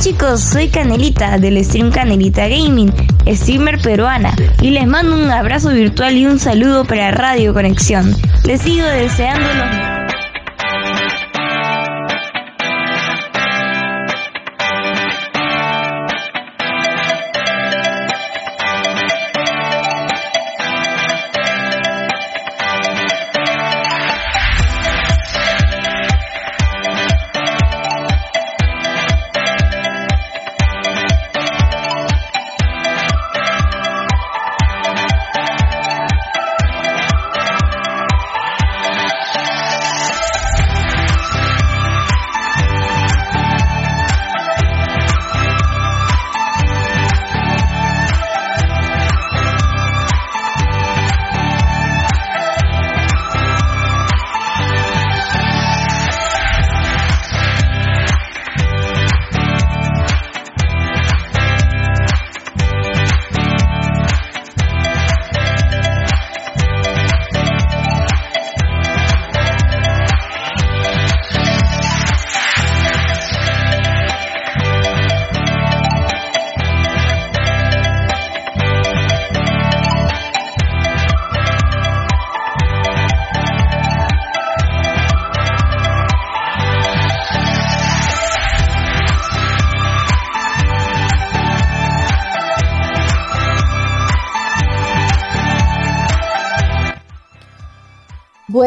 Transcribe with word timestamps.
Chicos, 0.00 0.40
soy 0.40 0.68
Canelita 0.68 1.36
del 1.36 1.62
stream 1.62 1.90
Canelita 1.90 2.48
Gaming, 2.48 2.90
streamer 3.26 3.78
peruana, 3.82 4.34
y 4.62 4.70
les 4.70 4.86
mando 4.86 5.14
un 5.14 5.30
abrazo 5.30 5.68
virtual 5.70 6.16
y 6.16 6.24
un 6.24 6.38
saludo 6.38 6.86
para 6.86 7.10
Radio 7.10 7.52
Conexión. 7.52 8.14
Les 8.44 8.62
sigo 8.62 8.86
deseando 8.86 9.46
los 9.46 9.89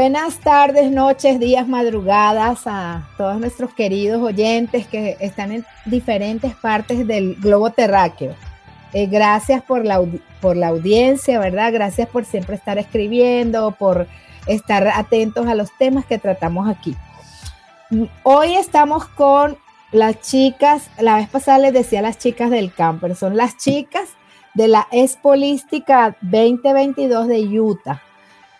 Buenas 0.04 0.40
tardes, 0.40 0.92
noches, 0.92 1.40
días, 1.40 1.66
madrugadas 1.66 2.64
a 2.66 3.08
todos 3.16 3.40
nuestros 3.40 3.74
queridos 3.74 4.22
oyentes 4.22 4.86
que 4.86 5.16
están 5.22 5.54
en 5.54 5.66
diferentes 5.86 6.54
partes 6.56 7.08
del 7.08 7.36
globo 7.36 7.70
terráqueo. 7.70 8.36
Eh, 8.92 9.06
gracias 9.06 9.64
por 9.64 9.86
la, 9.86 10.02
por 10.42 10.58
la 10.58 10.68
audiencia, 10.68 11.40
¿verdad? 11.40 11.72
Gracias 11.72 12.10
por 12.10 12.26
siempre 12.26 12.58
estar 12.58 12.78
escribiendo, 12.78 13.72
por 13.72 14.06
estar 14.46 14.86
atentos 14.90 15.48
a 15.48 15.56
los 15.56 15.72
temas 15.78 16.06
que 16.06 16.18
tratamos 16.18 16.68
aquí. 16.68 16.98
Hoy 18.24 18.56
estamos 18.56 19.06
con 19.06 19.58
las 19.94 20.20
chicas, 20.20 20.90
la 21.00 21.16
vez 21.16 21.30
pasada 21.30 21.60
les 21.60 21.72
decía 21.72 22.02
las 22.02 22.18
chicas 22.18 22.50
del 22.50 22.74
camper, 22.74 23.16
son 23.16 23.38
las 23.38 23.56
chicas 23.56 24.10
de 24.54 24.68
la 24.68 24.86
Expolística 24.92 26.18
2022 26.20 27.30
de 27.30 27.62
Utah. 27.62 28.02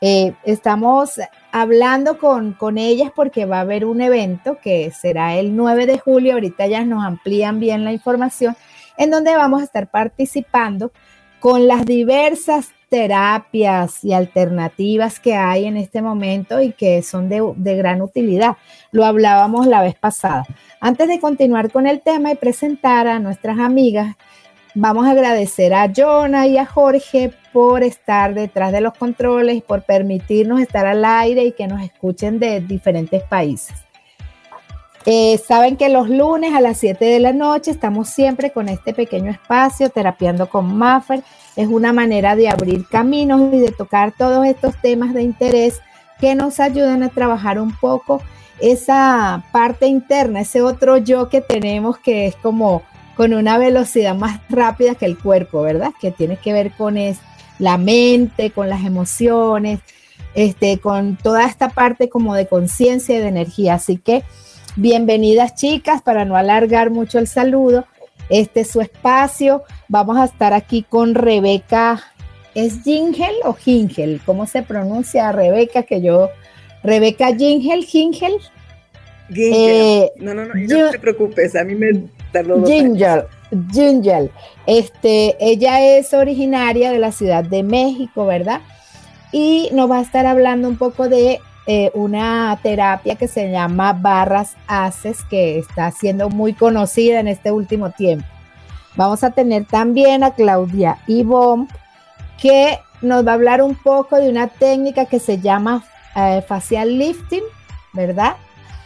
Eh, 0.06 0.34
estamos 0.44 1.18
hablando 1.54 2.18
con, 2.18 2.52
con, 2.52 2.78
ellas 2.78 3.10
porque 3.16 3.46
va 3.46 3.60
a 3.60 3.62
haber 3.62 3.86
un 3.86 4.02
evento 4.02 4.58
que 4.62 4.92
será 4.92 5.38
el 5.38 5.56
9 5.56 5.86
de 5.86 5.98
julio, 5.98 6.34
ahorita 6.34 6.68
ya 6.68 6.84
nos 6.84 7.06
amplían 7.06 7.62
bien 7.62 7.86
la 7.86 7.94
información, 7.94 8.58
en 8.98 9.12
donde 9.12 9.34
vamos 9.38 9.62
a 9.62 9.64
estar 9.64 9.90
participando 9.90 10.92
con 11.40 11.70
las 11.70 11.86
diversas 11.86 12.72
terapias 12.90 14.04
y 14.04 14.12
alternativas 14.12 15.22
que 15.22 15.36
hay 15.36 15.68
en 15.68 15.78
este 15.78 16.02
momento 16.02 16.60
y 16.60 16.74
que 16.74 17.02
son 17.02 17.30
de, 17.30 17.42
de 17.56 17.78
gran 17.78 18.02
utilidad. 18.02 18.58
Lo 18.92 19.06
hablábamos 19.06 19.68
la 19.68 19.82
vez 19.82 19.96
pasada. 19.96 20.44
Antes 20.82 21.08
de 21.08 21.22
continuar 21.22 21.72
con 21.72 21.88
el 21.88 22.02
tema 22.02 22.30
y 22.30 22.36
presentar 22.36 23.08
a 23.08 23.20
nuestras 23.20 23.58
amigas, 23.58 24.18
Vamos 24.76 25.06
a 25.06 25.12
agradecer 25.12 25.74
a 25.74 25.92
Jonah 25.96 26.48
y 26.48 26.58
a 26.58 26.66
Jorge 26.66 27.32
por 27.52 27.84
estar 27.84 28.34
detrás 28.34 28.72
de 28.72 28.82
los 28.82 28.96
controles 28.96 29.62
por 29.62 29.84
permitirnos 29.84 30.60
estar 30.60 30.88
al 30.88 31.06
aire 31.06 31.44
y 31.46 31.52
que 31.52 31.68
nos 31.68 31.84
escuchen 31.84 32.40
de 32.40 32.60
diferentes 32.60 33.22
países. 33.24 33.76
Eh, 35.06 35.38
saben 35.38 35.76
que 35.78 35.90
los 35.90 36.10
lunes 36.10 36.56
a 36.56 36.62
las 36.62 36.78
7 36.80 37.06
de 37.06 37.20
la 37.20 37.34
noche 37.34 37.70
estamos 37.70 38.10
siempre 38.10 38.52
con 38.52 38.68
este 38.68 38.94
pequeño 38.94 39.30
espacio, 39.30 39.90
terapiando 39.90 40.50
con 40.50 40.76
Maffer. 40.76 41.22
Es 41.56 41.68
una 41.68 41.94
manera 41.94 42.36
de 42.36 42.50
abrir 42.50 42.88
caminos 42.88 43.54
y 43.54 43.60
de 43.60 43.72
tocar 43.72 44.14
todos 44.18 44.44
estos 44.46 44.76
temas 44.82 45.14
de 45.14 45.22
interés 45.22 45.82
que 46.20 46.34
nos 46.34 46.60
ayudan 46.60 47.04
a 47.04 47.10
trabajar 47.10 47.60
un 47.60 47.76
poco 47.76 48.22
esa 48.60 49.44
parte 49.52 49.88
interna, 49.88 50.42
ese 50.42 50.62
otro 50.62 50.98
yo 50.98 51.30
que 51.30 51.42
tenemos 51.42 51.98
que 52.00 52.28
es 52.28 52.36
como 52.38 52.82
con 53.16 53.34
una 53.34 53.58
velocidad 53.58 54.16
más 54.16 54.40
rápida 54.50 54.96
que 54.96 55.06
el 55.06 55.18
cuerpo, 55.18 55.62
¿verdad? 55.62 55.92
Que 56.00 56.12
tiene 56.12 56.38
que 56.38 56.54
ver 56.54 56.72
con 56.72 56.96
la 57.60 57.78
mente, 57.78 58.52
con 58.52 58.70
las 58.70 58.84
emociones, 58.86 59.80
este, 60.34 60.80
con 60.80 61.16
toda 61.18 61.46
esta 61.46 61.70
parte 61.70 62.10
como 62.10 62.36
de 62.36 62.48
conciencia 62.48 63.16
y 63.16 63.22
de 63.22 63.28
energía. 63.28 63.76
Así 63.76 63.98
que 63.98 64.24
bienvenidas 64.76 65.56
chicas, 65.56 66.02
para 66.02 66.26
no 66.26 66.36
alargar 66.36 66.90
mucho 66.90 67.20
el 67.20 67.28
saludo. 67.28 67.86
Este 68.30 68.62
es 68.62 68.72
su 68.72 68.82
espacio. 68.82 69.64
Vamos 69.90 70.18
a 70.18 70.26
estar 70.26 70.54
aquí 70.54 70.84
con 70.84 71.14
Rebeca 71.14 72.02
¿es 72.56 72.84
Gingel 72.84 73.36
o 73.44 73.54
Gingel? 73.54 74.22
¿Cómo 74.26 74.46
se 74.46 74.62
pronuncia 74.62 75.32
Rebeca? 75.32 75.84
Que 75.84 76.02
yo, 76.02 76.30
Rebeca 76.84 77.36
Gingel, 77.36 77.84
Gingel. 77.86 78.34
Eh, 79.36 80.12
no, 80.18 80.34
no, 80.34 80.46
no, 80.46 80.54
no 80.54 80.92
te 80.92 81.00
preocupes, 81.00 81.56
a 81.56 81.64
mí 81.64 81.76
me 81.76 82.04
Ginger, 82.66 83.28
Ginger. 83.72 84.32
Este, 84.66 85.36
ella 85.40 85.98
es 85.98 86.14
originaria 86.14 86.92
de 86.92 87.00
la 87.00 87.12
Ciudad 87.12 87.44
de 87.44 87.64
México, 87.64 88.26
¿verdad? 88.26 88.62
Y 89.32 89.70
nos 89.74 89.90
va 89.90 89.98
a 90.00 90.02
estar 90.02 90.26
hablando 90.26 90.68
un 90.68 90.78
poco 90.78 91.10
de 91.10 91.40
eh, 91.66 91.92
una 91.94 92.60
terapia 92.62 93.16
que 93.16 93.28
se 93.28 93.50
llama 93.50 93.94
barras 93.94 94.56
haces, 94.68 95.24
que 95.30 95.58
está 95.58 95.92
siendo 95.92 96.30
muy 96.30 96.54
conocida 96.54 97.20
en 97.20 97.28
este 97.28 97.52
último 97.52 97.92
tiempo. 97.92 98.26
Vamos 98.96 99.24
a 99.24 99.32
tener 99.32 99.66
también 99.66 100.24
a 100.24 100.32
Claudia 100.32 100.98
Ivonne, 101.08 101.68
que 102.40 102.80
nos 103.02 103.26
va 103.26 103.32
a 103.32 103.36
hablar 103.36 103.62
un 103.62 103.76
poco 103.76 104.18
de 104.18 104.30
una 104.30 104.48
técnica 104.48 105.06
que 105.06 105.20
se 105.20 105.40
llama 105.40 105.84
eh, 106.16 106.44
facial 106.48 106.98
lifting, 106.98 107.44
¿verdad? 107.94 108.36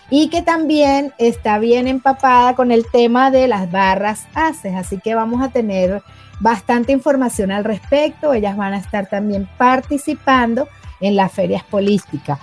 Y 0.09 0.29
que 0.29 0.41
también 0.41 1.13
está 1.17 1.59
bien 1.59 1.87
empapada 1.87 2.55
con 2.55 2.71
el 2.71 2.85
tema 2.89 3.29
de 3.29 3.47
las 3.47 3.69
barras 3.69 4.25
haces, 4.33 4.73
así 4.75 4.99
que 4.99 5.15
vamos 5.15 5.41
a 5.41 5.49
tener 5.49 6.01
bastante 6.39 6.93
información 6.93 7.51
al 7.51 7.65
respecto. 7.65 8.33
Ellas 8.33 8.55
van 8.55 8.73
a 8.73 8.77
estar 8.77 9.07
también 9.07 9.49
participando 9.57 10.67
en 11.01 11.15
las 11.15 11.31
ferias 11.31 11.63
polísticas. 11.63 12.39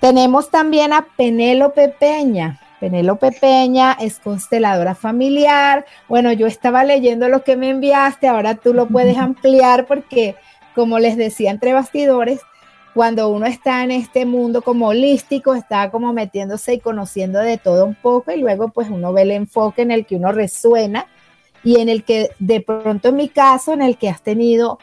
Tenemos 0.00 0.50
también 0.50 0.92
a 0.92 1.06
Penélope 1.16 1.88
Peña. 1.88 2.60
Penélope 2.80 3.32
Peña 3.32 3.96
es 4.00 4.18
consteladora 4.18 4.94
familiar. 4.94 5.84
Bueno, 6.08 6.32
yo 6.32 6.46
estaba 6.46 6.84
leyendo 6.84 7.28
lo 7.28 7.44
que 7.44 7.56
me 7.56 7.68
enviaste, 7.68 8.26
ahora 8.26 8.54
tú 8.54 8.72
lo 8.72 8.86
puedes 8.88 9.18
ampliar 9.18 9.86
porque, 9.86 10.36
como 10.74 10.98
les 10.98 11.16
decía 11.18 11.50
entre 11.50 11.74
bastidores, 11.74 12.40
cuando 12.94 13.28
uno 13.28 13.46
está 13.46 13.84
en 13.84 13.90
este 13.90 14.26
mundo 14.26 14.62
como 14.62 14.88
holístico, 14.88 15.54
está 15.54 15.90
como 15.90 16.12
metiéndose 16.12 16.74
y 16.74 16.80
conociendo 16.80 17.38
de 17.38 17.58
todo 17.58 17.84
un 17.84 17.94
poco 17.94 18.32
y 18.32 18.38
luego 18.38 18.68
pues 18.70 18.88
uno 18.90 19.12
ve 19.12 19.22
el 19.22 19.30
enfoque 19.30 19.82
en 19.82 19.90
el 19.90 20.06
que 20.06 20.16
uno 20.16 20.32
resuena 20.32 21.06
y 21.62 21.80
en 21.80 21.88
el 21.88 22.04
que 22.04 22.30
de 22.38 22.60
pronto 22.60 23.08
en 23.08 23.16
mi 23.16 23.28
caso, 23.28 23.72
en 23.72 23.82
el 23.82 23.96
que 23.96 24.08
has 24.08 24.22
tenido 24.22 24.78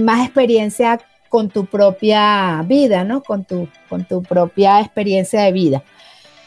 más 0.00 0.24
experiencia 0.24 1.00
con 1.28 1.48
tu 1.48 1.66
propia 1.66 2.62
vida, 2.66 3.04
¿no? 3.04 3.22
Con 3.22 3.44
tu, 3.44 3.68
con 3.88 4.04
tu 4.04 4.22
propia 4.22 4.80
experiencia 4.80 5.42
de 5.42 5.52
vida. 5.52 5.82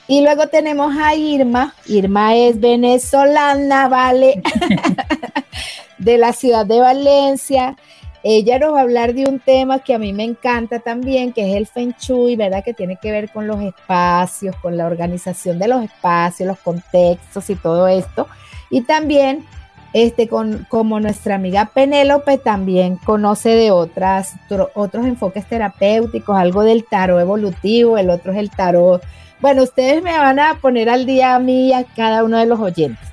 Y 0.08 0.22
luego 0.22 0.48
tenemos 0.48 0.96
a 0.98 1.16
Irma. 1.16 1.74
Irma 1.88 2.36
es 2.36 2.60
venezolana, 2.60 3.88
¿vale? 3.88 4.42
de 5.98 6.18
la 6.18 6.34
ciudad 6.34 6.66
de 6.66 6.80
Valencia. 6.80 7.78
Ella 8.24 8.58
nos 8.58 8.74
va 8.74 8.80
a 8.80 8.84
hablar 8.84 9.14
de 9.14 9.26
un 9.26 9.40
tema 9.40 9.80
que 9.80 9.94
a 9.94 10.00
mí 10.00 10.14
me 10.14 10.24
encanta 10.24 10.80
también, 10.80 11.34
que 11.34 11.52
es 11.52 11.58
el 11.58 11.68
Feng 11.68 11.94
Shui, 12.00 12.38
¿verdad? 12.38 12.64
Que 12.64 12.74
tiene 12.74 12.98
que 13.02 13.12
ver 13.12 13.30
con 13.30 13.48
los 13.48 13.62
espacios, 13.62 14.56
con 14.58 14.78
la 14.78 14.88
organización 14.88 15.60
de 15.60 15.68
los 15.68 15.84
espacios, 15.84 16.48
los 16.48 16.60
contextos 16.60 17.50
y 17.50 17.56
todo 17.56 17.88
esto. 17.90 18.28
Y 18.70 18.82
también 18.82 19.46
este, 19.94 20.28
con, 20.28 20.66
como 20.70 21.00
nuestra 21.00 21.36
amiga 21.36 21.72
Penélope 21.74 22.38
también 22.38 22.96
conoce 22.98 23.50
de 23.50 23.72
otras, 23.72 24.36
otros 24.74 25.06
enfoques 25.06 25.46
terapéuticos, 25.46 26.36
algo 26.36 26.64
del 26.64 26.86
tarot 26.86 27.22
evolutivo, 27.22 27.98
el 27.98 28.10
otro 28.10 28.32
es 28.32 28.40
el 28.40 28.50
tarot. 28.50 29.04
Bueno, 29.42 29.64
ustedes 29.64 30.02
me 30.02 30.18
van 30.18 30.40
a 30.40 30.56
poner 30.62 30.90
al 30.90 31.06
día 31.06 31.36
a 31.36 31.40
mí 31.40 31.68
y 31.68 31.74
a 31.74 31.84
cada 31.84 32.24
uno 32.24 32.40
de 32.40 32.46
los 32.46 32.60
oyentes. 32.60 33.13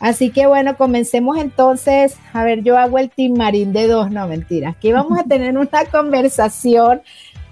Así 0.00 0.30
que 0.30 0.46
bueno, 0.46 0.76
comencemos 0.76 1.38
entonces. 1.38 2.16
A 2.32 2.44
ver, 2.44 2.62
yo 2.62 2.78
hago 2.78 2.98
el 2.98 3.10
timarín 3.10 3.72
de 3.72 3.86
dos, 3.86 4.10
no 4.10 4.26
mentira. 4.28 4.70
Aquí 4.70 4.92
vamos 4.92 5.18
a 5.18 5.24
tener 5.28 5.56
una 5.56 5.84
conversación 5.90 7.02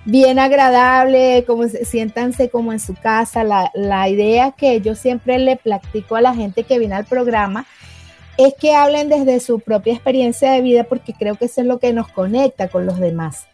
bien 0.04 0.38
agradable, 0.38 1.44
como 1.46 1.66
siéntanse 1.68 2.50
como 2.50 2.72
en 2.72 2.80
su 2.80 2.94
casa. 2.94 3.44
La, 3.44 3.70
la 3.74 4.08
idea 4.08 4.52
que 4.52 4.80
yo 4.80 4.94
siempre 4.94 5.38
le 5.38 5.56
platico 5.56 6.16
a 6.16 6.20
la 6.20 6.34
gente 6.34 6.64
que 6.64 6.78
viene 6.78 6.94
al 6.94 7.06
programa 7.06 7.66
es 8.36 8.54
que 8.54 8.74
hablen 8.74 9.08
desde 9.08 9.40
su 9.40 9.60
propia 9.60 9.94
experiencia 9.94 10.52
de 10.52 10.60
vida 10.60 10.84
porque 10.84 11.12
creo 11.12 11.36
que 11.36 11.44
eso 11.46 11.60
es 11.60 11.66
lo 11.66 11.78
que 11.78 11.92
nos 11.92 12.08
conecta 12.08 12.68
con 12.68 12.84
los 12.84 12.98
demás. 12.98 13.46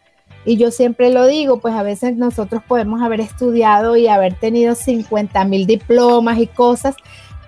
Y 0.43 0.57
yo 0.57 0.71
siempre 0.71 1.11
lo 1.11 1.27
digo, 1.27 1.59
pues 1.59 1.75
a 1.75 1.83
veces 1.83 2.17
nosotros 2.17 2.63
podemos 2.67 3.01
haber 3.01 3.21
estudiado 3.21 3.95
y 3.95 4.07
haber 4.07 4.33
tenido 4.33 4.73
50 4.73 5.43
mil 5.45 5.67
diplomas 5.67 6.39
y 6.39 6.47
cosas, 6.47 6.95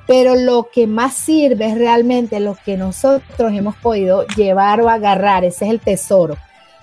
pero 0.06 0.36
lo 0.36 0.70
que 0.72 0.88
más 0.88 1.14
sirve 1.14 1.68
es 1.68 1.78
realmente 1.78 2.40
lo 2.40 2.56
que 2.56 2.78
nosotros 2.78 3.54
hemos 3.54 3.76
podido 3.78 4.26
llevar 4.36 4.82
o 4.82 4.90
agarrar, 4.90 5.46
ese 5.46 5.66
es 5.66 5.72
el 5.72 5.80
tesoro. 5.80 6.38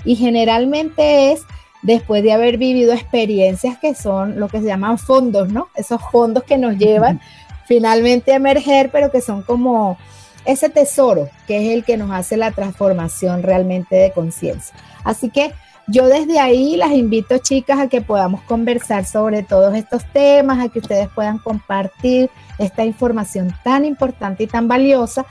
Y 0.04 0.16
generalmente 0.16 1.32
es 1.32 1.42
después 1.82 2.22
de 2.22 2.32
haber 2.32 2.56
vivido 2.56 2.92
experiencias 2.92 3.78
que 3.78 3.94
son 3.94 4.38
lo 4.38 4.48
que 4.48 4.60
se 4.60 4.66
llaman 4.66 4.98
fondos, 4.98 5.50
¿no? 5.50 5.68
Esos 5.74 6.00
fondos 6.10 6.44
que 6.44 6.58
nos 6.58 6.76
llevan 6.76 7.20
finalmente 7.66 8.32
a 8.32 8.36
emerger, 8.36 8.90
pero 8.90 9.10
que 9.10 9.20
son 9.20 9.42
como 9.42 9.98
ese 10.44 10.70
tesoro 10.70 11.28
que 11.46 11.58
es 11.58 11.74
el 11.74 11.84
que 11.84 11.96
nos 11.96 12.10
hace 12.10 12.36
la 12.36 12.50
transformación 12.50 13.42
realmente 13.42 13.96
de 13.96 14.12
conciencia. 14.12 14.74
Así 15.04 15.30
que 15.30 15.52
yo 15.90 16.06
desde 16.06 16.38
ahí 16.38 16.76
las 16.76 16.92
invito, 16.92 17.38
chicas, 17.38 17.78
a 17.78 17.88
que 17.88 18.00
podamos 18.00 18.42
conversar 18.42 19.04
sobre 19.04 19.42
todos 19.42 19.74
estos 19.74 20.04
temas, 20.12 20.64
a 20.64 20.68
que 20.68 20.78
ustedes 20.78 21.08
puedan 21.08 21.38
compartir 21.38 22.30
esta 22.58 22.84
información 22.84 23.54
tan 23.64 23.84
importante 23.84 24.44
y 24.44 24.46
tan 24.46 24.68
valiosa. 24.68 25.26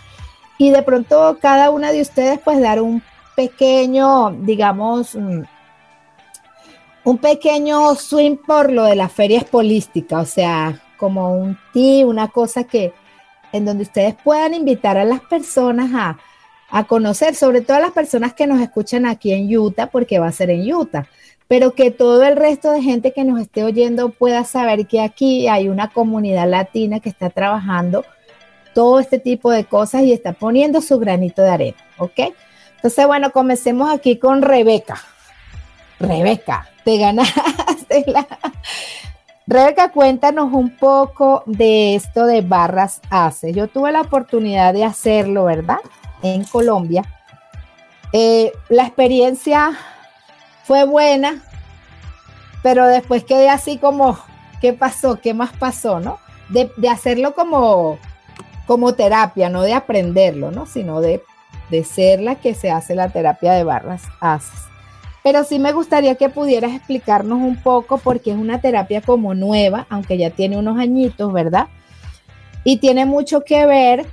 Y 0.58 0.72
de 0.72 0.82
pronto 0.84 1.38
cada 1.42 1.70
una 1.70 1.92
de 1.92 2.02
ustedes 2.02 2.40
pues 2.40 2.60
dar 2.60 2.82
un 2.82 3.02
pequeño, 3.36 4.32
digamos, 4.32 5.16
mm, 5.16 5.44
un 7.06 7.18
pequeño 7.18 7.96
swing 7.96 8.36
por 8.36 8.72
lo 8.72 8.84
de 8.84 8.96
las 8.96 9.12
ferias 9.12 9.46
polísticas, 9.46 10.22
o 10.22 10.32
sea, 10.32 10.82
como 10.98 11.34
un 11.34 11.58
ti, 11.72 12.04
una 12.04 12.28
cosa 12.28 12.66
que, 12.66 12.94
en 13.54 13.66
donde 13.66 13.84
ustedes 13.84 14.16
puedan 14.22 14.54
invitar 14.54 14.98
a 14.98 15.06
las 15.06 15.22
personas 15.22 15.90
a, 15.94 16.18
conocer, 16.88 17.36
sobre 17.36 17.62
todo 17.62 17.78
a 17.78 17.82
las 17.82 17.92
personas 17.92 18.34
que 18.34 18.48
nos 18.48 18.62
escuchan 18.62 19.06
aquí 19.06 19.34
en 19.34 19.56
Utah, 19.56 19.88
porque 19.88 20.20
va 20.20 20.28
a 20.28 20.32
ser 20.32 20.50
en 20.50 20.72
Utah, 20.74 21.08
pero 21.48 21.74
que 21.74 21.92
todo 21.92 22.24
el 22.24 22.36
resto 22.36 22.72
de 22.72 22.82
gente 22.82 23.12
que 23.12 23.24
nos 23.24 23.42
esté 23.42 23.64
oyendo 23.64 24.10
pueda 24.10 24.44
saber 24.44 24.86
que 24.86 25.02
aquí 25.02 25.48
hay 25.48 25.68
una 25.68 25.90
comunidad 25.90 26.48
latina 26.48 27.00
que 27.00 27.10
está 27.10 27.30
trabajando 27.30 28.06
todo 28.74 29.00
este 29.00 29.20
tipo 29.20 29.52
de 29.52 29.66
cosas 29.66 30.04
y 30.04 30.14
está 30.14 30.34
poniendo 30.34 30.82
su 30.82 31.00
granito 31.00 31.42
de 31.42 31.50
arena, 31.50 31.78
¿ok? 31.98 32.20
Entonces, 32.76 33.08
bueno, 33.08 33.32
comencemos 33.32 33.92
aquí 33.92 34.18
con 34.18 34.42
Rebeca. 34.42 35.02
Rebeca, 36.00 36.70
te 36.86 36.98
ganaste 36.98 38.04
la, 38.08 38.26
Rebeca, 39.50 39.92
cuéntanos 39.92 40.54
un 40.54 40.78
poco 40.78 41.42
de 41.48 41.96
esto 41.96 42.28
de 42.28 42.42
barras 42.42 43.02
ACE. 43.10 43.52
Yo 43.52 43.68
tuve 43.68 43.92
la 43.92 44.02
oportunidad 44.02 44.76
de 44.76 44.86
hacerlo, 44.86 45.46
¿verdad? 45.46 45.80
En 46.22 46.44
Colombia. 46.44 47.04
Eh, 48.12 48.52
la 48.70 48.84
experiencia 48.84 49.72
fue 50.64 50.86
buena, 50.86 51.44
pero 52.64 52.88
después 52.88 53.24
quedé 53.24 53.50
así 53.50 53.78
como, 53.78 54.18
¿qué 54.62 54.74
pasó? 54.74 55.20
¿Qué 55.22 55.34
más 55.34 55.52
pasó? 55.54 56.00
¿No? 56.00 56.20
De, 56.50 56.72
hacerlo 56.90 57.36
como, 57.36 58.00
como 58.66 58.94
terapia, 58.94 59.50
no 59.50 59.62
de 59.62 59.74
aprenderlo, 59.74 60.52
¿no? 60.52 60.66
Sino 60.66 61.02
de, 61.02 61.24
de 61.70 61.84
ser 61.84 62.20
la 62.22 62.36
que 62.36 62.56
se 62.56 62.72
hace 62.72 62.96
la 62.96 63.10
terapia 63.10 63.54
de 63.54 63.64
barras 63.64 64.04
ACE. 64.20 64.70
Pero 65.24 65.44
sí 65.44 65.60
me 65.60 65.74
gustaría 65.74 66.16
que 66.16 66.30
pudieras 66.30 66.74
explicarnos 66.74 67.40
un 67.40 67.58
poco 67.58 67.98
porque 67.98 68.32
es 68.32 68.38
una 68.38 68.62
terapia 68.62 69.02
como 69.02 69.36
nueva, 69.36 69.86
aunque 69.90 70.18
ya 70.18 70.32
tiene 70.32 70.58
unos 70.58 70.80
añitos, 70.80 71.32
¿verdad? 71.32 71.68
Y 72.64 72.78
tiene 72.78 73.06
mucho 73.06 73.42
que 73.42 73.66
ver 73.66 74.06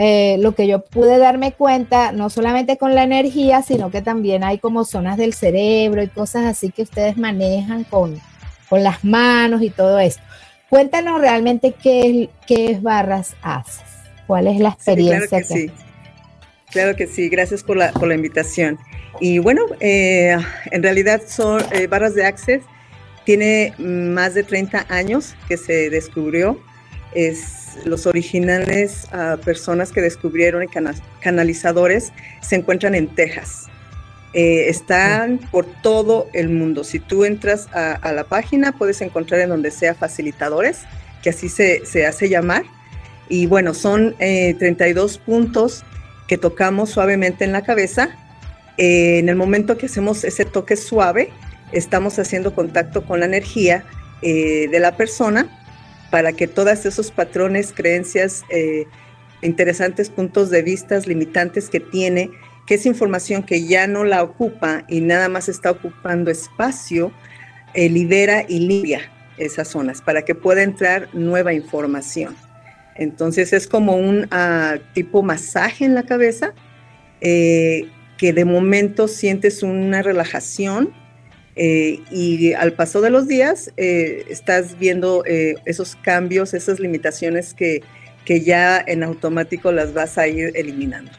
eh, 0.00 0.36
lo 0.38 0.54
que 0.54 0.68
yo 0.68 0.84
pude 0.84 1.18
darme 1.18 1.50
cuenta, 1.50 2.12
no 2.12 2.30
solamente 2.30 2.78
con 2.78 2.94
la 2.94 3.02
energía, 3.02 3.62
sino 3.62 3.90
que 3.90 4.00
también 4.00 4.44
hay 4.44 4.58
como 4.58 4.84
zonas 4.84 5.16
del 5.16 5.34
cerebro 5.34 6.00
y 6.04 6.06
cosas 6.06 6.44
así 6.44 6.70
que 6.70 6.82
ustedes 6.82 7.16
manejan 7.16 7.82
con, 7.82 8.16
con 8.68 8.84
las 8.84 9.04
manos 9.04 9.60
y 9.60 9.70
todo 9.70 9.98
esto. 9.98 10.22
Cuéntanos 10.70 11.20
realmente 11.20 11.74
qué, 11.82 12.30
qué 12.46 12.70
es 12.70 12.80
Barras 12.80 13.34
Haces, 13.42 13.82
cuál 14.28 14.46
es 14.46 14.60
la 14.60 14.68
experiencia 14.68 15.42
sí, 15.42 15.44
claro 15.44 15.48
que, 15.48 15.66
sí. 15.66 15.70
Claro 16.70 16.96
que 16.96 17.06
sí, 17.08 17.28
gracias 17.28 17.64
por 17.64 17.76
la, 17.76 17.90
por 17.90 18.06
la 18.06 18.14
invitación. 18.14 18.78
Y 19.18 19.40
bueno, 19.40 19.62
eh, 19.80 20.36
en 20.70 20.82
realidad 20.84 21.22
son 21.26 21.60
eh, 21.72 21.88
barras 21.88 22.14
de 22.14 22.24
Access, 22.24 22.62
tiene 23.24 23.74
más 23.78 24.34
de 24.34 24.44
30 24.44 24.86
años 24.90 25.34
que 25.48 25.56
se 25.56 25.90
descubrió. 25.90 26.60
Es, 27.14 27.78
los 27.84 28.06
originales 28.06 29.06
ah, 29.12 29.36
personas 29.44 29.92
que 29.92 30.00
descubrieron 30.00 30.62
y 30.62 30.66
canalizadores 31.20 32.12
se 32.40 32.56
encuentran 32.56 32.94
en 32.94 33.08
Texas. 33.08 33.66
Eh, 34.34 34.68
están 34.68 35.38
por 35.50 35.64
todo 35.82 36.28
el 36.32 36.48
mundo. 36.50 36.84
Si 36.84 36.98
tú 36.98 37.24
entras 37.24 37.68
a, 37.72 38.12
la 38.12 38.24
página, 38.24 38.72
puedes 38.72 39.00
encontrar 39.00 39.40
en 39.40 39.48
donde 39.48 39.70
sea 39.70 39.94
facilitadores, 39.94 40.80
que 41.22 41.30
así 41.30 41.48
se, 41.48 41.86
se 41.86 42.06
hace 42.06 42.28
llamar. 42.28 42.64
Y 43.28 43.46
bueno, 43.46 43.74
son 43.74 44.14
32 44.18 45.18
puntos 45.18 45.84
que 46.26 46.38
tocamos 46.38 46.90
suavemente 46.90 47.44
en 47.44 47.52
la 47.52 47.62
cabeza 47.62 48.10
eh, 48.78 49.18
en 49.18 49.28
el 49.28 49.34
momento 49.34 49.76
que 49.76 49.86
hacemos 49.86 50.22
ese 50.22 50.44
toque 50.44 50.76
suave, 50.76 51.30
estamos 51.72 52.18
haciendo 52.20 52.54
contacto 52.54 53.04
con 53.04 53.20
la 53.20 53.26
energía 53.26 53.84
eh, 54.22 54.68
de 54.70 54.80
la 54.80 54.96
persona 54.96 55.57
para 56.10 56.32
que 56.32 56.46
todos 56.46 56.86
esos 56.86 57.10
patrones, 57.10 57.72
creencias, 57.72 58.44
eh, 58.50 58.86
interesantes 59.42 60.10
puntos 60.10 60.50
de 60.50 60.62
vista, 60.62 60.98
limitantes 61.00 61.68
que 61.68 61.80
tiene, 61.80 62.30
que 62.66 62.74
es 62.74 62.86
información 62.86 63.42
que 63.42 63.66
ya 63.66 63.86
no 63.86 64.04
la 64.04 64.22
ocupa 64.22 64.84
y 64.88 65.00
nada 65.00 65.28
más 65.28 65.48
está 65.48 65.70
ocupando 65.70 66.30
espacio, 66.30 67.12
libera 67.74 68.44
y 68.48 68.58
limpia 68.58 69.00
esas 69.38 69.68
zonas 69.68 70.02
para 70.02 70.22
que 70.22 70.34
pueda 70.34 70.62
entrar 70.62 71.08
nueva 71.12 71.52
información. 71.52 72.34
Entonces 72.96 73.52
es 73.52 73.66
como 73.66 73.96
un 73.96 74.26
ah, 74.30 74.78
tipo 74.92 75.22
masaje 75.22 75.84
en 75.84 75.94
la 75.94 76.02
cabeza 76.02 76.52
eh, 77.20 77.88
que 78.16 78.32
de 78.32 78.44
momento 78.44 79.06
sientes 79.06 79.62
una 79.62 80.02
relajación 80.02 80.92
eh, 81.58 82.00
y 82.10 82.52
al 82.54 82.72
paso 82.72 83.00
de 83.00 83.10
los 83.10 83.26
días 83.26 83.72
eh, 83.76 84.24
estás 84.28 84.78
viendo 84.78 85.24
esos 85.26 85.96
cambios, 85.96 86.54
esas 86.54 86.80
limitaciones 86.80 87.54
que, 87.54 87.82
que, 88.24 88.42
ya 88.42 88.82
en 88.86 89.02
automático 89.02 89.72
las 89.72 89.92
vas 89.92 90.18
a 90.18 90.26
ir 90.28 90.52
eliminando. 90.54 91.10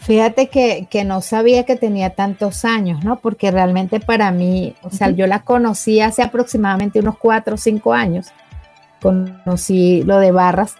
Fíjate 0.00 0.48
que, 0.48 0.86
que, 0.90 1.04
no 1.04 1.20
sabía 1.20 1.64
que 1.64 1.76
tenía 1.76 2.10
tantos 2.10 2.64
años, 2.64 3.04
¿no? 3.04 3.20
Porque 3.20 3.50
realmente 3.50 4.00
para 4.00 4.30
mí, 4.32 4.74
o 4.82 4.90
sea, 4.90 5.10
yo 5.10 5.26
la 5.26 5.42
conocí 5.42 6.00
hace 6.00 6.22
aproximadamente 6.22 7.00
unos 7.00 7.18
cuatro 7.18 7.56
o 7.56 7.58
cinco 7.58 7.92
años 7.92 8.32
conocí 9.00 10.02
lo 10.04 10.18
de 10.18 10.32
barras 10.32 10.74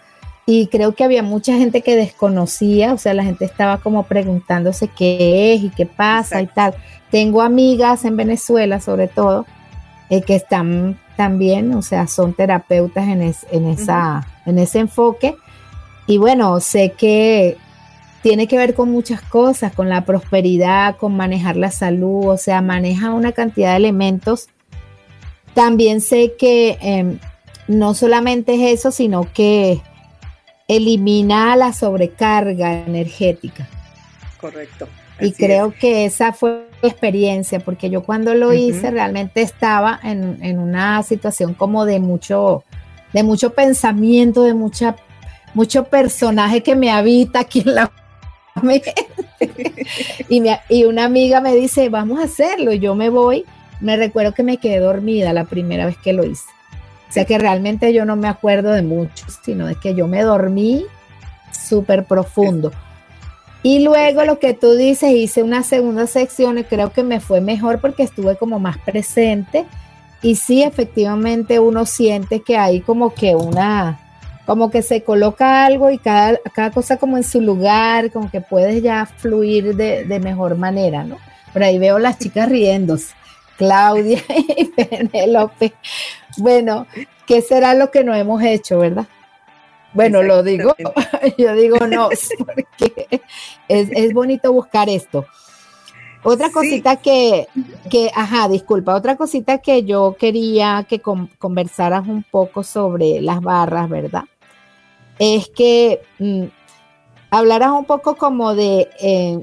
y 0.51 0.65
creo 0.65 0.95
que 0.95 1.03
había 1.03 1.21
mucha 1.21 1.55
gente 1.57 1.81
que 1.81 1.95
desconocía, 1.95 2.91
o 2.93 2.97
sea, 2.97 3.13
la 3.13 3.23
gente 3.23 3.45
estaba 3.45 3.77
como 3.77 4.01
preguntándose 4.05 4.87
qué 4.87 5.53
es 5.53 5.61
y 5.61 5.69
qué 5.69 5.85
pasa 5.85 6.41
y 6.41 6.47
tal. 6.47 6.73
Tengo 7.11 7.43
amigas 7.43 8.03
en 8.03 8.17
Venezuela, 8.17 8.79
sobre 8.79 9.07
todo, 9.07 9.45
eh, 10.09 10.23
que 10.23 10.33
están 10.33 10.97
también, 11.15 11.75
o 11.75 11.83
sea, 11.83 12.07
son 12.07 12.33
terapeutas 12.33 13.07
en, 13.07 13.21
en, 13.21 13.69
esa, 13.69 14.25
en 14.47 14.57
ese 14.57 14.79
enfoque. 14.79 15.35
Y 16.07 16.17
bueno, 16.17 16.59
sé 16.61 16.93
que 16.97 17.55
tiene 18.23 18.47
que 18.47 18.57
ver 18.57 18.73
con 18.73 18.89
muchas 18.89 19.21
cosas, 19.21 19.71
con 19.71 19.87
la 19.87 20.03
prosperidad, 20.03 20.97
con 20.97 21.15
manejar 21.15 21.57
la 21.57 21.69
salud, 21.69 22.27
o 22.27 22.37
sea, 22.37 22.63
maneja 22.63 23.13
una 23.13 23.33
cantidad 23.33 23.73
de 23.73 23.77
elementos. 23.77 24.47
También 25.53 26.01
sé 26.01 26.33
que 26.39 26.79
em, 26.81 27.19
no 27.67 27.93
solamente 27.93 28.55
es 28.55 28.79
eso, 28.79 28.89
sino 28.89 29.31
que 29.31 29.83
elimina 30.69 31.55
la 31.57 31.73
sobrecarga 31.73 32.85
energética. 32.85 33.67
Correcto. 34.39 34.87
Y 35.19 35.33
creo 35.33 35.73
que 35.77 36.05
esa 36.05 36.31
fue 36.31 36.67
mi 36.81 36.87
experiencia, 36.87 37.59
porque 37.59 37.89
yo 37.89 38.03
cuando 38.03 38.33
lo 38.35 38.53
hice 38.53 38.89
realmente 38.89 39.41
estaba 39.41 39.99
en, 40.01 40.59
una 40.59 41.03
situación 41.03 41.53
como 41.53 41.83
de 41.85 41.99
mucho, 41.99 42.63
de 43.11 43.23
mucho 43.23 43.53
pensamiento, 43.53 44.43
de 44.43 44.53
mucha, 44.53 44.95
mucho 45.53 45.83
personaje 45.85 46.63
que 46.63 46.75
me 46.75 46.89
habita 46.89 47.39
aquí 47.39 47.63
en 47.65 47.75
la 47.75 47.91
y, 50.29 50.43
y 50.69 50.83
una 50.83 51.05
amiga 51.05 51.41
me 51.41 51.55
dice, 51.55 51.89
vamos 51.89 52.19
a 52.19 52.23
hacerlo, 52.23 52.73
y 52.73 52.79
yo 52.79 52.95
me 52.95 53.09
voy. 53.09 53.45
Me 53.79 53.95
recuerdo 53.95 54.33
que 54.33 54.43
me 54.43 54.57
quedé 54.57 54.79
dormida 54.79 55.31
la 55.31 55.45
primera 55.45 55.85
vez 55.85 55.97
que 55.97 56.11
lo 56.11 56.25
hice. 56.25 56.43
O 57.09 57.11
sea 57.11 57.25
que 57.25 57.39
realmente 57.39 57.91
yo 57.91 58.05
no 58.05 58.15
me 58.15 58.27
acuerdo 58.27 58.71
de 58.71 58.83
mucho, 58.83 59.25
sino 59.43 59.65
de 59.65 59.75
que 59.75 59.95
yo 59.95 60.07
me 60.07 60.21
dormí 60.21 60.85
súper 61.51 62.05
profundo. 62.05 62.71
Y 63.63 63.83
luego 63.83 64.23
lo 64.23 64.39
que 64.39 64.53
tú 64.53 64.73
dices, 64.75 65.11
hice 65.11 65.43
una 65.43 65.63
segunda 65.63 66.07
sección 66.07 66.59
y 66.59 66.63
creo 66.63 66.93
que 66.93 67.03
me 67.03 67.19
fue 67.19 67.41
mejor 67.41 67.81
porque 67.81 68.03
estuve 68.03 68.37
como 68.37 68.59
más 68.59 68.77
presente. 68.77 69.65
Y 70.21 70.35
sí, 70.35 70.63
efectivamente 70.63 71.59
uno 71.59 71.85
siente 71.85 72.41
que 72.41 72.57
hay 72.57 72.81
como 72.81 73.13
que 73.13 73.35
una, 73.35 73.99
como 74.45 74.69
que 74.69 74.81
se 74.81 75.03
coloca 75.03 75.65
algo 75.65 75.89
y 75.89 75.97
cada, 75.97 76.37
cada 76.53 76.71
cosa 76.71 76.97
como 76.97 77.17
en 77.17 77.23
su 77.23 77.41
lugar, 77.41 78.11
como 78.11 78.29
que 78.29 78.39
puedes 78.39 78.83
ya 78.83 79.05
fluir 79.05 79.75
de, 79.75 80.05
de 80.05 80.19
mejor 80.19 80.57
manera, 80.57 81.03
¿no? 81.03 81.17
Por 81.51 81.63
ahí 81.63 81.79
veo 81.79 81.97
las 81.99 82.19
chicas 82.19 82.49
riéndose. 82.49 83.15
Claudia 83.57 84.19
y 84.57 84.65
Penélope. 84.65 85.73
Bueno, 86.37 86.87
¿qué 87.25 87.41
será 87.41 87.73
lo 87.73 87.91
que 87.91 88.03
no 88.03 88.13
hemos 88.13 88.41
hecho, 88.43 88.79
verdad? 88.79 89.07
Bueno, 89.93 90.21
lo 90.21 90.43
digo, 90.43 90.75
yo 91.37 91.53
digo 91.53 91.87
no, 91.87 92.09
porque 92.45 93.21
es, 93.67 94.13
bonito 94.13 94.53
buscar 94.53 94.89
esto. 94.89 95.25
Otra 96.21 96.51
cosita 96.51 96.97
que, 96.97 97.47
que, 97.89 98.11
ajá, 98.13 98.49
disculpa, 98.49 98.93
otra 98.93 99.15
cosita 99.15 99.59
que 99.59 99.83
yo 99.83 100.17
quería 100.19 100.85
que 100.87 100.99
conversaras 100.99 102.07
un 102.07 102.23
poco 102.23 102.63
sobre 102.63 103.21
las 103.21 103.39
barras, 103.39 103.89
¿verdad? 103.89 104.25
Es 105.17 105.47
que 105.47 106.01
mm, 106.19 106.43
hablaras 107.31 107.71
un 107.71 107.85
poco 107.85 108.17
como 108.17 108.53
de, 108.53 108.89
eh, 108.99 109.39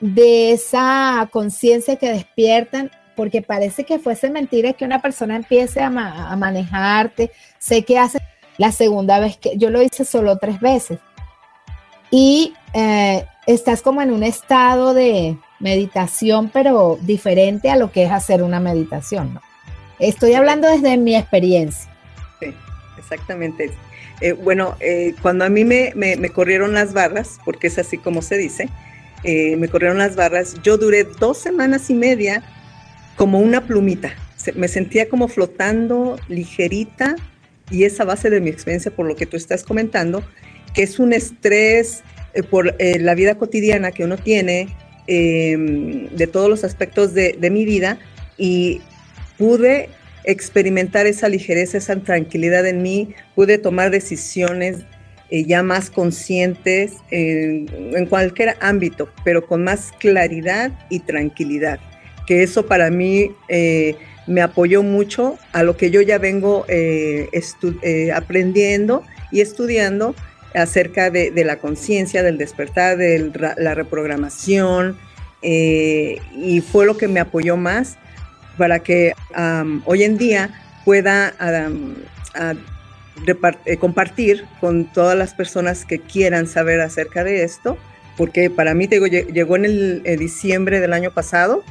de 0.00 0.52
esa 0.52 1.26
conciencia 1.32 1.96
que 1.96 2.12
despiertan 2.12 2.90
porque 3.20 3.42
parece 3.42 3.84
que 3.84 3.98
fuese 3.98 4.30
mentira 4.30 4.72
que 4.72 4.86
una 4.86 5.02
persona 5.02 5.36
empiece 5.36 5.82
a, 5.82 5.90
manejarte. 5.90 7.30
Sé 7.58 7.82
que 7.82 7.98
hace 7.98 8.18
la 8.56 8.72
segunda 8.72 9.20
vez 9.20 9.36
que 9.36 9.58
yo 9.58 9.68
lo 9.68 9.82
hice 9.82 10.06
solo 10.06 10.38
tres 10.38 10.58
veces. 10.58 11.00
Y 12.10 12.54
eh, 12.72 13.26
estás 13.46 13.82
como 13.82 14.00
en 14.00 14.10
un 14.10 14.22
estado 14.22 14.94
de 14.94 15.36
meditación, 15.58 16.48
pero 16.48 16.98
diferente 17.02 17.68
a 17.68 17.76
lo 17.76 17.92
que 17.92 18.04
es 18.04 18.10
hacer 18.10 18.42
una 18.42 18.58
meditación, 18.58 19.34
¿no? 19.34 19.42
Estoy 19.98 20.32
hablando 20.32 20.66
desde 20.66 20.96
mi 20.96 21.14
experiencia. 21.14 21.92
Sí, 22.40 22.54
exactamente. 22.96 23.70
Eh, 24.22 24.32
bueno, 24.32 24.76
eh, 24.80 25.14
cuando 25.20 25.44
a 25.44 25.50
mí 25.50 25.66
me, 25.66 25.92
corrieron 26.32 26.72
las 26.72 26.94
barras, 26.94 27.38
porque 27.44 27.66
es 27.66 27.78
así 27.78 27.98
como 27.98 28.22
se 28.22 28.38
dice, 28.38 28.70
me 29.22 29.68
corrieron 29.68 29.98
las 29.98 30.16
barras, 30.16 30.54
yo 30.62 30.78
duré 30.78 31.04
dos 31.04 31.36
semanas 31.36 31.90
y 31.90 31.94
media 31.94 32.42
como 33.20 33.38
una 33.38 33.66
plumita. 33.66 34.14
me 34.54 34.66
sentía 34.66 35.10
como 35.10 35.28
flotando 35.28 36.18
ligerita 36.28 37.16
y 37.70 37.84
esa 37.84 38.06
base 38.06 38.30
de 38.30 38.40
mi 38.40 38.48
experiencia 38.48 38.90
por 38.90 39.04
lo 39.04 39.14
que 39.14 39.26
tú 39.26 39.36
estás 39.36 39.62
comentando, 39.62 40.24
que 40.72 40.84
es 40.84 40.98
un 40.98 41.12
estrés 41.12 42.02
eh, 42.32 42.42
por 42.42 42.74
eh, 42.78 42.98
la 42.98 43.14
vida 43.14 43.34
cotidiana 43.34 43.92
que 43.92 44.04
uno 44.04 44.16
tiene 44.16 44.74
em, 45.06 46.08
de 46.08 46.26
todos 46.28 46.48
los 46.48 46.64
aspectos 46.64 47.12
de, 47.12 47.36
mi 47.50 47.66
vida 47.66 47.98
y 48.38 48.80
pude 49.36 49.90
experimentar 50.24 51.06
esa 51.06 51.28
ligereza, 51.28 51.76
esa 51.76 51.96
tranquilidad 51.96 52.66
en 52.66 52.80
mí, 52.80 53.14
pude 53.34 53.58
tomar 53.58 53.90
decisiones 53.90 54.78
eh, 55.28 55.44
ya 55.44 55.62
más 55.62 55.90
conscientes 55.90 56.94
en 57.10 58.06
cualquier 58.06 58.56
ámbito, 58.60 59.10
pero 59.24 59.46
con 59.46 59.62
más 59.62 59.92
claridad 59.98 60.72
y 60.88 61.00
tranquilidad 61.00 61.80
que 62.30 62.44
eso 62.44 62.64
para 62.66 62.92
mí 62.92 63.32
eh, 63.48 63.96
me 64.28 64.40
apoyó 64.40 64.84
mucho 64.84 65.36
a 65.50 65.64
lo 65.64 65.76
que 65.76 65.90
yo 65.90 66.00
ya 66.00 66.18
vengo 66.18 66.64
eh, 66.68 67.28
eh, 67.82 68.12
aprendiendo 68.12 69.02
y 69.32 69.40
estudiando 69.40 70.14
acerca 70.54 71.10
de, 71.10 71.32
la 71.44 71.58
conciencia, 71.58 72.22
del 72.22 72.38
despertar, 72.38 72.96
de 72.98 73.32
la 73.56 73.74
reprogramación, 73.74 74.96
y 75.42 76.60
fue 76.60 76.86
lo 76.86 76.96
que 76.96 77.08
me 77.08 77.18
apoyó 77.18 77.56
más 77.56 77.98
para 78.56 78.78
que 78.78 79.12
hoy 79.84 80.04
en 80.04 80.16
día 80.16 80.50
pueda 80.84 81.34
compartir 83.80 84.44
con 84.60 84.84
todas 84.84 85.18
las 85.18 85.34
personas 85.34 85.84
que 85.84 85.98
quieran 85.98 86.46
saber 86.46 86.80
acerca 86.80 87.24
de 87.24 87.42
esto, 87.42 87.76
porque 88.16 88.50
para 88.50 88.72
mí 88.74 88.86
te 88.86 89.00
llegó 89.00 89.56
en 89.56 89.64
el 89.64 90.16
diciembre 90.16 90.78
del 90.78 90.92
año 90.92 91.10
pasado, 91.10 91.64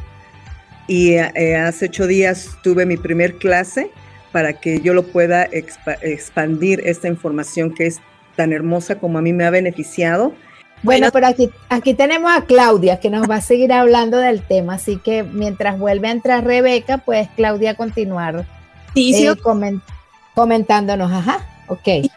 y 0.90 1.14
eh, 1.14 1.56
hace 1.56 1.86
ocho 1.86 2.08
días 2.08 2.58
tuve 2.64 2.84
mi 2.88 2.98
primer 2.98 3.36
clase 3.36 3.92
para 4.32 4.54
que 4.54 4.82
yo 4.82 4.96
lo 4.96 5.04
pueda 5.04 5.48
expandir 5.52 6.82
esta 6.84 7.08
información 7.08 7.74
que 7.74 7.86
es 7.86 8.00
tan 8.36 8.52
hermosa 8.52 8.96
como 8.96 9.20
a 9.20 9.22
mí 9.22 9.32
me 9.32 9.46
ha 9.46 9.52
beneficiado. 9.52 10.34
Bueno, 10.82 11.10
pero 11.14 11.28
aquí, 11.28 11.52
aquí 11.70 11.94
tenemos 11.94 12.32
a 12.36 12.46
Claudia 12.46 13.00
que 13.00 13.12
nos 13.12 13.30
va 13.30 13.36
a 13.36 13.42
seguir 13.42 13.72
hablando 13.72 14.18
del 14.18 14.42
tema, 14.42 14.76
así 14.76 14.98
que 14.98 15.22
mientras 15.24 15.78
vuelve 15.78 16.08
a 16.08 16.12
entrar 16.12 16.44
Rebeca, 16.44 16.98
pues 16.98 17.28
Claudia 17.36 17.76
continuar 17.76 18.48
sí, 18.96 19.14
sí, 19.14 19.28
eh, 19.28 19.36
comentándonos. 20.34 21.12
Ajá, 21.12 21.48
ok. 21.68 22.10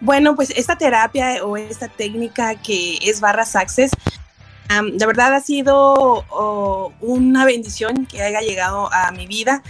Bueno, 0.00 0.36
pues 0.36 0.50
esta 0.50 0.76
terapia 0.78 1.44
o 1.44 1.56
esta 1.58 1.88
técnica 1.88 2.54
que 2.54 2.96
es 3.02 3.20
barras 3.20 3.56
access 3.56 3.90
de 4.68 5.06
verdad 5.06 5.34
ha 5.34 5.40
sido 5.40 6.24
una 7.00 7.44
bendición 7.44 8.06
que 8.06 8.22
haya 8.22 8.40
llegado 8.40 8.92
a 8.92 9.10
mi 9.12 9.26
vida. 9.26 9.62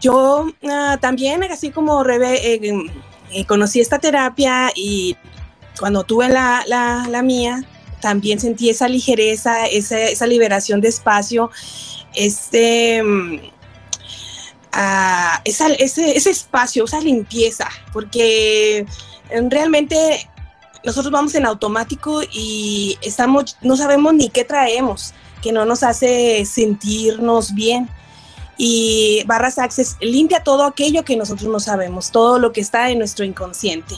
Yo 0.00 0.46
ah, 0.70 0.98
también, 1.00 1.42
así 1.44 1.70
como 1.70 2.04
Rebe, 2.04 2.54
eh, 2.54 2.90
eh, 3.32 3.44
conocí 3.46 3.80
esta 3.80 3.98
terapia 3.98 4.70
y 4.74 5.16
cuando 5.78 6.04
tuve 6.04 6.28
la, 6.28 6.64
la, 6.66 7.22
mía, 7.22 7.64
también 8.00 8.38
sentí 8.38 8.70
esa 8.70 8.88
ligereza, 8.88 9.66
esa, 9.66 10.26
liberación 10.26 10.80
de 10.80 10.88
espacio, 10.88 11.50
este, 12.14 13.02
mm, 13.02 13.40
ah, 14.72 15.40
ese, 15.44 16.16
espacio, 16.30 16.84
esa 16.84 17.00
limpieza, 17.00 17.68
porque 17.92 18.86
realmente 19.50 20.28
nosotros 20.84 21.12
vamos 21.12 21.34
en 21.34 21.46
automático 21.46 22.22
y 22.30 22.98
estamos, 23.02 23.56
no 23.62 23.76
sabemos 23.76 24.14
ni 24.14 24.28
qué 24.28 24.44
traemos, 24.44 25.14
que 25.42 25.52
no 25.52 25.64
nos 25.64 25.82
hace 25.82 26.44
sentirnos 26.44 27.54
bien. 27.54 27.88
Y 28.56 29.22
Barras 29.26 29.58
Access 29.58 29.96
limpia 30.00 30.42
todo 30.42 30.64
aquello 30.64 31.04
que 31.04 31.16
nosotros 31.16 31.48
no 31.48 31.60
sabemos, 31.60 32.10
todo 32.10 32.38
lo 32.38 32.52
que 32.52 32.60
está 32.60 32.90
en 32.90 32.98
nuestro 32.98 33.24
inconsciente. 33.24 33.94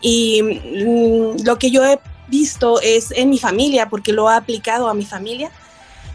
Y 0.00 0.42
mm, 0.42 1.44
lo 1.44 1.58
que 1.58 1.70
yo 1.70 1.84
he 1.84 2.00
visto 2.28 2.80
es 2.80 3.10
en 3.12 3.30
mi 3.30 3.38
familia, 3.38 3.88
porque 3.88 4.12
lo 4.12 4.28
ha 4.28 4.36
aplicado 4.36 4.88
a 4.88 4.94
mi 4.94 5.04
familia. 5.04 5.50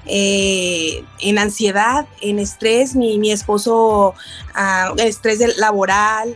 Eh, 0.08 1.04
en 1.20 1.38
ansiedad, 1.38 2.08
en 2.22 2.40
estrés, 2.40 2.96
mi, 2.96 3.20
mi 3.20 3.32
esposo, 3.32 4.16
uh, 4.56 5.00
estrés 5.00 5.58
laboral, 5.58 6.36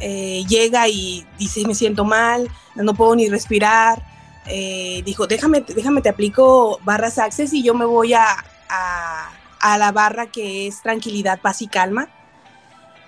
eh, 0.00 0.44
llega 0.48 0.88
y 0.88 1.24
dice, 1.38 1.64
me 1.66 1.74
siento 1.74 2.04
mal, 2.04 2.50
no 2.76 2.94
puedo 2.94 3.16
ni 3.16 3.28
respirar. 3.28 4.02
Eh, 4.46 5.02
dijo, 5.04 5.26
déjame, 5.26 5.60
déjame, 5.62 6.02
te 6.02 6.08
aplico 6.08 6.78
barras 6.84 7.18
Access 7.18 7.52
y 7.52 7.62
yo 7.62 7.74
me 7.74 7.84
voy 7.84 8.14
a, 8.14 8.26
a, 8.68 9.78
la 9.78 9.90
barra 9.90 10.26
que 10.26 10.68
es 10.68 10.82
tranquilidad, 10.82 11.40
paz 11.40 11.62
y 11.62 11.66
calma. 11.66 12.08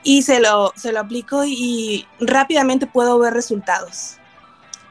Y 0.03 0.23
se 0.23 0.41
lo, 0.41 0.73
se 0.77 0.93
lo 0.93 1.01
aplico 1.01 1.45
y 1.45 2.07
rápidamente 2.21 2.87
puedo 2.87 3.19
ver 3.19 3.35
resultados 3.35 4.19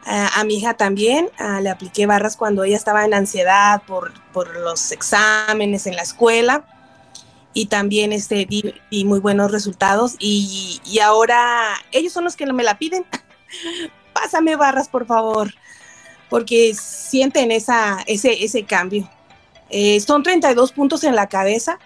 a 0.08 0.44
mi 0.46 0.56
hija 0.56 0.74
también 0.76 1.30
le 1.62 1.70
apliqué 1.70 2.06
barras 2.06 2.38
cuando 2.38 2.64
ella 2.64 2.78
estaba 2.78 3.04
en 3.04 3.14
ansiedad 3.14 3.82
por, 3.86 4.14
por 4.32 4.56
los 4.58 4.92
exámenes 4.92 5.86
en 5.86 5.96
la 5.96 6.02
escuela 6.02 6.66
y 7.54 7.66
también 7.66 8.14
este, 8.14 8.46
di, 8.46 9.04
muy 9.04 9.20
buenos 9.20 9.52
resultados 9.52 10.16
y, 10.20 10.80
y, 10.86 11.00
ahora 11.00 11.74
ellos 11.92 12.14
son 12.14 12.24
los 12.24 12.36
que 12.36 12.46
me 12.46 12.64
la 12.64 12.78
piden. 12.78 13.06
Pásame 14.20 14.56
barras, 14.56 14.88
por 14.88 15.06
favor, 15.06 15.54
porque 16.28 16.74
sienten 16.74 17.52
esa, 17.52 18.00
ese, 18.08 18.44
ese 18.44 18.64
cambio. 18.64 19.08
Eh, 19.70 20.00
son 20.00 20.24
32 20.24 20.72
puntos 20.72 21.04
en 21.04 21.16
la 21.16 21.28
cabeza, 21.28 21.78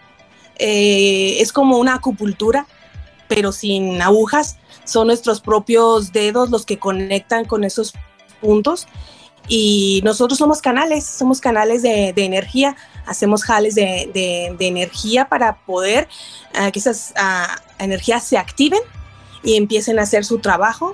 eh, 0.57 1.37
es 1.41 1.51
como 1.51 1.77
una 1.77 1.95
acupuntura, 1.95 2.67
pero 3.27 3.51
sin 3.51 4.01
agujas. 4.01 4.57
Son 4.85 5.07
nuestros 5.07 5.41
propios 5.41 6.13
dedos 6.13 6.49
los 6.49 6.65
que 6.65 6.79
conectan 6.79 7.43
con 7.43 7.65
esos 7.65 7.93
puntos 8.39 8.87
y 9.49 9.99
nosotros 10.05 10.37
somos 10.39 10.61
canales, 10.61 11.05
somos 11.05 11.41
canales 11.41 11.81
de, 11.81 12.13
energía, 12.15 12.77
hacemos 13.05 13.43
jales 13.43 13.75
de, 13.75 14.55
energía 14.59 15.27
para 15.27 15.57
poder 15.65 16.07
uh, 16.55 16.71
que 16.71 16.79
esas 16.79 17.13
uh, 17.17 17.83
energías 17.83 18.23
se 18.23 18.37
activen 18.37 18.79
y 19.43 19.57
empiecen 19.57 19.99
a 19.99 20.03
hacer 20.03 20.23
su 20.23 20.39
trabajo 20.39 20.93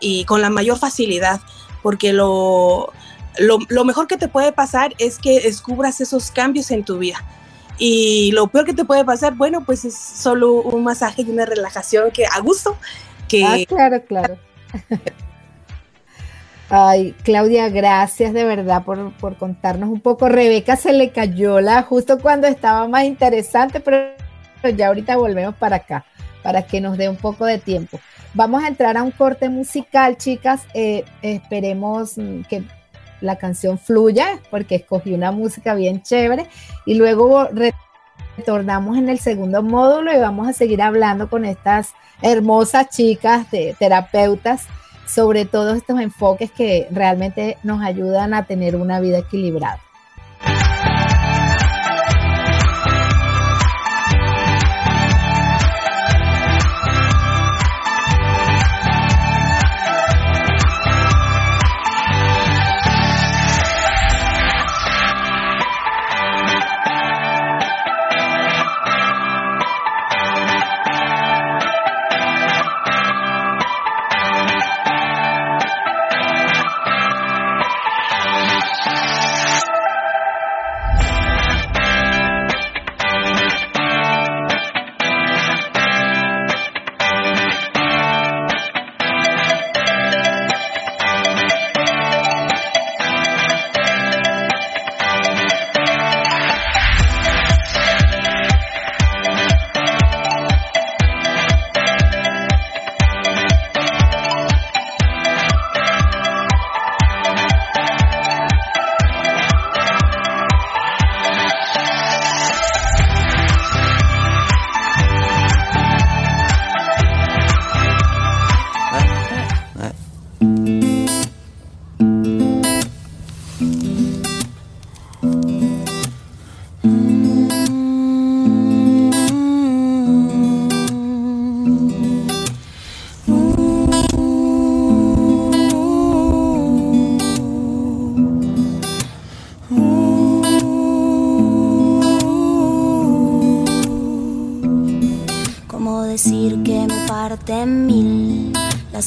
y 0.00 0.24
con 0.24 0.42
la 0.42 0.50
mayor 0.50 0.78
facilidad, 0.78 1.40
porque 1.82 2.12
lo, 2.12 2.92
lo, 3.38 3.84
mejor 3.84 4.06
que 4.06 4.16
te 4.16 4.28
puede 4.28 4.52
pasar 4.52 4.94
es 4.98 5.18
que 5.18 5.40
descubras 5.40 6.00
esos 6.00 6.30
cambios 6.30 6.70
en 6.70 6.84
tu 6.84 6.98
vida. 6.98 7.22
Y 7.78 8.32
lo 8.32 8.46
peor 8.48 8.64
que 8.64 8.72
te 8.72 8.84
puede 8.84 9.04
pasar, 9.04 9.34
bueno, 9.34 9.64
pues 9.64 9.84
es 9.84 9.94
solo 9.96 10.54
un 10.54 10.82
masaje 10.84 11.22
y 11.22 11.30
una 11.30 11.44
relajación 11.44 12.10
que 12.10 12.24
a 12.26 12.40
gusto. 12.40 12.76
Que... 13.28 13.44
Ah, 13.44 13.56
claro, 13.68 14.02
claro. 14.04 14.38
Ay, 16.68 17.14
Claudia, 17.22 17.68
gracias 17.68 18.32
de 18.32 18.44
verdad 18.44 18.82
por, 18.82 19.12
por, 19.12 19.36
contarnos 19.36 19.88
un 19.88 20.00
poco. 20.00 20.28
Rebeca 20.28 20.74
se 20.74 20.92
le 20.92 21.10
cayó 21.10 21.60
la 21.60 21.82
justo 21.82 22.18
cuando 22.18 22.48
estaba 22.48 22.88
más 22.88 23.04
interesante, 23.04 23.78
pero 23.78 24.08
ya 24.76 24.88
ahorita 24.88 25.16
volvemos 25.16 25.54
para 25.54 25.76
acá, 25.76 26.04
para 26.42 26.66
que 26.66 26.80
nos 26.80 26.98
dé 26.98 27.08
un 27.08 27.16
poco 27.16 27.44
de 27.44 27.58
tiempo. 27.58 28.00
Vamos 28.36 28.62
a 28.62 28.68
entrar 28.68 28.98
a 28.98 29.02
un 29.02 29.12
corte 29.12 29.48
musical, 29.48 30.18
chicas. 30.18 30.64
Eh, 30.74 31.06
esperemos 31.22 32.16
que 32.50 32.64
la 33.22 33.36
canción 33.36 33.78
fluya, 33.78 34.38
porque 34.50 34.74
escogí 34.74 35.14
una 35.14 35.32
música 35.32 35.74
bien 35.74 36.02
chévere. 36.02 36.46
Y 36.84 36.96
luego 36.96 37.48
retornamos 38.36 38.98
en 38.98 39.08
el 39.08 39.20
segundo 39.20 39.62
módulo 39.62 40.12
y 40.12 40.18
vamos 40.18 40.48
a 40.48 40.52
seguir 40.52 40.82
hablando 40.82 41.30
con 41.30 41.46
estas 41.46 41.94
hermosas 42.20 42.90
chicas 42.90 43.50
de 43.50 43.74
terapeutas 43.78 44.66
sobre 45.06 45.46
todos 45.46 45.78
estos 45.78 45.98
enfoques 45.98 46.50
que 46.50 46.88
realmente 46.90 47.56
nos 47.62 47.82
ayudan 47.82 48.34
a 48.34 48.44
tener 48.44 48.76
una 48.76 49.00
vida 49.00 49.16
equilibrada. 49.16 49.80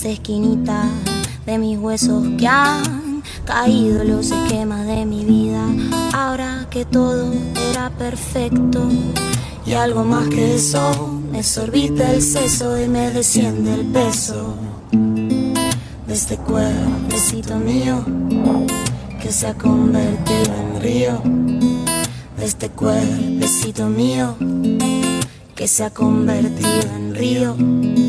Esquinitas 0.06 0.88
de 1.45 1.58
mis 1.58 1.78
huesos 1.78 2.23
que 2.38 2.47
han 2.47 3.23
caído 3.45 4.04
los 4.04 4.32
esquemas 4.32 4.86
de 4.86 5.06
mi 5.06 5.25
vida. 5.25 5.63
Ahora 6.13 6.67
que 6.69 6.86
todo 6.86 7.34
era 7.71 7.89
perfecto 7.89 8.88
y 9.65 9.73
algo 9.73 10.04
más 10.04 10.28
que 10.30 10.56
eso, 10.56 11.21
me 11.32 11.43
sorbita 11.43 12.12
el 12.12 12.21
seso 12.21 12.80
y 12.80 12.88
me 12.88 13.12
desciende 13.12 13.73
el 13.73 13.86
peso 13.88 14.56
de 14.91 16.13
este 16.13 16.38
cuerpecito 16.38 17.58
mío 17.58 18.04
que 19.21 19.32
se 19.32 19.47
ha 19.47 19.54
convertido 19.54 20.54
en 20.56 20.82
río. 20.82 21.21
De 22.38 22.45
este 22.45 22.69
cuerpecito 22.69 23.88
mío 23.88 24.36
que 25.56 25.67
se 25.67 25.84
ha 25.84 25.89
convertido 25.89 26.82
en 26.95 27.15
río. 27.15 28.09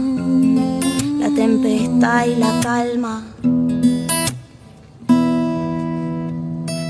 tempestad 1.35 2.25
y 2.25 2.35
la 2.35 2.59
calma. 2.61 3.23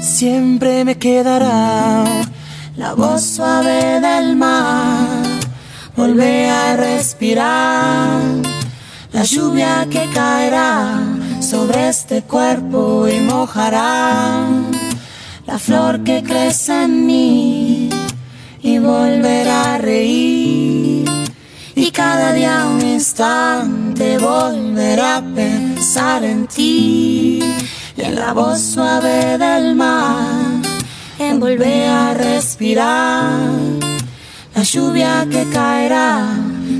Siempre 0.01 0.85
me 0.85 0.97
quedará 0.97 2.03
la 2.75 2.93
voz 2.93 3.21
suave 3.23 3.99
del 3.99 4.35
mar 4.35 5.41
volver 5.95 6.49
a 6.49 6.77
respirar. 6.77 8.21
La 9.11 9.23
lluvia 9.23 9.87
que 9.89 10.05
caerá 10.13 10.99
sobre 11.41 11.89
este 11.89 12.23
cuerpo 12.23 13.07
y 13.07 13.19
mojará 13.19 14.47
la 15.45 15.59
flor 15.59 16.03
que 16.03 16.23
crece 16.23 16.83
en 16.83 17.05
mí 17.05 17.89
y 18.61 18.79
volverá 18.79 19.75
a 19.75 19.77
reír. 19.79 21.10
Y 21.75 21.91
cada 21.91 22.33
día 22.33 22.67
un 22.67 22.81
instante 22.81 24.17
volverá 24.17 25.17
a 25.17 25.21
pensar 25.21 26.23
en 26.23 26.47
ti. 26.47 27.39
Y 27.95 28.01
en 28.01 28.15
la 28.15 28.33
voz 28.33 28.59
suave 28.59 29.37
del 29.37 29.75
mar, 29.75 30.61
en 31.19 31.39
volver 31.39 31.89
a 31.89 32.13
respirar. 32.13 33.39
La 34.55 34.63
lluvia 34.63 35.25
que 35.31 35.45
caerá 35.49 36.27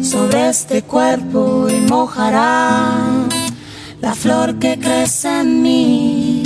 sobre 0.04 0.49
este 0.49 0.84
cuerpo 0.84 1.67
y 1.69 1.80
mojará. 1.89 3.27
La 4.01 4.13
flor 4.13 4.60
que 4.60 4.77
crece 4.77 5.41
en 5.41 5.62
mí 5.62 6.43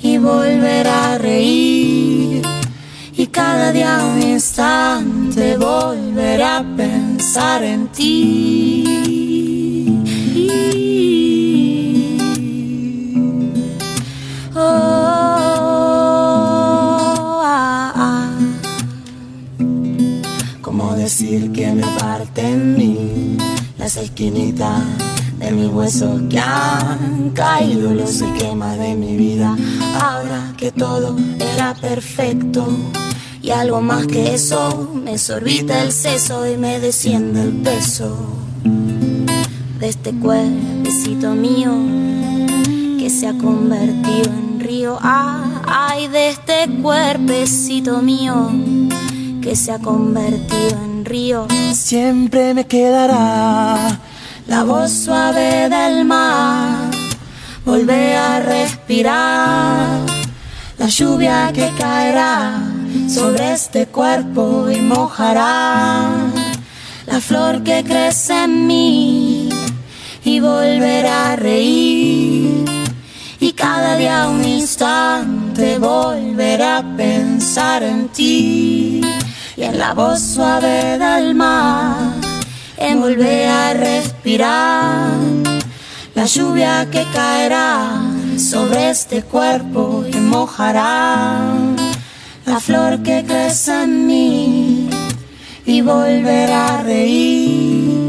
y 0.00 0.18
volverá 0.18 1.14
a 1.14 1.18
reír. 1.18 2.53
Cada 3.34 3.72
día 3.72 3.98
un 4.04 4.22
instante 4.22 5.56
volverá 5.56 6.58
a 6.58 6.76
pensar 6.76 7.62
en 7.62 7.88
ti. 7.88 8.84
decir 21.04 21.52
que 21.52 21.70
me 21.70 21.86
parte 21.98 22.40
en 22.40 22.78
mí 22.78 23.36
las 23.76 23.94
esquinitas 23.98 24.82
de 25.38 25.50
mi 25.50 25.66
hueso 25.66 26.18
que 26.30 26.40
han 26.40 27.30
caído 27.34 27.92
los 27.92 28.22
esquemas 28.22 28.78
de 28.78 28.94
mi 28.94 29.14
vida. 29.14 29.54
Ahora 30.00 30.54
que 30.56 30.72
todo 30.72 31.14
era 31.38 31.74
perfecto 31.74 32.66
y 33.44 33.50
algo 33.50 33.82
más 33.82 34.06
que 34.06 34.32
eso, 34.32 34.90
me 34.94 35.18
sorbita 35.18 35.82
el 35.82 35.92
seso 35.92 36.50
y 36.50 36.56
me 36.56 36.80
desciende 36.80 37.42
el 37.42 37.52
peso 37.52 38.16
de 39.78 39.86
este 39.86 40.14
cuerpecito 40.14 41.34
mío 41.34 41.72
que 42.98 43.10
se 43.10 43.28
ha 43.28 43.36
convertido 43.36 44.30
en 44.30 44.60
río. 44.60 44.98
Ay, 45.02 46.08
de 46.08 46.30
este 46.30 46.70
cuerpecito 46.80 48.00
mío 48.00 48.50
que 49.42 49.54
se 49.54 49.72
ha 49.72 49.78
convertido 49.78 50.82
en 50.82 51.04
río. 51.04 51.46
Siempre 51.74 52.54
me 52.54 52.66
quedará 52.66 54.00
la 54.46 54.64
voz 54.64 54.90
suave 54.90 55.68
del 55.68 56.06
mar. 56.06 56.90
Volver 57.66 58.16
a 58.16 58.40
respirar 58.40 60.00
la 60.78 60.86
lluvia 60.88 61.50
que 61.52 61.70
caerá 61.78 62.73
sobre 63.08 63.52
este 63.52 63.86
cuerpo 63.86 64.70
y 64.70 64.80
mojará 64.80 66.10
la 67.06 67.20
flor 67.20 67.62
que 67.62 67.84
crece 67.84 68.44
en 68.44 68.66
mí 68.66 69.48
y 70.24 70.40
volverá 70.40 71.32
a 71.32 71.36
reír. 71.36 72.64
Y 73.40 73.52
cada 73.52 73.96
día 73.96 74.28
un 74.28 74.44
instante 74.44 75.78
volverá 75.78 76.78
a 76.78 76.96
pensar 76.96 77.82
en 77.82 78.08
ti 78.08 79.00
y 79.56 79.62
en 79.62 79.78
la 79.78 79.92
voz 79.92 80.20
suave 80.20 80.98
del 80.98 81.34
mar, 81.34 82.14
en 82.76 83.00
volver 83.00 83.48
a 83.48 83.74
respirar 83.74 85.10
la 86.14 86.26
lluvia 86.26 86.88
que 86.90 87.04
caerá 87.12 88.00
sobre 88.38 88.90
este 88.90 89.22
cuerpo 89.22 90.04
y 90.10 90.16
mojará 90.16 91.52
la 92.46 92.60
flor 92.60 93.02
que 93.02 93.24
crece 93.24 93.84
en 93.84 94.06
mí 94.06 94.90
y 95.64 95.80
volverá 95.80 96.78
a 96.78 96.82
reír 96.82 98.08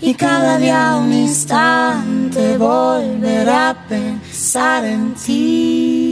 y 0.00 0.14
cada 0.14 0.58
día 0.58 0.96
un 0.96 1.12
instante 1.12 2.58
volverá 2.58 3.70
a 3.70 3.86
pensar 3.88 4.84
en 4.84 5.14
ti. 5.14 6.03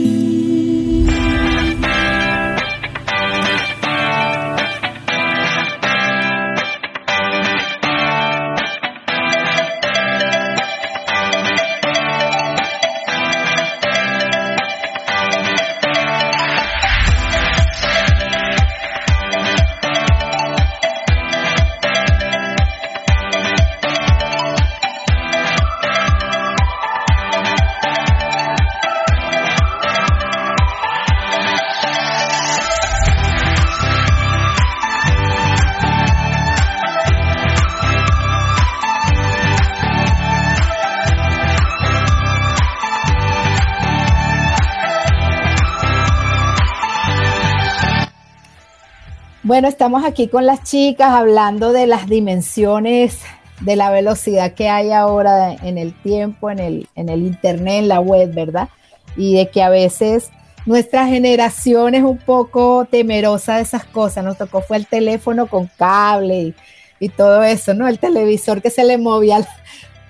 Bueno, 49.53 49.67
estamos 49.67 50.03
aquí 50.03 50.29
con 50.29 50.47
las 50.47 50.63
chicas 50.63 51.09
hablando 51.09 51.73
de 51.73 51.85
las 51.85 52.09
dimensiones 52.09 53.19
de 53.61 53.75
la 53.75 53.91
velocidad 53.91 54.53
que 54.53 54.67
hay 54.67 54.91
ahora 54.91 55.53
en 55.53 55.77
el 55.77 55.93
tiempo, 55.93 56.49
en 56.49 56.57
el, 56.57 56.89
en 56.95 57.07
el 57.07 57.21
internet, 57.21 57.75
en 57.75 57.87
la 57.87 57.99
web, 57.99 58.33
¿verdad? 58.33 58.69
Y 59.15 59.35
de 59.35 59.49
que 59.49 59.61
a 59.61 59.69
veces 59.69 60.31
nuestra 60.65 61.05
generación 61.05 61.93
es 61.93 62.01
un 62.01 62.17
poco 62.17 62.87
temerosa 62.89 63.57
de 63.57 63.61
esas 63.61 63.85
cosas. 63.85 64.25
Nos 64.25 64.39
tocó 64.39 64.61
fue 64.61 64.77
el 64.77 64.87
teléfono 64.87 65.45
con 65.45 65.69
cable 65.77 66.55
y, 66.99 67.09
todo 67.09 67.43
eso, 67.43 67.75
¿no? 67.75 67.87
El 67.87 67.99
televisor 67.99 68.59
que 68.59 68.71
se 68.71 68.83
le 68.83 68.97
movía, 68.97 69.47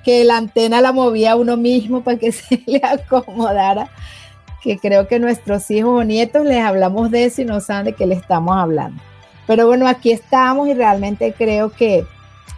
que 0.06 0.24
la 0.24 0.38
antena 0.38 0.80
la 0.80 0.94
movía 0.94 1.36
uno 1.36 1.58
mismo 1.58 2.02
para 2.02 2.18
que 2.18 2.32
se 2.32 2.64
le 2.66 2.80
acomodara. 2.82 3.90
Que 4.62 4.78
creo 4.78 5.10
que 5.10 5.20
nuestros 5.20 5.70
hijos 5.70 6.00
o 6.00 6.06
nietos 6.06 6.46
les 6.46 6.64
hablamos 6.64 7.12
de 7.12 7.26
eso 7.26 7.42
y 7.42 7.46
no 7.46 7.60
saben 7.60 7.84
de 7.84 7.92
qué 7.94 8.08
le 8.08 8.16
estamos 8.16 8.56
hablando. 8.56 9.04
Pero 9.48 9.68
bueno, 9.68 9.88
aquí 9.88 10.12
estamos 10.12 10.68
y 10.68 10.74
realmente 10.74 11.34
creo 11.38 11.72
que 11.72 12.06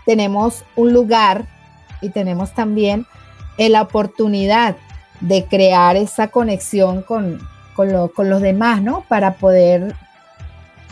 tenemos 0.06 0.64
un 0.76 0.94
lugar 0.94 1.46
y 2.02 2.10
tenemos 2.10 2.54
también 2.54 3.06
la 3.58 3.82
oportunidad 3.82 4.76
de 5.22 5.46
crear 5.46 5.96
esa 5.96 6.28
conexión 6.28 7.02
con, 7.02 7.40
con, 7.74 7.92
los 7.92 8.42
demás, 8.42 8.82
¿no? 8.82 9.04
Para 9.08 9.36
poder 9.36 9.96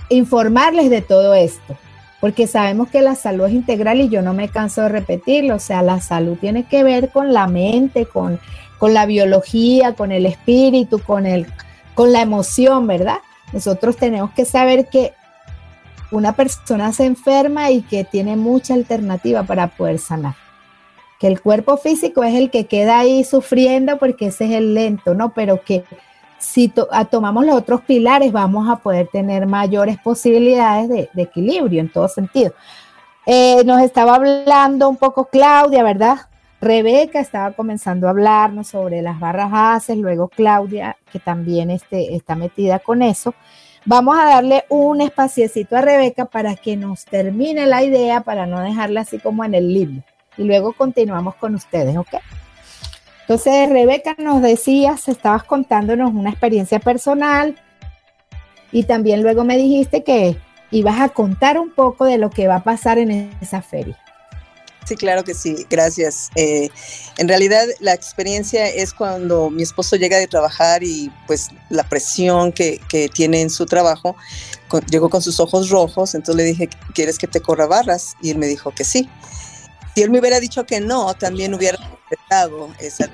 informarles 0.09 0.89
de 0.89 1.01
todo 1.01 1.33
esto. 1.33 1.77
Porque 2.19 2.47
sabemos 2.47 2.87
que 2.87 3.01
la 3.01 3.15
salud 3.15 3.45
es 3.45 3.53
integral 3.53 3.99
y 3.99 4.09
yo 4.09 4.21
no 4.21 4.33
me 4.33 4.47
canso 4.47 4.81
de 4.83 4.89
repetirlo. 4.89 5.55
O 5.55 5.59
sea, 5.59 5.81
la 5.81 5.99
salud 5.99 6.37
tiene 6.39 6.63
que 6.63 6.83
ver 6.83 7.09
con 7.09 7.33
la 7.33 7.47
mente, 7.47 8.05
con, 8.05 8.39
con 8.79 8.93
la 8.93 9.05
biología, 9.05 9.93
con 9.93 10.13
el 10.13 10.25
espíritu, 10.25 10.99
con, 10.99 11.25
el, 11.25 11.47
con 11.95 12.13
la 12.13 12.21
emoción, 12.21 12.87
¿verdad? 12.87 13.17
Nosotros 13.51 13.97
tenemos 13.97 14.31
que 14.31 14.45
saber 14.45 14.87
que 14.87 15.13
una 16.13 16.33
persona 16.35 16.93
se 16.93 17.05
enferma 17.05 17.71
y 17.71 17.81
que 17.81 18.03
tiene 18.03 18.35
mucha 18.35 18.73
alternativa 18.73 19.43
para 19.43 19.67
poder 19.67 19.99
sanar. 19.99 20.35
Que 21.19 21.27
el 21.27 21.41
cuerpo 21.41 21.77
físico 21.77 22.23
es 22.23 22.35
el 22.35 22.51
que 22.51 22.65
queda 22.65 22.99
ahí 22.99 23.23
sufriendo 23.23 23.97
porque 23.97 24.27
ese 24.27 24.45
es 24.45 24.51
el 24.51 24.73
lento, 24.73 25.13
¿no? 25.13 25.33
Pero 25.33 25.61
que 25.63 25.83
si 26.37 26.71
tomamos 27.09 27.45
los 27.45 27.55
otros 27.55 27.81
pilares 27.81 28.31
vamos 28.31 28.69
a 28.69 28.75
poder 28.75 29.07
tener 29.07 29.47
mayores 29.47 29.97
posibilidades 29.97 30.89
de, 30.89 31.09
equilibrio 31.15 31.79
en 31.81 31.89
todo 31.89 32.07
sentido. 32.07 32.53
Eh, 33.25 33.63
nos 33.65 33.81
estaba 33.81 34.15
hablando 34.15 34.89
un 34.89 34.97
poco 34.97 35.25
Claudia, 35.25 35.81
¿verdad? 35.83 36.17
Rebeca 36.59 37.19
estaba 37.19 37.51
comenzando 37.51 38.07
a 38.07 38.11
hablarnos 38.11 38.67
sobre 38.67 39.01
las 39.01 39.19
barras 39.19 39.51
bases, 39.51 39.97
luego 39.97 40.27
Claudia, 40.27 40.95
que 41.11 41.19
también 41.19 41.69
este, 41.71 42.15
está 42.15 42.35
metida 42.35 42.79
con 42.79 43.01
eso. 43.01 43.33
Vamos 43.85 44.17
a 44.17 44.25
darle 44.25 44.63
un 44.69 45.01
espaciecito 45.01 45.75
a 45.75 45.81
Rebeca 45.81 46.25
para 46.25 46.55
que 46.55 46.77
nos 46.77 47.03
termine 47.03 47.65
la 47.65 47.83
idea, 47.83 48.21
para 48.21 48.45
no 48.45 48.61
dejarla 48.61 49.01
así 49.01 49.19
como 49.19 49.43
en 49.43 49.55
el 49.55 49.73
limbo. 49.73 50.03
Y 50.37 50.45
luego 50.45 50.71
continuamos 50.73 51.35
con 51.35 51.53
ustedes, 51.55 51.97
¿ok? 51.97 52.15
Entonces, 53.21 53.69
Rebeca 53.69 54.15
nos 54.17 54.41
decías, 54.41 55.07
estabas 55.07 55.43
contándonos 55.43 56.13
una 56.13 56.29
experiencia 56.29 56.79
personal 56.79 57.55
y 58.71 58.83
también 58.83 59.21
luego 59.21 59.43
me 59.43 59.57
dijiste 59.57 60.03
que 60.03 60.37
ibas 60.71 60.99
a 60.99 61.09
contar 61.09 61.59
un 61.59 61.71
poco 61.71 62.05
de 62.05 62.17
lo 62.17 62.29
que 62.29 62.47
va 62.47 62.55
a 62.55 62.63
pasar 62.63 62.97
en 62.97 63.31
esa 63.41 63.61
feria. 63.61 63.97
Sí, 64.85 64.95
claro 64.97 65.23
que 65.23 65.33
sí, 65.33 65.65
gracias. 65.69 66.29
Eh, 66.35 66.69
en 67.17 67.27
realidad 67.27 67.65
la 67.79 67.93
experiencia 67.93 68.67
es 68.67 68.93
cuando 68.93 69.49
mi 69.49 69.63
esposo 69.63 69.95
llega 69.95 70.17
de 70.17 70.27
trabajar 70.27 70.83
y 70.83 71.11
pues 71.25 71.49
la 71.69 71.87
presión 71.87 72.51
que, 72.51 72.81
que 72.89 73.07
tiene 73.07 73.41
en 73.41 73.49
su 73.49 73.65
trabajo, 73.65 74.15
llegó 74.89 75.09
con 75.09 75.21
sus 75.21 75.39
ojos 75.39 75.69
rojos, 75.69 76.15
entonces 76.15 76.35
le 76.35 76.43
dije, 76.43 76.69
¿quieres 76.93 77.17
que 77.17 77.27
te 77.27 77.39
corra 77.39 77.65
barras? 77.65 78.15
Y 78.21 78.31
él 78.31 78.37
me 78.37 78.47
dijo 78.47 78.71
que 78.71 78.83
sí. 78.83 79.09
Si 79.95 80.01
él 80.01 80.09
me 80.09 80.19
hubiera 80.19 80.39
dicho 80.39 80.65
que 80.65 80.81
no, 80.81 81.13
también 81.13 81.53
hubiera 81.53 81.77
respetado 81.77 82.69
esa. 82.79 83.09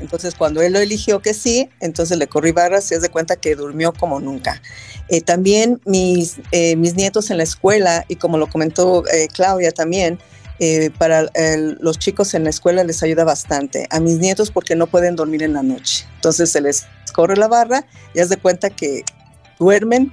Entonces, 0.00 0.34
cuando 0.34 0.62
él 0.62 0.72
lo 0.72 0.78
eligió 0.78 1.20
que 1.20 1.34
sí, 1.34 1.68
entonces 1.80 2.18
le 2.18 2.26
corrí 2.26 2.52
barras 2.52 2.86
y 2.86 2.88
se 2.88 3.00
de 3.00 3.08
cuenta 3.08 3.36
que 3.36 3.54
durmió 3.54 3.92
como 3.92 4.20
nunca. 4.20 4.60
Eh, 5.08 5.20
también 5.20 5.80
mis, 5.84 6.36
eh, 6.52 6.76
mis 6.76 6.94
nietos 6.94 7.30
en 7.30 7.38
la 7.38 7.44
escuela, 7.44 8.04
y 8.08 8.16
como 8.16 8.38
lo 8.38 8.48
comentó 8.48 9.04
Claudia 9.32 9.72
también, 9.72 10.18
eh, 10.58 10.90
para 10.96 11.26
los 11.80 11.98
chicos 11.98 12.32
en 12.32 12.44
la 12.44 12.50
escuela 12.50 12.82
les 12.84 13.02
ayuda 13.02 13.24
bastante. 13.24 13.86
A 13.90 14.00
mis 14.00 14.18
nietos 14.18 14.50
porque 14.50 14.74
no 14.74 14.86
pueden 14.86 15.16
dormir 15.16 15.42
en 15.42 15.52
la 15.52 15.62
noche. 15.62 16.06
Entonces 16.16 16.50
se 16.50 16.60
les 16.60 16.86
corre 17.12 17.36
la 17.36 17.48
barra 17.48 17.86
y 18.14 18.20
haz 18.20 18.28
de 18.28 18.36
cuenta 18.36 18.70
que 18.70 19.04
duermen 19.58 20.12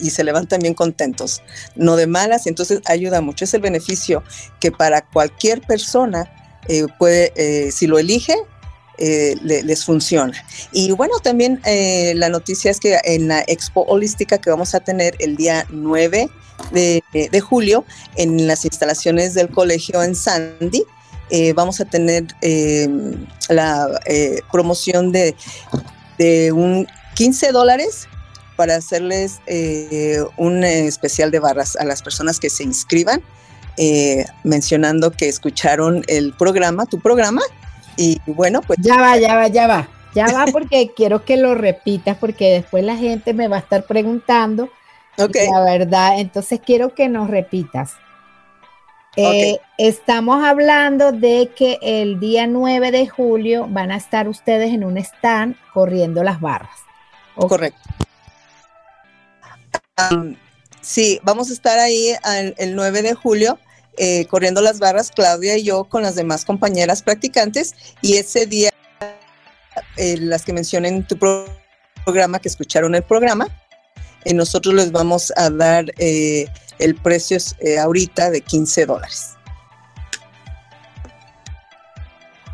y 0.00 0.10
se 0.10 0.24
levantan 0.24 0.60
bien 0.60 0.72
contentos, 0.72 1.42
no 1.76 1.96
de 1.96 2.06
malas, 2.06 2.46
entonces 2.46 2.80
ayuda 2.86 3.20
mucho. 3.20 3.44
Es 3.44 3.52
el 3.52 3.60
beneficio 3.60 4.22
que 4.58 4.72
para 4.72 5.02
cualquier 5.02 5.60
persona 5.60 6.30
eh, 6.68 6.86
puede, 6.98 7.32
eh, 7.36 7.70
si 7.70 7.86
lo 7.86 7.98
elige, 7.98 8.34
les 8.98 9.84
funciona. 9.84 10.32
Y 10.72 10.92
bueno, 10.92 11.18
también 11.22 11.60
la 12.14 12.28
noticia 12.28 12.70
es 12.70 12.80
que 12.80 12.98
en 13.04 13.28
la 13.28 13.44
expo 13.46 13.82
holística 13.82 14.38
que 14.38 14.50
vamos 14.50 14.74
a 14.74 14.80
tener 14.80 15.14
el 15.18 15.36
día 15.36 15.66
9 15.70 16.30
de, 16.72 17.40
julio 17.40 17.84
en 18.16 18.46
las 18.46 18.64
instalaciones 18.64 19.34
del 19.34 19.48
colegio 19.48 20.02
en 20.02 20.14
Sandy. 20.14 20.84
Eh, 21.30 21.52
vamos 21.54 21.80
a 21.80 21.84
tener 21.84 22.26
eh, 22.42 22.88
la 23.48 23.88
eh, 24.06 24.40
promoción 24.52 25.10
de, 25.10 25.34
de, 26.18 26.52
un 26.52 26.86
15 27.14 27.52
dólares 27.52 28.08
para 28.56 28.76
hacerles 28.76 29.40
un 30.36 30.62
especial 30.62 31.32
de 31.32 31.40
barras 31.40 31.74
a 31.74 31.84
las 31.84 32.02
personas 32.02 32.38
que 32.38 32.48
se 32.48 32.62
inscriban, 32.62 33.20
mencionando 34.44 35.10
que 35.10 35.28
escucharon 35.28 36.04
el 36.06 36.32
programa, 36.34 36.86
tu 36.86 37.00
programa, 37.00 37.42
y 37.96 38.20
bueno, 38.26 38.60
pues... 38.62 38.78
Ya 38.82 38.96
va, 39.00 39.16
ya 39.16 39.34
va, 39.34 39.48
ya 39.48 39.66
va, 39.66 39.88
ya 40.14 40.26
va 40.32 40.46
porque 40.52 40.90
quiero 40.96 41.24
que 41.24 41.36
lo 41.36 41.54
repitas 41.54 42.16
porque 42.16 42.52
después 42.52 42.84
la 42.84 42.96
gente 42.96 43.34
me 43.34 43.48
va 43.48 43.56
a 43.56 43.60
estar 43.60 43.84
preguntando 43.84 44.70
la 45.16 45.60
verdad, 45.64 46.18
entonces 46.18 46.60
quiero 46.64 46.94
que 46.94 47.08
nos 47.08 47.28
repitas. 47.28 47.94
Eh, 49.16 49.58
estamos 49.78 50.44
hablando 50.44 51.12
de 51.12 51.52
que 51.56 51.78
el 51.82 52.18
día 52.18 52.48
9 52.48 52.90
de 52.90 53.06
julio 53.06 53.66
van 53.68 53.92
a 53.92 53.96
estar 53.96 54.26
ustedes 54.28 54.72
en 54.72 54.82
un 54.82 54.96
stand 54.98 55.54
corriendo 55.72 56.24
las 56.24 56.40
barras. 56.40 56.76
Correcto. 57.36 57.78
sí, 60.80 61.20
vamos 61.22 61.50
a 61.50 61.52
estar 61.52 61.78
ahí 61.78 62.12
el 62.58 62.74
9 62.74 63.02
de 63.02 63.14
julio 63.14 63.58
eh, 63.96 64.26
corriendo 64.26 64.60
las 64.60 64.78
barras, 64.78 65.10
Claudia 65.10 65.56
y 65.56 65.64
yo 65.64 65.84
con 65.84 66.02
las 66.02 66.14
demás 66.14 66.44
compañeras 66.44 67.02
practicantes 67.02 67.74
y 68.00 68.16
ese 68.16 68.46
día, 68.46 68.70
eh, 69.96 70.16
las 70.18 70.44
que 70.44 70.52
mencioné 70.52 70.88
en 70.88 71.06
tu 71.06 71.16
programa, 71.16 72.38
que 72.38 72.48
escucharon 72.48 72.94
el 72.94 73.02
programa, 73.02 73.48
y 74.24 74.34
nosotros 74.34 74.74
les 74.74 74.90
vamos 74.90 75.32
a 75.36 75.50
dar 75.50 75.86
eh, 75.98 76.46
el 76.78 76.94
precio 76.96 77.38
eh, 77.60 77.78
ahorita 77.78 78.30
de 78.30 78.40
15 78.40 78.86
dólares. 78.86 79.30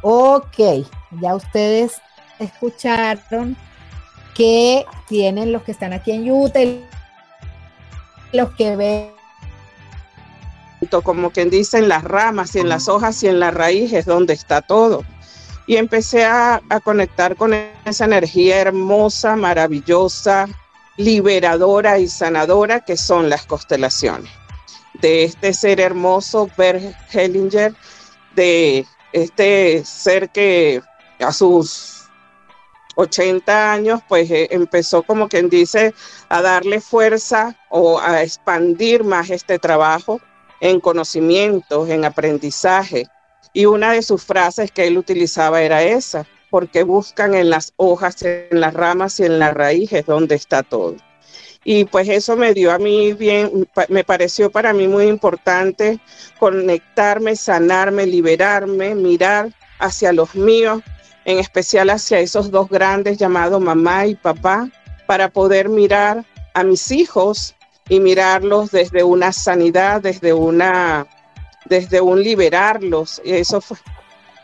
Ok, 0.02 0.86
ya 1.20 1.34
ustedes 1.34 1.92
escucharon 2.38 3.56
que 4.34 4.84
tienen 5.08 5.52
los 5.52 5.62
que 5.62 5.72
están 5.72 5.92
aquí 5.92 6.12
en 6.12 6.30
Utah 6.30 6.60
los 8.32 8.50
que 8.54 8.76
ven 8.76 9.10
como 11.02 11.30
quien 11.30 11.50
dice 11.50 11.78
en 11.78 11.88
las 11.88 12.04
ramas 12.04 12.54
y 12.54 12.58
en 12.58 12.68
las 12.68 12.88
hojas 12.88 13.22
y 13.22 13.28
en 13.28 13.40
las 13.40 13.54
raíces 13.54 14.04
donde 14.04 14.34
está 14.34 14.60
todo. 14.60 15.04
Y 15.66 15.76
empecé 15.76 16.24
a, 16.24 16.60
a 16.68 16.80
conectar 16.80 17.36
con 17.36 17.54
esa 17.84 18.04
energía 18.04 18.60
hermosa, 18.60 19.36
maravillosa, 19.36 20.48
liberadora 20.96 21.98
y 21.98 22.08
sanadora 22.08 22.80
que 22.80 22.96
son 22.96 23.30
las 23.30 23.46
constelaciones. 23.46 24.30
De 25.00 25.24
este 25.24 25.54
ser 25.54 25.80
hermoso, 25.80 26.50
Bert 26.58 26.82
Hellinger, 27.12 27.74
de 28.34 28.84
este 29.12 29.84
ser 29.84 30.28
que 30.30 30.82
a 31.20 31.32
sus 31.32 32.00
80 32.96 33.72
años, 33.72 34.00
pues 34.08 34.30
eh, 34.30 34.48
empezó 34.50 35.02
como 35.02 35.28
quien 35.28 35.48
dice 35.48 35.94
a 36.28 36.42
darle 36.42 36.80
fuerza 36.80 37.56
o 37.68 37.98
a 37.98 38.22
expandir 38.22 39.04
más 39.04 39.30
este 39.30 39.58
trabajo 39.58 40.20
en 40.60 40.80
conocimientos, 40.80 41.88
en 41.88 42.04
aprendizaje. 42.04 43.06
Y 43.52 43.66
una 43.66 43.92
de 43.92 44.02
sus 44.02 44.22
frases 44.22 44.70
que 44.70 44.86
él 44.86 44.98
utilizaba 44.98 45.62
era 45.62 45.82
esa, 45.82 46.26
porque 46.50 46.82
buscan 46.82 47.34
en 47.34 47.50
las 47.50 47.72
hojas, 47.76 48.22
en 48.22 48.60
las 48.60 48.74
ramas 48.74 49.18
y 49.20 49.24
en 49.24 49.38
las 49.38 49.54
raíces 49.54 50.06
donde 50.06 50.34
está 50.34 50.62
todo. 50.62 50.96
Y 51.64 51.84
pues 51.84 52.08
eso 52.08 52.36
me 52.36 52.54
dio 52.54 52.72
a 52.72 52.78
mí 52.78 53.12
bien, 53.12 53.68
me 53.88 54.04
pareció 54.04 54.50
para 54.50 54.72
mí 54.72 54.88
muy 54.88 55.06
importante 55.06 56.00
conectarme, 56.38 57.36
sanarme, 57.36 58.06
liberarme, 58.06 58.94
mirar 58.94 59.52
hacia 59.78 60.12
los 60.12 60.34
míos, 60.34 60.82
en 61.26 61.38
especial 61.38 61.90
hacia 61.90 62.20
esos 62.20 62.50
dos 62.50 62.68
grandes 62.70 63.18
llamados 63.18 63.60
mamá 63.60 64.06
y 64.06 64.14
papá, 64.14 64.70
para 65.06 65.28
poder 65.28 65.68
mirar 65.68 66.24
a 66.54 66.64
mis 66.64 66.90
hijos 66.90 67.54
y 67.90 68.00
mirarlos 68.00 68.70
desde 68.70 69.02
una 69.02 69.32
sanidad, 69.32 70.00
desde 70.00 70.32
una 70.32 71.06
desde 71.66 72.00
un 72.00 72.22
liberarlos. 72.22 73.20
Eso 73.24 73.60
fue 73.60 73.76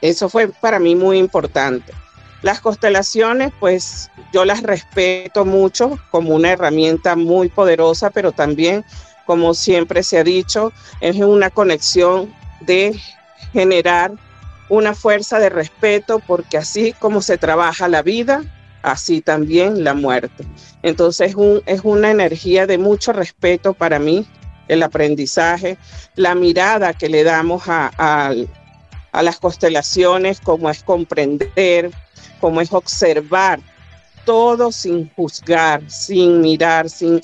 eso 0.02 0.28
fue 0.28 0.48
para 0.48 0.78
mí 0.78 0.94
muy 0.94 1.16
importante. 1.16 1.94
Las 2.42 2.60
constelaciones, 2.60 3.52
pues 3.58 4.10
yo 4.32 4.44
las 4.44 4.62
respeto 4.62 5.44
mucho 5.44 5.98
como 6.10 6.34
una 6.34 6.52
herramienta 6.52 7.16
muy 7.16 7.48
poderosa, 7.48 8.10
pero 8.10 8.32
también, 8.32 8.84
como 9.24 9.54
siempre 9.54 10.02
se 10.02 10.18
ha 10.18 10.24
dicho, 10.24 10.72
es 11.00 11.16
una 11.16 11.50
conexión 11.50 12.34
de 12.60 13.00
generar 13.52 14.12
una 14.68 14.94
fuerza 14.94 15.38
de 15.38 15.48
respeto, 15.48 16.20
porque 16.26 16.58
así 16.58 16.92
como 16.98 17.22
se 17.22 17.38
trabaja 17.38 17.88
la 17.88 18.02
vida, 18.02 18.42
así 18.86 19.20
también 19.20 19.82
la 19.82 19.94
muerte. 19.94 20.44
Entonces 20.82 21.34
es 21.66 21.80
una 21.82 22.10
energía 22.10 22.66
de 22.66 22.78
mucho 22.78 23.12
respeto 23.12 23.74
para 23.74 23.98
mí, 23.98 24.24
el 24.68 24.82
aprendizaje, 24.82 25.76
la 26.14 26.36
mirada 26.36 26.94
que 26.94 27.08
le 27.08 27.24
damos 27.24 27.64
a, 27.66 28.32
las 29.12 29.38
constelaciones, 29.38 30.40
como 30.40 30.70
es 30.70 30.84
comprender, 30.84 31.90
como 32.40 32.60
es 32.60 32.72
observar 32.72 33.58
todo 34.24 34.70
sin 34.70 35.10
juzgar, 35.14 35.82
sin 35.90 36.40
mirar, 36.40 36.88
sin 36.88 37.20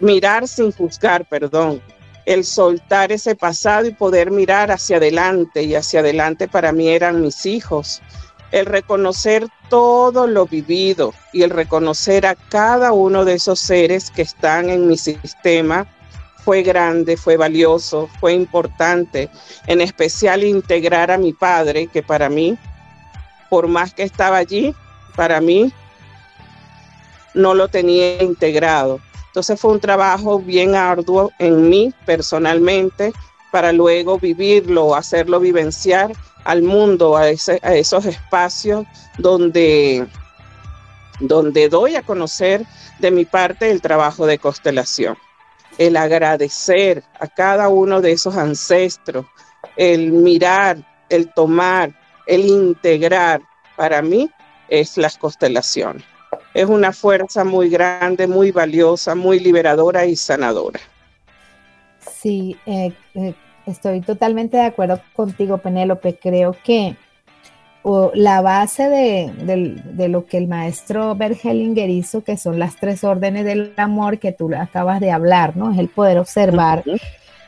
mirar 0.00 0.46
sin 0.46 0.72
juzgar, 0.72 1.26
perdón. 1.26 1.80
El 2.26 2.44
soltar 2.44 3.12
ese 3.12 3.34
pasado 3.34 3.86
y 3.86 3.94
poder 3.94 4.30
mirar 4.30 4.70
hacia 4.70 4.98
adelante 4.98 5.62
y 5.62 5.74
hacia 5.74 6.00
adelante 6.00 6.48
para 6.48 6.72
mí 6.72 6.88
eran 6.88 7.22
mis 7.22 7.46
hijos. 7.46 8.02
El 8.50 8.66
reconocer 8.66 9.46
todo 9.68 10.26
lo 10.26 10.46
vivido 10.46 11.12
y 11.32 11.42
el 11.42 11.50
reconocer 11.50 12.26
a 12.26 12.34
cada 12.34 12.92
uno 12.92 13.24
de 13.24 13.34
esos 13.34 13.60
seres 13.60 14.10
que 14.10 14.22
están 14.22 14.70
en 14.70 14.88
mi 14.88 14.96
sistema 14.96 15.86
fue 16.44 16.62
grande, 16.62 17.16
fue 17.16 17.36
valioso, 17.36 18.08
fue 18.20 18.32
importante, 18.32 19.28
en 19.66 19.80
especial 19.80 20.44
integrar 20.44 21.10
a 21.10 21.18
mi 21.18 21.32
padre, 21.32 21.88
que 21.88 22.02
para 22.02 22.30
mí, 22.30 22.56
por 23.50 23.68
más 23.68 23.92
que 23.92 24.04
estaba 24.04 24.38
allí, 24.38 24.74
para 25.14 25.40
mí 25.40 25.72
no 27.34 27.54
lo 27.54 27.68
tenía 27.68 28.22
integrado. 28.22 29.00
Entonces 29.26 29.60
fue 29.60 29.72
un 29.72 29.80
trabajo 29.80 30.38
bien 30.38 30.74
arduo 30.74 31.30
en 31.38 31.68
mí 31.68 31.92
personalmente 32.06 33.12
para 33.50 33.72
luego 33.72 34.18
vivirlo, 34.18 34.94
hacerlo 34.94 35.40
vivenciar 35.40 36.12
al 36.44 36.62
mundo, 36.62 37.16
a, 37.16 37.28
esos 37.30 38.06
espacios 38.06 38.86
donde, 39.18 40.06
donde 41.20 41.68
doy 41.68 41.96
a 41.96 42.02
conocer 42.02 42.64
de 42.98 43.10
mi 43.10 43.24
parte 43.24 43.70
el 43.70 43.80
trabajo 43.80 44.26
de 44.26 44.38
constelación. 44.38 45.16
El 45.78 45.96
agradecer 45.96 47.04
a 47.20 47.28
cada 47.28 47.68
uno 47.68 48.00
de 48.00 48.12
esos 48.12 48.36
ancestros, 48.36 49.26
el 49.76 50.12
mirar, 50.12 50.78
el 51.08 51.32
tomar, 51.32 51.92
el 52.26 52.46
integrar, 52.46 53.40
para 53.76 54.02
mí 54.02 54.30
es 54.68 54.96
las 54.96 55.16
constelaciones. 55.16 56.04
Es 56.52 56.66
una 56.66 56.92
fuerza 56.92 57.44
muy 57.44 57.68
grande, 57.68 58.26
muy 58.26 58.50
valiosa, 58.50 59.14
muy 59.14 59.38
liberadora 59.38 60.04
y 60.06 60.16
sanadora. 60.16 60.80
Sí, 62.20 62.56
eh, 62.66 62.92
eh, 63.14 63.34
estoy 63.66 64.00
totalmente 64.00 64.56
de 64.56 64.64
acuerdo 64.64 65.00
contigo, 65.14 65.58
Penélope. 65.58 66.18
Creo 66.20 66.56
que 66.64 66.96
la 68.14 68.40
base 68.40 68.88
de, 68.88 70.08
lo 70.08 70.26
que 70.26 70.36
el 70.36 70.48
maestro 70.48 71.14
Bergelinger 71.14 71.88
hizo, 71.88 72.22
que 72.22 72.36
son 72.36 72.58
las 72.58 72.76
tres 72.76 73.04
órdenes 73.04 73.44
del 73.44 73.72
amor 73.76 74.18
que 74.18 74.32
tú 74.32 74.50
acabas 74.54 75.00
de 75.00 75.12
hablar, 75.12 75.56
¿no? 75.56 75.70
Es 75.70 75.78
el 75.78 75.88
poder 75.88 76.18
observar. 76.18 76.82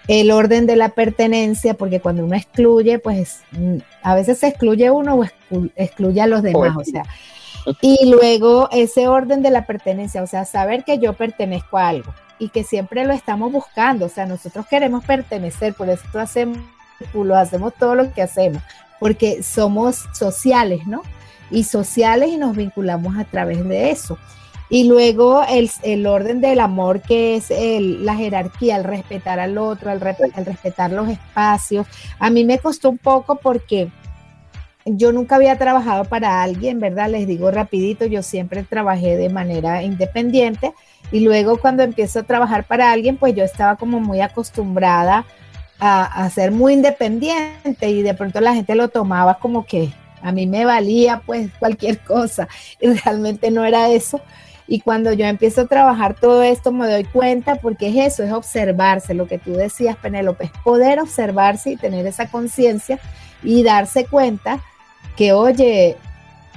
El 0.09 0.31
orden 0.31 0.67
de 0.67 0.77
la 0.77 0.91
pertenencia, 0.91 1.75
porque 1.75 2.01
cuando 2.01 2.25
uno 2.25 2.35
excluye, 2.35 2.99
pues 2.99 3.43
mm, 3.53 3.77
a 4.03 4.15
veces 4.15 4.39
se 4.39 4.49
excluye 4.49 4.91
uno 4.91 5.21
o 5.21 5.67
excluye 5.77 6.21
a 6.21 6.27
los 6.27 6.43
demás, 6.43 6.77
o 6.77 6.85
sea. 6.85 7.05
Y 7.81 8.09
luego 8.11 8.69
ese 8.73 9.09
orden 9.09 9.43
de 9.43 9.51
la 9.51 9.67
pertenencia, 9.67 10.23
o 10.23 10.27
sea, 10.27 10.47
saber 10.47 10.85
que 10.85 10.99
yo 10.99 11.13
pertenezco 11.13 11.77
a 11.77 11.89
algo 11.89 12.13
y 12.41 12.49
que 12.49 12.65
siempre 12.65 13.05
lo 13.05 13.13
estamos 13.13 13.53
buscando. 13.53 14.07
O 14.07 14.09
sea, 14.09 14.27
nosotros 14.27 14.67
queremos 14.67 15.05
pertenecer, 15.05 15.75
por 15.75 15.89
eso 15.89 16.03
lo 17.15 17.37
hacemos 17.37 17.75
todo 17.79 17.95
lo 17.95 18.13
que 18.13 18.23
hacemos, 18.23 18.63
porque 18.99 19.45
somos 19.45 20.09
sociales, 20.13 20.87
¿no? 20.87 21.03
Y 21.51 21.65
sociales 21.65 22.31
y 22.31 22.39
nos 22.39 22.57
vinculamos 22.57 23.17
a 23.17 23.25
través 23.25 23.65
de 23.69 23.91
eso. 23.91 24.19
Y 24.73 24.85
luego 24.85 25.43
el, 25.49 26.07
orden 26.07 26.41
del 26.41 26.61
amor, 26.61 27.03
que 27.03 27.37
es 27.37 27.51
la 27.51 28.15
jerarquía, 28.15 28.77
el 28.77 28.85
respetar 28.85 29.41
al 29.41 29.59
otro, 29.59 29.91
el, 29.91 30.01
el 30.01 30.47
respetar 30.47 30.93
los 30.93 31.09
espacios. 31.09 31.87
A 32.21 32.31
mí 32.31 32.45
me 32.45 32.59
costó 32.59 32.89
un 32.89 32.99
poco 32.99 33.35
porque 33.35 33.91
yo 34.85 35.13
nunca 35.13 35.37
había 35.37 35.57
trabajado 35.57 36.05
para 36.05 36.43
alguien, 36.43 36.81
¿verdad? 36.81 37.11
Les 37.11 37.27
digo 37.27 37.51
rapidito, 37.51 38.07
yo 38.07 38.23
siempre 38.23 38.63
trabajé 38.63 39.17
de 39.17 39.29
manera 39.29 39.83
independiente 39.83 40.73
y 41.13 41.21
luego 41.21 41.59
cuando 41.59 41.83
empiezo 41.83 42.21
a 42.21 42.23
trabajar 42.23 42.65
para 42.65 42.93
alguien, 42.93 43.17
pues 43.17 43.35
yo 43.35 43.45
estaba 43.45 43.77
como 43.77 44.01
muy 44.01 44.21
acostumbrada 44.21 45.25
a, 45.79 46.29
ser 46.31 46.51
muy 46.51 46.75
independiente 46.75 47.89
y 47.89 48.03
de 48.03 48.13
pronto 48.13 48.41
la 48.41 48.55
gente 48.55 48.75
lo 48.75 48.89
tomaba 48.89 49.39
como 49.39 49.65
que 49.65 49.91
a 50.21 50.31
mí 50.31 50.47
me 50.47 50.67
valía 50.67 51.23
pues 51.25 51.49
cualquier 51.59 51.99
cosa 52.01 52.49
y 52.81 52.89
realmente 52.89 53.51
no 53.51 53.65
era 53.65 53.89
eso. 53.89 54.21
Y 54.69 54.81
cuando 54.81 55.13
yo 55.13 55.25
empiezo 55.25 55.63
a 55.63 55.67
trabajar 55.67 56.15
todo 56.15 56.43
esto 56.43 56.71
me 56.71 56.89
doy 56.89 57.05
cuenta 57.05 57.57
porque 57.57 57.89
es 57.89 58.13
eso, 58.13 58.23
es 58.23 58.33
observarse, 58.33 59.15
lo 59.15 59.27
que 59.27 59.39
tú 59.39 59.55
decías, 59.55 59.97
Penélope, 59.97 60.45
es 60.45 60.51
poder 60.63 61.01
observarse 61.01 61.71
y 61.71 61.77
tener 61.77 62.07
esa 62.07 62.29
conciencia 62.29 63.01
y 63.43 63.63
darse 63.63 64.07
cuenta 64.07 64.61
que, 65.17 65.33
oye, 65.33 65.97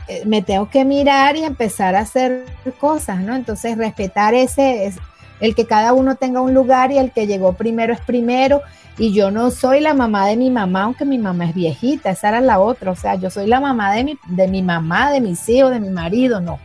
eh, 0.08 0.24
me 0.26 0.42
tengo 0.42 0.70
que 0.70 0.84
mirar 0.84 1.38
y 1.38 1.44
empezar 1.44 1.96
a 1.96 2.02
hacer 2.02 2.46
cosas, 2.80 3.20
¿no? 3.22 3.36
Entonces, 3.36 3.78
respetar 3.78 4.34
ese, 4.34 4.86
es, 4.86 4.96
el 5.40 5.56
que 5.56 5.66
cada 5.66 5.94
uno 5.94 6.16
tenga 6.16 6.42
un 6.42 6.54
lugar 6.54 6.92
y 6.92 6.98
el 6.98 7.12
que 7.12 7.28
llegó 7.28 7.54
primero 7.54 7.94
es 7.94 8.02
primero. 8.02 8.62
Y 8.98 9.12
yo 9.14 9.32
no 9.32 9.50
soy 9.50 9.80
la 9.80 9.94
mamá 9.94 10.28
de 10.28 10.38
mi 10.38 10.50
mamá, 10.52 10.84
aunque 10.84 11.06
mi 11.06 11.18
mamá 11.18 11.46
es 11.46 11.56
viejita, 11.56 12.12
esa 12.12 12.30
era 12.30 12.42
la 12.42 12.60
otra. 12.60 12.92
O 12.92 12.96
sea, 12.96 13.16
yo 13.16 13.30
soy 13.30 13.48
la 13.48 13.60
mamá 13.60 13.94
de 13.94 14.04
mi, 14.04 14.18
de 14.28 14.48
mi 14.48 14.62
mamá, 14.62 15.12
de 15.12 15.22
mis 15.22 15.48
hijos, 15.50 15.72
de 15.72 15.80
mi 15.80 15.90
marido, 15.90 16.42
no. 16.42 16.60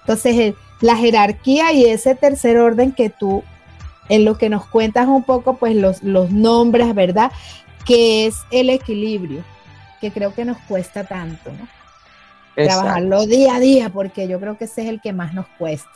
Entonces, 0.00 0.54
la 0.80 0.96
jerarquía 0.96 1.72
y 1.72 1.84
ese 1.84 2.14
tercer 2.14 2.58
orden 2.58 2.92
que 2.92 3.10
tú, 3.10 3.42
en 4.08 4.24
lo 4.24 4.38
que 4.38 4.48
nos 4.48 4.66
cuentas 4.66 5.08
un 5.08 5.24
poco, 5.24 5.56
pues 5.56 5.74
los, 5.74 6.02
los 6.02 6.30
nombres, 6.30 6.94
¿verdad? 6.94 7.30
Que 7.84 8.26
es 8.26 8.36
el 8.50 8.70
equilibrio 8.70 9.44
que 10.00 10.10
creo 10.10 10.34
que 10.34 10.44
nos 10.44 10.58
cuesta 10.58 11.04
tanto, 11.04 11.50
¿no? 11.52 11.68
Trabajarlo 12.54 13.26
día 13.26 13.56
a 13.56 13.60
día, 13.60 13.88
porque 13.90 14.28
yo 14.28 14.40
creo 14.40 14.56
que 14.56 14.64
ese 14.64 14.82
es 14.82 14.88
el 14.88 15.00
que 15.00 15.12
más 15.12 15.34
nos 15.34 15.46
cuesta. 15.58 15.90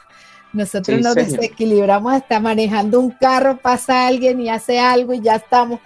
Nosotros 0.53 1.01
nos 1.01 1.15
desequilibramos 1.15 2.13
hasta 2.13 2.41
manejando 2.41 2.99
un 2.99 3.11
carro, 3.13 3.59
pasa 3.59 4.07
alguien 4.07 4.41
y 4.41 4.51
hace 4.51 4.81
algo 4.81 5.15
y 5.15 5.21
ya 5.21 5.37
estamos, 5.37 5.81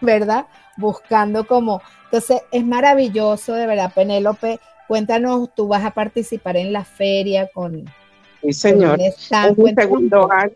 ¿verdad? 0.00 0.46
Buscando 0.76 1.46
como. 1.46 1.82
Entonces, 2.04 2.42
es 2.52 2.64
maravilloso, 2.64 3.54
de 3.54 3.66
verdad, 3.66 3.92
Penélope. 3.94 4.60
Cuéntanos, 4.86 5.48
tú 5.54 5.68
vas 5.68 5.84
a 5.84 5.92
participar 5.92 6.56
en 6.56 6.72
la 6.72 6.84
feria 6.84 7.48
con. 7.52 7.84
Sí, 8.42 8.52
señor. 8.52 8.98
mi 8.98 9.74
segundo 9.74 10.30
año, 10.30 10.52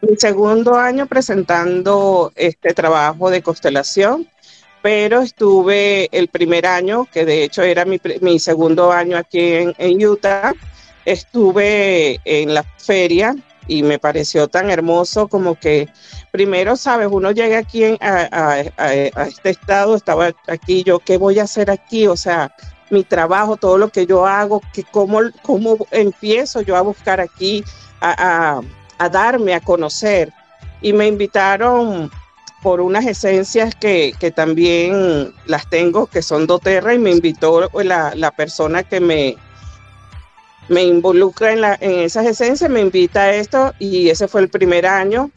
mi 0.00 0.16
segundo 0.16 0.74
año 0.74 1.06
presentando 1.06 2.32
este 2.34 2.72
trabajo 2.72 3.30
de 3.30 3.42
constelación 3.42 4.26
pero 4.86 5.22
estuve 5.22 6.08
el 6.16 6.28
primer 6.28 6.64
año, 6.64 7.08
que 7.12 7.24
de 7.24 7.42
hecho 7.42 7.62
era 7.62 7.84
mi, 7.84 8.38
segundo 8.38 8.92
año 8.92 9.16
aquí 9.16 9.40
en, 9.40 10.06
Utah, 10.06 10.54
estuve 11.04 12.20
en 12.24 12.54
la 12.54 12.62
feria 12.62 13.34
y 13.66 13.82
me 13.82 13.98
pareció 13.98 14.46
tan 14.46 14.70
hermoso 14.70 15.26
como 15.26 15.56
que 15.56 15.88
primero, 16.30 16.76
sabes, 16.76 17.08
uno 17.10 17.32
llega 17.32 17.58
aquí 17.58 17.82
a, 18.00 18.60
este 19.26 19.50
estado, 19.50 19.96
estaba 19.96 20.30
aquí, 20.46 20.84
yo, 20.84 21.00
¿qué 21.00 21.16
voy 21.16 21.40
a 21.40 21.42
hacer 21.42 21.68
aquí? 21.68 22.06
O 22.06 22.16
sea, 22.16 22.54
mi 22.88 23.02
trabajo, 23.02 23.56
todo 23.56 23.78
lo 23.78 23.88
que 23.88 24.06
yo 24.06 24.24
hago, 24.24 24.62
que 24.72 24.84
cómo, 24.84 25.18
cómo 25.42 25.78
empiezo 25.90 26.60
yo 26.60 26.76
a 26.76 26.82
buscar 26.82 27.20
aquí, 27.20 27.64
a, 28.00 28.60
a 28.98 29.08
darme 29.08 29.52
a 29.52 29.60
conocer. 29.60 30.32
Y 30.80 30.92
me 30.92 31.08
invitaron 31.08 32.08
por 32.62 32.80
unas 32.80 33.06
esencias 33.06 33.74
que, 33.74 34.14
también 34.34 35.32
las 35.46 35.68
tengo, 35.68 36.06
que 36.06 36.22
son 36.22 36.46
doTERRA, 36.46 36.94
y 36.94 36.98
me 36.98 37.10
invitó 37.10 37.68
la, 37.82 38.30
persona 38.36 38.82
que 38.82 39.00
me, 39.00 39.36
me 40.68 40.82
involucra 40.82 41.52
en, 41.52 41.60
la, 41.60 41.76
en 41.80 42.00
esas 42.00 42.26
esencias, 42.26 42.70
me 42.70 42.80
invita 42.80 43.22
a 43.22 43.34
esto, 43.34 43.74
y 43.78 44.08
ese 44.08 44.28
fue 44.28 44.40
el 44.40 44.48
primer 44.48 44.86
año 44.86 45.30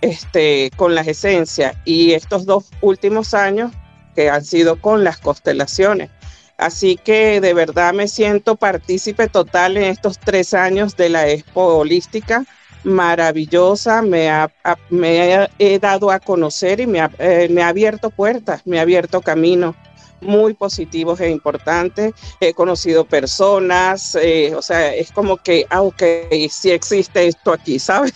este, 0.00 0.70
con 0.76 0.94
las 0.94 1.06
esencias, 1.06 1.76
y 1.84 2.12
estos 2.12 2.44
dos 2.46 2.70
últimos 2.80 3.32
años 3.32 3.72
que 4.14 4.30
han 4.30 4.44
sido 4.44 4.80
con 4.80 5.04
las 5.04 5.18
constelaciones. 5.18 6.10
Así 6.58 6.96
que 6.96 7.40
de 7.40 7.52
verdad 7.52 7.92
me 7.92 8.08
siento 8.08 8.56
partícipe 8.56 9.28
total 9.28 9.76
en 9.76 9.84
estos 9.84 10.18
tres 10.18 10.54
años 10.54 10.96
de 10.96 11.10
la 11.10 11.28
Expo 11.28 11.76
Holística 11.76 12.46
maravillosa, 12.86 14.00
me, 14.00 14.30
ha, 14.30 14.48
me 14.90 15.48
he 15.58 15.78
dado 15.80 16.10
a 16.10 16.20
conocer 16.20 16.78
y 16.78 16.86
me 16.86 17.00
ha, 17.00 17.10
eh, 17.18 17.48
me 17.50 17.62
ha 17.62 17.68
abierto 17.68 18.10
puertas, 18.10 18.64
me 18.64 18.78
ha 18.78 18.82
abierto 18.82 19.20
caminos 19.20 19.74
muy 20.20 20.54
positivos 20.54 21.20
e 21.20 21.30
importantes. 21.30 22.14
He 22.40 22.54
conocido 22.54 23.04
personas, 23.04 24.14
eh, 24.14 24.54
o 24.54 24.62
sea, 24.62 24.94
es 24.94 25.10
como 25.10 25.36
que, 25.36 25.66
aunque 25.68 26.28
ah, 26.30 26.48
sí 26.50 26.70
existe 26.70 27.26
esto 27.26 27.52
aquí, 27.52 27.80
¿sabes? 27.80 28.14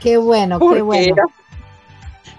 Qué 0.00 0.16
bueno, 0.16 0.60
qué 0.60 0.82
bueno. 0.82 1.16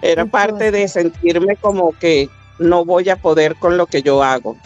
Era, 0.00 0.24
parte 0.24 0.70
de 0.70 0.88
sentirme 0.88 1.56
como 1.56 1.92
que 1.92 2.30
no 2.58 2.86
voy 2.86 3.10
a 3.10 3.16
poder 3.16 3.56
con 3.56 3.76
lo 3.76 3.86
que 3.86 4.00
yo 4.00 4.22
hago. 4.22 4.56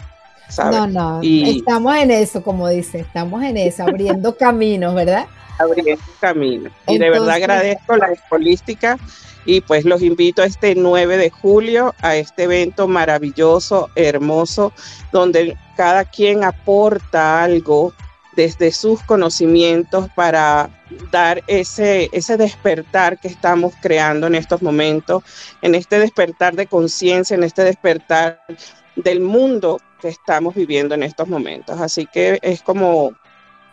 ¿sabes? 0.47 0.79
No, 0.79 0.87
no, 0.87 1.21
estamos 1.21 1.95
en 1.97 2.11
eso, 2.11 2.41
como 2.41 2.69
dice, 2.69 2.99
estamos 2.99 3.43
en 3.43 3.57
eso, 3.57 3.83
abriendo 3.83 4.37
caminos, 4.37 4.93
¿verdad? 4.95 5.25
Abriendo 5.63 6.03
camino. 6.19 6.69
Y 6.87 6.97
de 6.97 7.09
verdad 7.09 7.31
agradezco 7.31 7.97
la 7.97 8.11
Espolística 8.11 8.97
y 9.45 9.61
pues 9.61 9.85
los 9.85 10.01
invito 10.01 10.41
a 10.41 10.45
este 10.45 10.75
9 10.75 11.17
de 11.17 11.29
julio 11.29 11.93
a 12.01 12.15
este 12.15 12.43
evento 12.43 12.87
maravilloso, 12.87 13.89
hermoso, 13.95 14.71
donde 15.11 15.57
cada 15.75 16.05
quien 16.05 16.43
aporta 16.43 17.43
algo 17.43 17.93
desde 18.35 18.71
sus 18.71 19.01
conocimientos 19.03 20.07
para 20.15 20.69
dar 21.11 21.43
ese, 21.47 22.09
ese 22.13 22.37
despertar 22.37 23.19
que 23.19 23.27
estamos 23.27 23.73
creando 23.81 24.27
en 24.27 24.35
estos 24.35 24.61
momentos, 24.61 25.23
en 25.61 25.75
este 25.75 25.99
despertar 25.99 26.55
de 26.55 26.65
conciencia, 26.65 27.35
en 27.35 27.43
este 27.43 27.63
despertar 27.63 28.41
del 28.95 29.21
mundo 29.21 29.79
que 30.01 30.07
estamos 30.09 30.55
viviendo 30.55 30.95
en 30.95 31.03
estos 31.03 31.27
momentos. 31.27 31.79
Así 31.79 32.07
que 32.11 32.39
es 32.41 32.61
como 32.63 33.13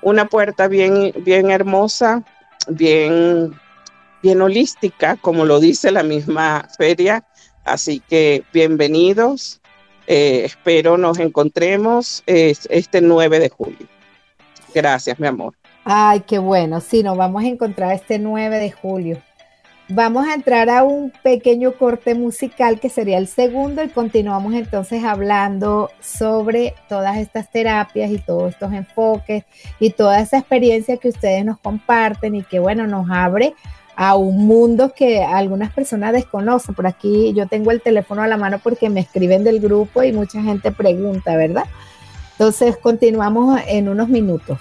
una 0.02 0.26
puerta 0.26 0.68
bien, 0.68 1.12
bien 1.24 1.50
hermosa, 1.50 2.22
bien, 2.68 3.52
bien 4.22 4.40
holística, 4.40 5.16
como 5.16 5.44
lo 5.44 5.60
dice 5.60 5.90
la 5.90 6.02
misma 6.02 6.68
feria. 6.76 7.24
Así 7.64 8.00
que 8.00 8.44
bienvenidos. 8.52 9.60
Eh, 10.06 10.42
espero 10.44 10.96
nos 10.96 11.18
encontremos 11.18 12.22
este 12.26 13.00
9 13.00 13.38
de 13.38 13.48
julio. 13.48 13.86
Gracias, 14.74 15.18
mi 15.20 15.26
amor. 15.26 15.54
Ay, 15.84 16.20
qué 16.20 16.38
bueno. 16.38 16.80
Sí, 16.80 17.02
nos 17.02 17.16
vamos 17.16 17.42
a 17.42 17.46
encontrar 17.46 17.92
este 17.92 18.18
9 18.18 18.58
de 18.58 18.70
julio. 18.70 19.22
Vamos 19.92 20.28
a 20.28 20.34
entrar 20.34 20.70
a 20.70 20.84
un 20.84 21.10
pequeño 21.10 21.72
corte 21.72 22.14
musical 22.14 22.78
que 22.78 22.88
sería 22.88 23.18
el 23.18 23.26
segundo 23.26 23.82
y 23.82 23.88
continuamos 23.88 24.54
entonces 24.54 25.02
hablando 25.02 25.90
sobre 26.00 26.74
todas 26.88 27.16
estas 27.16 27.50
terapias 27.50 28.12
y 28.12 28.18
todos 28.18 28.52
estos 28.52 28.72
enfoques 28.72 29.42
y 29.80 29.90
toda 29.90 30.20
esa 30.20 30.38
experiencia 30.38 30.96
que 30.96 31.08
ustedes 31.08 31.44
nos 31.44 31.58
comparten 31.58 32.36
y 32.36 32.44
que 32.44 32.60
bueno, 32.60 32.86
nos 32.86 33.10
abre 33.10 33.54
a 33.96 34.14
un 34.14 34.46
mundo 34.46 34.92
que 34.94 35.24
algunas 35.24 35.72
personas 35.72 36.12
desconocen. 36.12 36.76
Por 36.76 36.86
aquí 36.86 37.32
yo 37.34 37.48
tengo 37.48 37.72
el 37.72 37.80
teléfono 37.80 38.22
a 38.22 38.28
la 38.28 38.36
mano 38.36 38.60
porque 38.62 38.88
me 38.90 39.00
escriben 39.00 39.42
del 39.42 39.58
grupo 39.58 40.04
y 40.04 40.12
mucha 40.12 40.40
gente 40.40 40.70
pregunta, 40.70 41.36
¿verdad? 41.36 41.64
Entonces 42.38 42.76
continuamos 42.76 43.60
en 43.66 43.88
unos 43.88 44.08
minutos. 44.08 44.60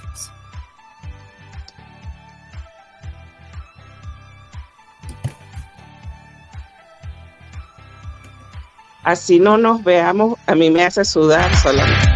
Así 9.04 9.40
no 9.40 9.58
nos 9.58 9.84
veamos, 9.84 10.36
a 10.46 10.56
mí 10.56 10.70
me 10.72 10.84
hace 10.84 11.04
sudar 11.06 11.56
solamente. 11.56 12.09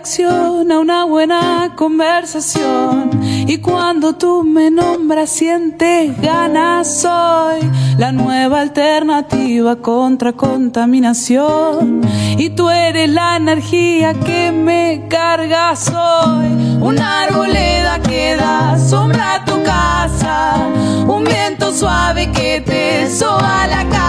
A 0.00 0.78
una 0.78 1.04
buena 1.06 1.72
conversación. 1.74 3.10
Y 3.48 3.58
cuando 3.58 4.14
tú 4.14 4.44
me 4.44 4.70
nombras, 4.70 5.28
sientes 5.28 6.16
ganas. 6.20 7.00
Soy 7.00 7.68
la 7.96 8.12
nueva 8.12 8.60
alternativa 8.60 9.74
contra 9.82 10.34
contaminación. 10.34 12.02
Y 12.38 12.50
tú 12.50 12.70
eres 12.70 13.10
la 13.10 13.36
energía 13.38 14.14
que 14.14 14.52
me 14.52 15.06
carga. 15.08 15.74
Soy 15.74 16.46
una 16.80 17.24
arboleda 17.24 18.00
que 18.00 18.36
da 18.36 18.78
sombra 18.78 19.34
a 19.34 19.44
tu 19.44 19.60
casa. 19.64 20.68
Un 21.08 21.24
viento 21.24 21.72
suave 21.72 22.30
que 22.30 22.60
te 22.60 23.10
soba 23.10 23.66
la 23.66 23.88
cara 23.88 24.08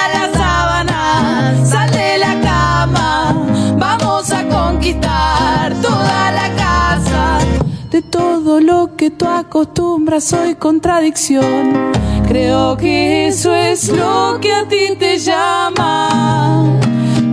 que 9.01 9.09
tú 9.09 9.25
acostumbras 9.27 10.23
soy 10.25 10.53
contradicción. 10.53 11.91
Creo 12.27 12.77
que 12.77 13.29
eso 13.29 13.51
es 13.51 13.89
lo 13.89 14.37
que 14.39 14.53
a 14.53 14.67
ti 14.67 14.95
te 14.99 15.17
llama. 15.17 16.77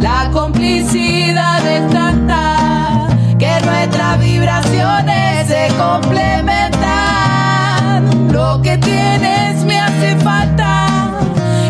La 0.01 0.31
complicidad 0.33 1.67
es 1.67 1.93
tanta 1.93 3.09
que 3.39 3.51
nuestras 3.67 4.19
vibraciones 4.19 5.47
se 5.47 5.69
complementan. 5.77 8.33
Lo 8.33 8.63
que 8.63 8.79
tienes 8.79 9.63
me 9.67 9.79
hace 9.79 10.17
falta 10.25 11.21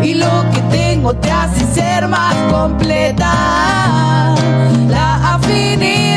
y 0.01 0.13
lo 0.13 0.45
que 0.53 0.61
tengo 0.77 1.13
te 1.13 1.29
hace 1.29 1.65
ser 1.73 2.07
más 2.07 2.35
completa. 2.49 3.33
La 4.87 5.35
afinidad 5.35 6.08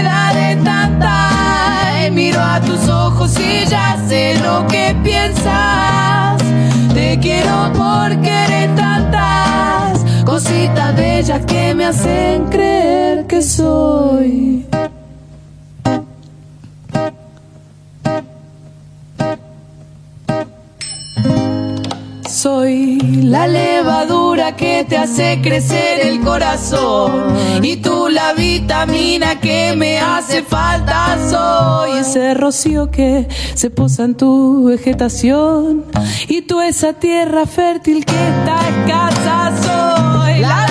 a 2.40 2.60
tus 2.60 2.88
ojos 2.88 3.38
y 3.38 3.66
ya 3.66 3.96
sé 4.08 4.38
lo 4.40 4.66
que 4.66 4.94
piensas. 5.02 6.42
Te 6.94 7.18
quiero 7.20 7.72
porque 7.74 8.28
eres 8.28 8.74
tantas 8.76 10.04
cositas 10.24 10.96
bellas 10.96 11.44
que 11.46 11.74
me 11.74 11.86
hacen 11.86 12.46
creer 12.46 13.26
que 13.26 13.42
soy. 13.42 14.66
Soy 22.42 22.98
la 23.22 23.46
levadura 23.46 24.56
que 24.56 24.84
te 24.88 24.96
hace 24.96 25.38
crecer 25.40 26.00
el 26.04 26.18
corazón 26.22 27.36
y 27.62 27.76
tú 27.76 28.08
la 28.08 28.32
vitamina 28.32 29.38
que 29.38 29.76
me 29.76 30.00
hace 30.00 30.42
falta. 30.42 31.18
Soy 31.30 32.00
ese 32.00 32.34
rocío 32.34 32.90
que 32.90 33.28
se 33.54 33.70
posa 33.70 34.02
en 34.06 34.16
tu 34.16 34.64
vegetación 34.64 35.84
y 36.26 36.42
tú 36.42 36.60
esa 36.60 36.94
tierra 36.94 37.46
fértil 37.46 38.04
que 38.04 38.28
está 38.30 38.58
escasa. 38.70 39.52
Soy 39.62 40.40
la 40.40 40.66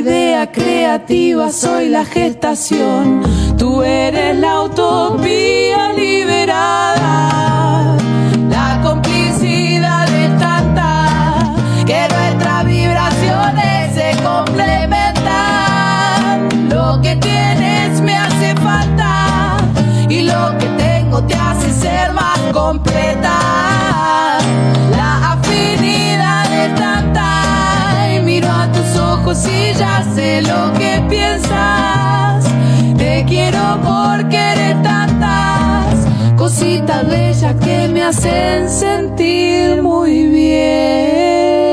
idea 0.00 0.50
creativa 0.50 1.50
soy 1.52 1.88
la 1.90 2.04
gestación. 2.06 3.22
Tú 3.58 3.82
eres 3.82 4.38
la 4.38 4.62
utopía 4.62 5.92
liberada. 5.92 7.18
La 8.48 8.80
complicidad 8.82 10.08
es 10.08 10.38
tanta 10.38 11.54
que 11.86 12.08
nuestras 12.14 12.64
vibraciones 12.64 13.94
se 13.94 14.16
complementan. 14.22 15.08
Lo 16.70 17.00
que 17.02 17.16
tienes 17.16 18.00
me 18.00 18.16
hace 18.16 18.54
falta 18.56 19.58
y 20.08 20.22
lo 20.22 20.56
que 20.58 20.66
tengo 20.78 21.22
te 21.24 21.34
hace 21.34 21.70
ser 21.72 22.14
más 22.14 22.38
completa. 22.54 23.69
Ojos 29.20 29.46
ya 29.78 30.02
sé 30.14 30.42
lo 30.42 30.72
que 30.74 31.02
piensas. 31.08 32.44
Te 32.96 33.24
quiero 33.26 33.78
porque 33.82 34.36
eres 34.36 34.82
tantas 34.82 36.06
cositas 36.36 37.06
bellas 37.08 37.54
que 37.64 37.88
me 37.88 38.02
hacen 38.02 38.68
sentir 38.68 39.82
muy 39.82 40.26
bien. 40.28 41.69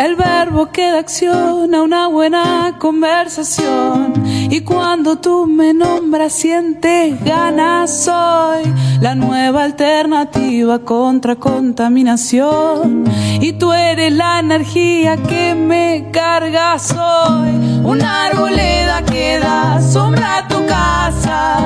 El 0.00 0.16
verbo 0.16 0.66
que 0.66 0.80
queda 0.80 0.98
acción 0.98 1.74
a 1.74 1.82
una 1.82 2.08
buena 2.08 2.76
conversación. 2.78 4.14
Y 4.50 4.62
cuando 4.62 5.16
tú 5.16 5.46
me 5.46 5.74
nombras, 5.74 6.32
sientes 6.32 7.22
ganas. 7.22 8.04
Soy 8.04 8.62
la 9.02 9.14
nueva 9.14 9.64
alternativa 9.64 10.78
contra 10.78 11.36
contaminación. 11.36 13.04
Y 13.42 13.52
tú 13.52 13.74
eres 13.74 14.12
la 14.14 14.38
energía 14.38 15.18
que 15.18 15.54
me 15.54 16.08
carga. 16.10 16.78
Soy 16.78 17.50
una 17.84 18.26
arboleda 18.26 19.04
que 19.04 19.38
da 19.38 19.82
sombra 19.82 20.38
a 20.38 20.48
tu 20.48 20.64
casa. 20.66 21.58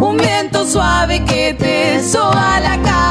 Un 0.00 0.16
viento 0.16 0.64
suave 0.64 1.24
que 1.24 1.54
te 1.54 2.00
soba 2.04 2.60
la 2.60 2.80
cara. 2.82 3.10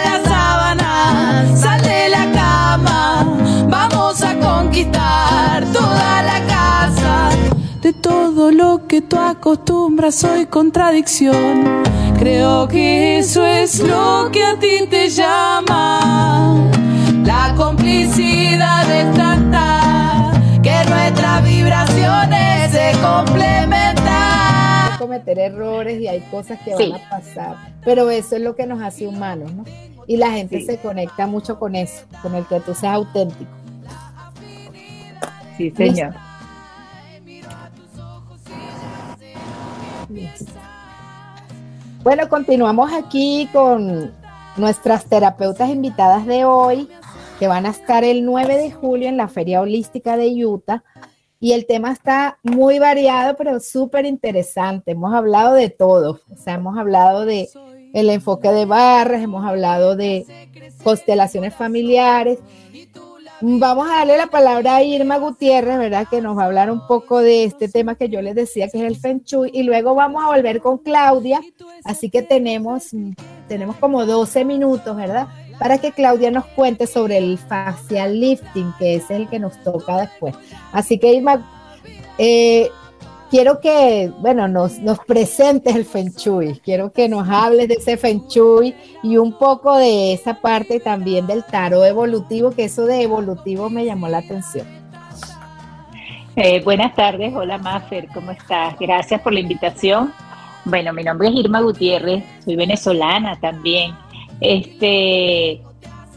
toda 4.85 6.21
la 6.23 6.45
casa. 6.47 7.29
De 7.81 7.93
todo 7.93 8.51
lo 8.51 8.87
que 8.87 9.01
tú 9.01 9.17
acostumbras 9.17 10.15
soy 10.15 10.45
contradicción. 10.45 11.83
Creo 12.17 12.67
que 12.67 13.19
eso 13.19 13.45
es 13.45 13.79
lo 13.79 14.29
que 14.31 14.43
a 14.43 14.59
ti 14.59 14.87
te 14.89 15.09
llama. 15.09 16.69
La 17.25 17.53
complicidad 17.55 18.85
de 18.87 19.17
tanta 19.17 20.31
que 20.61 20.89
nuestras 20.89 21.43
vibraciones 21.43 22.71
se 22.71 22.91
complementan. 23.01 24.97
Cometer 24.99 25.39
errores 25.39 25.99
y 25.99 26.07
hay 26.07 26.21
cosas 26.29 26.59
que 26.63 26.75
van 26.75 27.01
a 27.01 27.09
pasar, 27.09 27.55
pero 27.83 28.09
eso 28.11 28.35
es 28.35 28.41
lo 28.41 28.55
que 28.55 28.67
nos 28.67 28.81
hace 28.81 29.07
humanos, 29.07 29.51
¿no? 29.53 29.63
Y 30.05 30.17
la 30.17 30.31
gente 30.31 30.61
se 30.61 30.77
conecta 30.77 31.25
mucho 31.25 31.57
con 31.57 31.75
eso, 31.75 32.05
con 32.21 32.35
el 32.35 32.45
que 32.45 32.59
tú 32.59 32.75
seas 32.75 32.95
auténtico. 32.95 33.60
Sí, 35.57 35.71
señor. 35.71 36.13
Bueno, 42.03 42.27
continuamos 42.29 42.91
aquí 42.91 43.47
con 43.53 44.11
nuestras 44.57 45.05
terapeutas 45.05 45.69
invitadas 45.69 46.25
de 46.25 46.45
hoy, 46.45 46.89
que 47.39 47.47
van 47.47 47.65
a 47.65 47.69
estar 47.69 48.03
el 48.03 48.25
9 48.25 48.57
de 48.57 48.71
julio 48.71 49.07
en 49.07 49.17
la 49.17 49.27
Feria 49.27 49.61
Holística 49.61 50.17
de 50.17 50.45
Utah. 50.45 50.83
Y 51.39 51.53
el 51.53 51.65
tema 51.65 51.91
está 51.91 52.37
muy 52.43 52.79
variado, 52.79 53.35
pero 53.35 53.59
súper 53.59 54.05
interesante. 54.05 54.91
Hemos 54.91 55.13
hablado 55.13 55.53
de 55.53 55.69
todo. 55.69 56.19
O 56.31 56.37
sea, 56.37 56.55
hemos 56.55 56.77
hablado 56.77 57.25
de 57.25 57.49
el 57.93 58.09
enfoque 58.09 58.49
de 58.49 58.65
barras, 58.65 59.21
hemos 59.21 59.45
hablado 59.45 59.95
de 59.95 60.25
constelaciones 60.83 61.53
familiares. 61.55 62.39
Vamos 63.43 63.89
a 63.89 63.97
darle 63.97 64.17
la 64.17 64.27
palabra 64.27 64.75
a 64.75 64.83
Irma 64.83 65.17
Gutiérrez, 65.17 65.79
¿verdad? 65.79 66.07
Que 66.07 66.21
nos 66.21 66.37
va 66.37 66.43
a 66.43 66.45
hablar 66.45 66.69
un 66.69 66.85
poco 66.85 67.19
de 67.19 67.45
este 67.45 67.67
tema 67.67 67.95
que 67.95 68.07
yo 68.07 68.21
les 68.21 68.35
decía, 68.35 68.69
que 68.69 68.77
es 68.77 68.83
el 68.83 68.97
Feng 68.97 69.23
Shui. 69.23 69.49
Y 69.51 69.63
luego 69.63 69.95
vamos 69.95 70.23
a 70.23 70.27
volver 70.27 70.61
con 70.61 70.77
Claudia. 70.77 71.41
Así 71.83 72.11
que 72.11 72.21
tenemos, 72.21 72.89
tenemos 73.47 73.77
como 73.77 74.05
12 74.05 74.45
minutos, 74.45 74.95
¿verdad? 74.95 75.27
Para 75.57 75.79
que 75.79 75.91
Claudia 75.91 76.29
nos 76.29 76.45
cuente 76.45 76.85
sobre 76.85 77.17
el 77.17 77.39
facial 77.39 78.19
lifting, 78.19 78.73
que 78.77 78.95
es 78.95 79.09
el 79.09 79.27
que 79.27 79.39
nos 79.39 79.57
toca 79.63 79.97
después. 79.97 80.35
Así 80.71 80.99
que 80.99 81.13
Irma, 81.13 81.43
eh, 82.19 82.69
quiero 83.31 83.61
que, 83.61 84.11
bueno, 84.19 84.47
nos, 84.49 84.77
nos 84.79 84.99
presentes 84.99 85.73
el 85.73 85.85
Feng 85.85 86.11
Shui, 86.11 86.59
quiero 86.59 86.91
que 86.91 87.07
nos 87.07 87.27
hables 87.29 87.69
de 87.69 87.75
ese 87.75 87.95
Feng 87.95 88.27
Shui 88.27 88.75
y 89.01 89.15
un 89.15 89.37
poco 89.39 89.77
de 89.77 90.13
esa 90.13 90.35
parte 90.41 90.81
también 90.81 91.25
del 91.25 91.43
tarot 91.45 91.85
evolutivo, 91.85 92.51
que 92.51 92.65
eso 92.65 92.85
de 92.85 93.01
evolutivo 93.01 93.69
me 93.69 93.85
llamó 93.85 94.09
la 94.09 94.17
atención. 94.17 94.67
Eh, 96.35 96.61
buenas 96.63 96.93
tardes, 96.93 97.33
hola 97.33 97.57
Mafer, 97.57 98.07
¿cómo 98.13 98.31
estás? 98.31 98.77
Gracias 98.77 99.21
por 99.21 99.33
la 99.33 99.39
invitación. 99.39 100.13
Bueno, 100.65 100.93
mi 100.93 101.03
nombre 101.03 101.29
es 101.29 101.35
Irma 101.35 101.61
Gutiérrez, 101.61 102.23
soy 102.43 102.57
venezolana 102.57 103.39
también. 103.39 103.95
Este, 104.41 105.61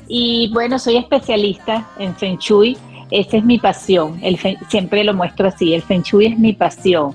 y 0.08 0.50
bueno, 0.52 0.80
soy 0.80 0.96
especialista 0.96 1.88
en 1.98 2.14
Feng 2.16 2.38
Shui 2.38 2.76
esa 3.10 3.36
es 3.36 3.44
mi 3.44 3.58
pasión, 3.58 4.18
el 4.22 4.38
siempre 4.68 5.04
lo 5.04 5.14
muestro 5.14 5.48
así, 5.48 5.74
el 5.74 5.82
Feng 5.82 6.02
Shui 6.02 6.26
es 6.26 6.38
mi 6.38 6.52
pasión. 6.52 7.14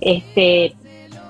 Este, 0.00 0.74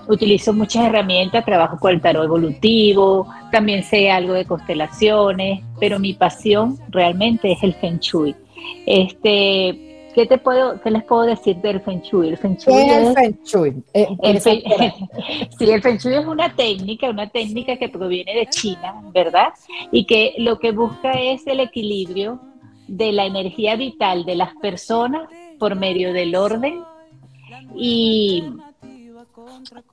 utilizo 0.08 0.52
muchas 0.52 0.86
herramientas, 0.86 1.44
trabajo 1.44 1.78
con 1.78 1.92
el 1.92 2.00
tarot 2.00 2.24
evolutivo, 2.24 3.28
también 3.50 3.82
sé 3.82 4.10
algo 4.10 4.34
de 4.34 4.44
constelaciones, 4.44 5.62
pero 5.80 5.98
mi 5.98 6.14
pasión 6.14 6.78
realmente 6.88 7.52
es 7.52 7.62
el 7.62 7.74
Feng 7.74 7.98
Shui. 7.98 8.34
Este, 8.86 10.10
¿qué 10.14 10.26
te 10.26 10.38
puedo, 10.38 10.80
qué 10.80 10.90
les 10.90 11.04
puedo 11.04 11.22
decir 11.22 11.56
del 11.56 11.80
Feng 11.80 12.00
Shui? 12.00 12.28
El 12.28 12.38
Feng 12.38 12.56
Shui 12.56 12.74
¿Qué 12.74 12.86
es 12.86 13.08
el 13.08 13.14
Feng 13.14 13.38
Shui? 13.44 13.82
Eh, 13.94 14.08
el 14.22 14.40
sí, 14.40 14.62
el 15.60 15.82
Feng 15.82 15.98
Shui 15.98 16.14
es 16.14 16.26
una 16.26 16.54
técnica, 16.54 17.10
una 17.10 17.28
técnica 17.28 17.76
que 17.76 17.88
proviene 17.88 18.34
de 18.34 18.46
China, 18.46 19.02
¿verdad? 19.12 19.48
Y 19.90 20.04
que 20.04 20.34
lo 20.38 20.58
que 20.58 20.72
busca 20.72 21.12
es 21.12 21.46
el 21.46 21.60
equilibrio 21.60 22.40
de 22.88 23.12
la 23.12 23.26
energía 23.26 23.76
vital 23.76 24.24
de 24.24 24.36
las 24.36 24.54
personas 24.56 25.28
por 25.58 25.74
medio 25.76 26.12
del 26.12 26.34
orden 26.36 26.82
y, 27.74 28.44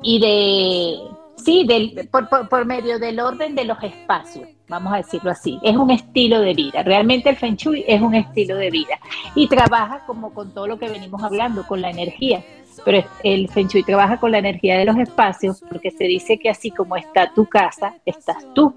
y 0.01 0.19
de 0.19 0.99
sí 1.37 1.65
del, 1.65 2.07
por, 2.09 2.29
por, 2.49 2.65
medio 2.65 2.99
del 2.99 3.19
orden 3.19 3.55
de 3.55 3.65
los 3.65 3.81
espacios 3.83 4.47
vamos 4.73 4.93
a 4.93 4.97
decirlo 4.97 5.31
así. 5.31 5.59
Es 5.61 5.75
un 5.75 5.91
estilo 5.91 6.39
de 6.39 6.53
vida. 6.53 6.83
Realmente 6.83 7.29
el 7.29 7.35
feng 7.35 7.55
shui 7.55 7.83
es 7.87 8.01
un 8.01 8.15
estilo 8.15 8.55
de 8.55 8.71
vida 8.71 8.99
y 9.35 9.47
trabaja 9.47 10.03
como 10.05 10.33
con 10.33 10.51
todo 10.53 10.67
lo 10.67 10.79
que 10.79 10.89
venimos 10.89 11.21
hablando 11.21 11.65
con 11.67 11.81
la 11.81 11.91
energía. 11.91 12.43
Pero 12.83 13.05
el 13.23 13.49
feng 13.49 13.67
shui 13.67 13.83
trabaja 13.83 14.19
con 14.19 14.31
la 14.31 14.39
energía 14.39 14.77
de 14.77 14.85
los 14.85 14.97
espacios 14.97 15.61
porque 15.69 15.91
se 15.91 16.05
dice 16.05 16.39
que 16.39 16.49
así 16.49 16.71
como 16.71 16.95
está 16.95 17.31
tu 17.33 17.45
casa 17.45 17.93
estás 18.05 18.37
tú 18.55 18.73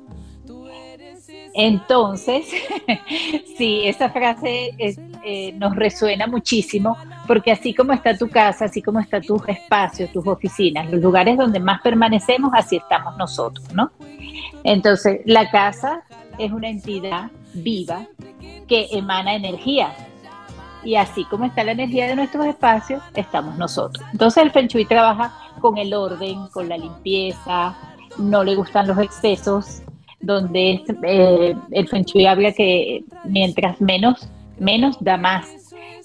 entonces, 1.58 2.46
sí, 3.56 3.82
esa 3.86 4.10
frase 4.10 4.74
eh, 4.78 5.52
nos 5.54 5.74
resuena 5.74 6.26
muchísimo 6.26 6.98
porque 7.26 7.50
así 7.50 7.72
como 7.72 7.94
está 7.94 8.14
tu 8.16 8.28
casa, 8.28 8.66
así 8.66 8.82
como 8.82 9.00
está 9.00 9.22
tus 9.22 9.40
espacios, 9.48 10.12
tus 10.12 10.26
oficinas, 10.26 10.90
los 10.90 11.00
lugares 11.00 11.38
donde 11.38 11.58
más 11.58 11.80
permanecemos, 11.80 12.52
así 12.54 12.76
estamos 12.76 13.16
nosotros, 13.16 13.72
¿no? 13.72 13.90
Entonces, 14.64 15.22
la 15.24 15.50
casa 15.50 16.02
es 16.36 16.52
una 16.52 16.68
entidad 16.68 17.30
viva 17.54 18.06
que 18.68 18.88
emana 18.92 19.34
energía. 19.34 19.94
Y 20.84 20.96
así 20.96 21.24
como 21.24 21.46
está 21.46 21.64
la 21.64 21.72
energía 21.72 22.06
de 22.06 22.16
nuestros 22.16 22.44
espacios, 22.44 23.02
estamos 23.14 23.56
nosotros. 23.56 24.04
Entonces 24.12 24.42
el 24.42 24.50
Feng 24.50 24.68
Shui 24.68 24.84
trabaja 24.84 25.32
con 25.60 25.78
el 25.78 25.94
orden, 25.94 26.48
con 26.48 26.68
la 26.68 26.76
limpieza, 26.76 27.74
no 28.18 28.44
le 28.44 28.54
gustan 28.54 28.86
los 28.86 28.98
excesos, 28.98 29.82
donde 30.20 30.82
eh, 31.02 31.54
el 31.70 31.88
Feng 31.88 32.04
habla 32.28 32.52
que 32.52 33.04
mientras 33.24 33.80
menos, 33.80 34.28
menos 34.58 34.96
da 35.00 35.16
más. 35.16 35.46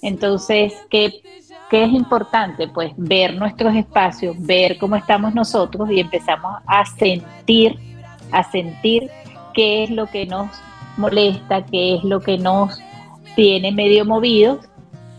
Entonces, 0.02 0.74
¿qué, 0.90 1.22
¿qué, 1.70 1.84
es 1.84 1.92
importante? 1.92 2.68
Pues 2.68 2.92
ver 2.96 3.34
nuestros 3.36 3.74
espacios, 3.74 4.36
ver 4.38 4.78
cómo 4.78 4.96
estamos 4.96 5.34
nosotros 5.34 5.90
y 5.90 6.00
empezamos 6.00 6.60
a 6.66 6.84
sentir, 6.84 7.78
a 8.30 8.42
sentir 8.50 9.10
qué 9.54 9.84
es 9.84 9.90
lo 9.90 10.06
que 10.06 10.26
nos 10.26 10.48
molesta, 10.96 11.64
qué 11.64 11.96
es 11.96 12.04
lo 12.04 12.20
que 12.20 12.38
nos 12.38 12.80
tiene 13.34 13.72
medio 13.72 14.04
movidos. 14.04 14.58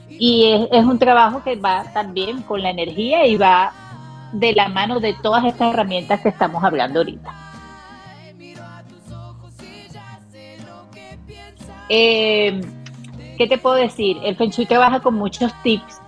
Y 0.10 0.46
es, 0.46 0.68
es 0.72 0.86
un 0.86 1.00
trabajo 1.00 1.44
que 1.44 1.56
va 1.56 1.86
también 1.94 2.41
con 2.44 2.62
la 2.62 2.70
energía 2.70 3.26
y 3.26 3.36
va 3.36 3.74
de 4.32 4.54
la 4.54 4.68
mano 4.68 5.00
de 5.00 5.14
todas 5.22 5.46
estas 5.46 5.74
herramientas 5.74 6.22
que 6.22 6.30
estamos 6.30 6.64
hablando 6.64 7.00
ahorita. 7.00 7.43
Eh, 11.89 12.61
¿Qué 13.38 13.47
te 13.47 13.57
puedo 13.57 13.75
decir? 13.75 14.17
El 14.23 14.36
Feng 14.36 14.51
Shui 14.51 14.65
trabaja 14.65 14.99
con 14.99 15.15
muchos 15.15 15.51
tips, 15.63 15.99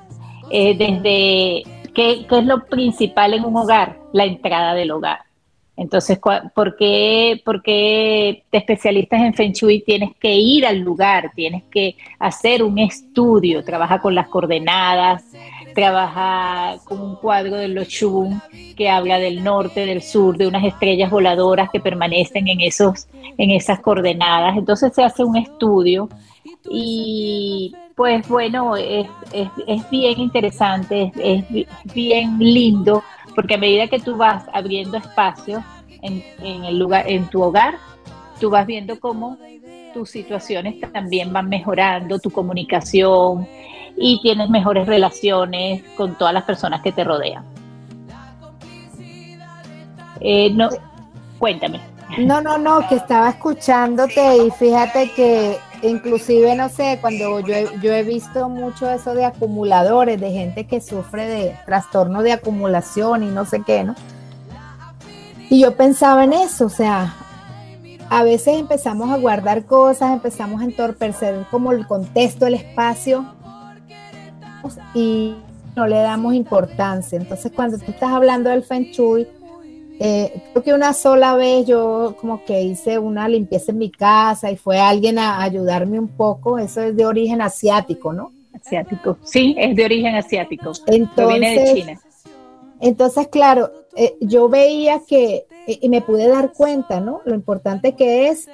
eh, 0.52 0.76
desde 0.78 1.64
¿qué, 1.94 2.26
es 2.30 2.46
lo 2.46 2.66
principal 2.66 3.34
en 3.34 3.46
un 3.46 3.58
hogar, 3.58 3.98
la 4.14 4.26
entrada 4.26 4.74
del 4.74 4.92
hogar. 4.92 5.20
Entonces, 5.78 6.20
¿por 6.20 6.78
qué, 6.78 7.42
¿por 7.44 7.62
qué 7.62 8.44
te 8.50 8.60
especialistas 8.60 9.22
en 9.22 9.34
Feng 9.34 9.52
Shui? 9.52 9.82
Tienes 9.82 10.12
que 10.20 10.34
ir 10.34 10.66
al 10.66 10.80
lugar, 10.80 11.32
tienes 11.36 11.64
que 11.64 11.98
hacer 12.20 12.64
un 12.64 12.80
estudio, 12.80 13.64
trabaja 13.64 14.00
con 14.00 14.16
las 14.16 14.28
coordenadas, 14.28 15.26
trabaja 15.76 16.78
con 16.86 17.02
un 17.02 17.16
cuadro 17.18 17.58
de 17.58 17.68
los 17.68 17.88
Shubun 17.88 18.42
que 18.76 18.90
habla 18.90 19.20
del 19.20 19.44
norte, 19.44 19.86
del 19.86 20.02
sur, 20.02 20.38
de 20.38 20.48
unas 20.48 20.64
estrellas 20.64 21.12
voladoras 21.12 21.70
que 21.72 21.80
permanecen 21.80 22.48
en, 22.48 22.62
esos, 22.62 23.08
en 23.38 23.52
esas 23.52 23.82
coordenadas. 23.82 24.58
Entonces 24.58 24.94
se 24.96 25.04
hace 25.04 25.24
un 25.24 25.36
estudio 25.36 26.10
y 26.68 27.76
pues 27.96 28.28
bueno, 28.28 28.76
es, 28.76 29.08
bien 29.92 30.20
interesante, 30.20 31.12
es, 31.18 31.46
bien 31.94 32.40
lindo, 32.40 33.04
porque 33.36 33.56
a 33.56 33.58
medida 33.58 33.88
que 33.88 34.00
tú 34.00 34.18
vas 34.18 34.46
abriendo 34.54 34.98
espacios 34.98 35.62
en, 36.02 36.24
en, 36.42 36.64
el 36.66 36.80
lugar, 36.80 37.06
en 37.08 37.28
tu 37.28 37.42
hogar, 37.42 37.76
tú 38.40 38.50
vas 38.50 38.66
viendo 38.66 39.00
cómo 39.00 39.38
tus 39.94 40.10
situaciones 40.10 40.76
también 40.92 41.32
van 41.32 41.48
mejorando, 41.48 42.20
tu 42.20 42.30
comunicación 42.30 43.48
y 43.98 44.22
tienes 44.22 44.50
mejores 44.50 44.88
relaciones 44.88 45.84
con 45.96 46.16
todas 46.16 46.34
las 46.34 46.44
personas 46.44 46.82
que 46.82 46.92
te 46.92 47.04
rodean. 47.04 47.44
Eh, 50.20 50.52
no, 50.52 50.70
cuéntame. 51.40 51.80
No, 52.18 52.42
no, 52.42 52.58
no, 52.58 52.88
que 52.88 52.96
estaba 52.96 53.30
escuchándote 53.30 54.38
y 54.38 54.52
fíjate 54.52 55.12
que 55.12 55.58
inclusive, 55.82 56.56
no 56.56 56.70
sé, 56.70 56.98
cuando 57.02 57.40
yo 57.42 57.54
he, 57.54 57.68
yo 57.82 57.94
he 57.94 58.04
visto 58.04 58.48
mucho 58.48 58.90
eso 58.90 59.14
de 59.14 59.26
acumuladores, 59.26 60.20
de 60.20 60.32
gente 60.32 60.66
que 60.66 60.82
sufre 60.82 61.28
de 61.28 61.56
trastorno 61.66 62.24
de 62.24 62.34
acumulación 62.34 63.24
y 63.24 63.28
no 63.28 63.46
sé 63.46 63.62
qué, 63.66 63.84
¿no? 63.84 63.96
Y 65.50 65.62
yo 65.62 65.76
pensaba 65.76 66.24
en 66.24 66.34
eso, 66.34 66.66
o 66.66 66.70
sea, 66.70 67.14
a 68.10 68.24
veces 68.24 68.60
empezamos 68.60 69.12
a 69.12 69.18
guardar 69.18 69.66
cosas, 69.66 70.14
empezamos 70.14 70.62
a 70.62 70.66
entorpecer 70.66 71.46
como 71.52 71.72
el 71.72 71.86
contexto, 71.86 72.48
el 72.48 72.56
espacio 72.56 73.26
y 74.94 75.36
no 75.76 75.88
le 75.88 75.98
damos 75.98 76.34
importancia. 76.34 77.18
Entonces, 77.18 77.52
cuando 77.54 77.78
tú 77.78 77.92
estás 77.92 78.12
hablando 78.12 78.50
del 78.50 78.64
Feng 78.64 78.92
Shui, 78.92 79.28
eh, 80.00 80.42
creo 80.52 80.64
que 80.64 80.74
una 80.74 80.94
sola 80.94 81.36
vez 81.36 81.66
yo 81.66 82.16
como 82.20 82.44
que 82.44 82.62
hice 82.62 83.00
una 83.00 83.30
limpieza 83.30 83.72
en 83.72 83.78
mi 83.78 83.90
casa 83.90 84.52
y 84.52 84.58
fue 84.58 84.80
alguien 84.80 85.20
a 85.20 85.42
ayudarme 85.42 86.00
un 86.00 86.10
poco. 86.10 86.60
Eso 86.60 86.82
es 86.82 86.96
de 86.96 87.06
origen 87.06 87.42
asiático, 87.42 88.12
¿no? 88.14 88.32
Asiático, 88.54 89.18
sí, 89.24 89.56
es 89.58 89.76
de 89.76 89.86
origen 89.86 90.16
asiático. 90.16 90.72
Entonces, 90.88 91.28
viene 91.28 91.60
de 91.60 91.74
China. 91.74 92.02
Entonces, 92.82 93.28
claro, 93.28 93.72
eh, 93.96 94.16
yo 94.20 94.50
veía 94.50 95.02
que, 95.08 95.46
eh, 95.68 95.80
y 95.82 95.90
me 95.90 96.02
pude 96.02 96.28
dar 96.28 96.52
cuenta, 96.52 97.00
¿no? 97.00 97.22
Lo 97.26 97.34
importante 97.34 97.96
que 97.96 98.28
es 98.28 98.48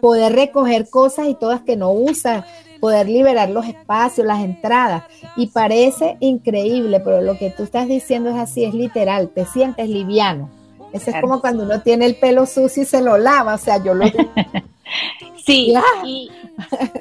poder 0.00 0.32
recoger 0.34 0.88
cosas 0.90 1.28
y 1.28 1.34
todas 1.34 1.62
que 1.62 1.76
no 1.76 1.92
usa, 1.92 2.46
poder 2.80 3.08
liberar 3.08 3.50
los 3.50 3.66
espacios, 3.66 4.26
las 4.26 4.42
entradas. 4.42 5.04
Y 5.36 5.48
parece 5.48 6.16
increíble, 6.20 7.00
pero 7.00 7.20
lo 7.20 7.38
que 7.38 7.50
tú 7.50 7.64
estás 7.64 7.88
diciendo 7.88 8.30
es 8.30 8.36
así, 8.36 8.64
es 8.64 8.74
literal, 8.74 9.30
te 9.30 9.44
sientes 9.46 9.88
liviano. 9.88 10.50
Eso 10.92 11.10
es 11.10 11.20
como 11.20 11.40
cuando 11.40 11.64
uno 11.64 11.80
tiene 11.82 12.06
el 12.06 12.16
pelo 12.16 12.46
sucio 12.46 12.82
y 12.82 12.86
se 12.86 13.02
lo 13.02 13.18
lava, 13.18 13.54
o 13.54 13.58
sea, 13.58 13.82
yo 13.82 13.94
lo... 13.94 14.06
sí, 15.44 15.74
y, 16.04 16.30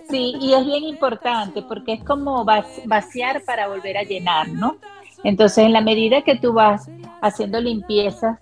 sí, 0.10 0.36
y 0.40 0.54
es 0.54 0.66
bien 0.66 0.84
importante 0.84 1.62
porque 1.62 1.94
es 1.94 2.04
como 2.04 2.44
vaciar 2.44 3.44
para 3.44 3.68
volver 3.68 3.98
a 3.98 4.04
llenar, 4.04 4.50
¿no? 4.50 4.78
Entonces, 5.24 5.66
en 5.66 5.74
la 5.74 5.82
medida 5.82 6.22
que 6.22 6.36
tú 6.36 6.54
vas 6.54 6.90
haciendo 7.22 7.60
limpieza 7.60 8.40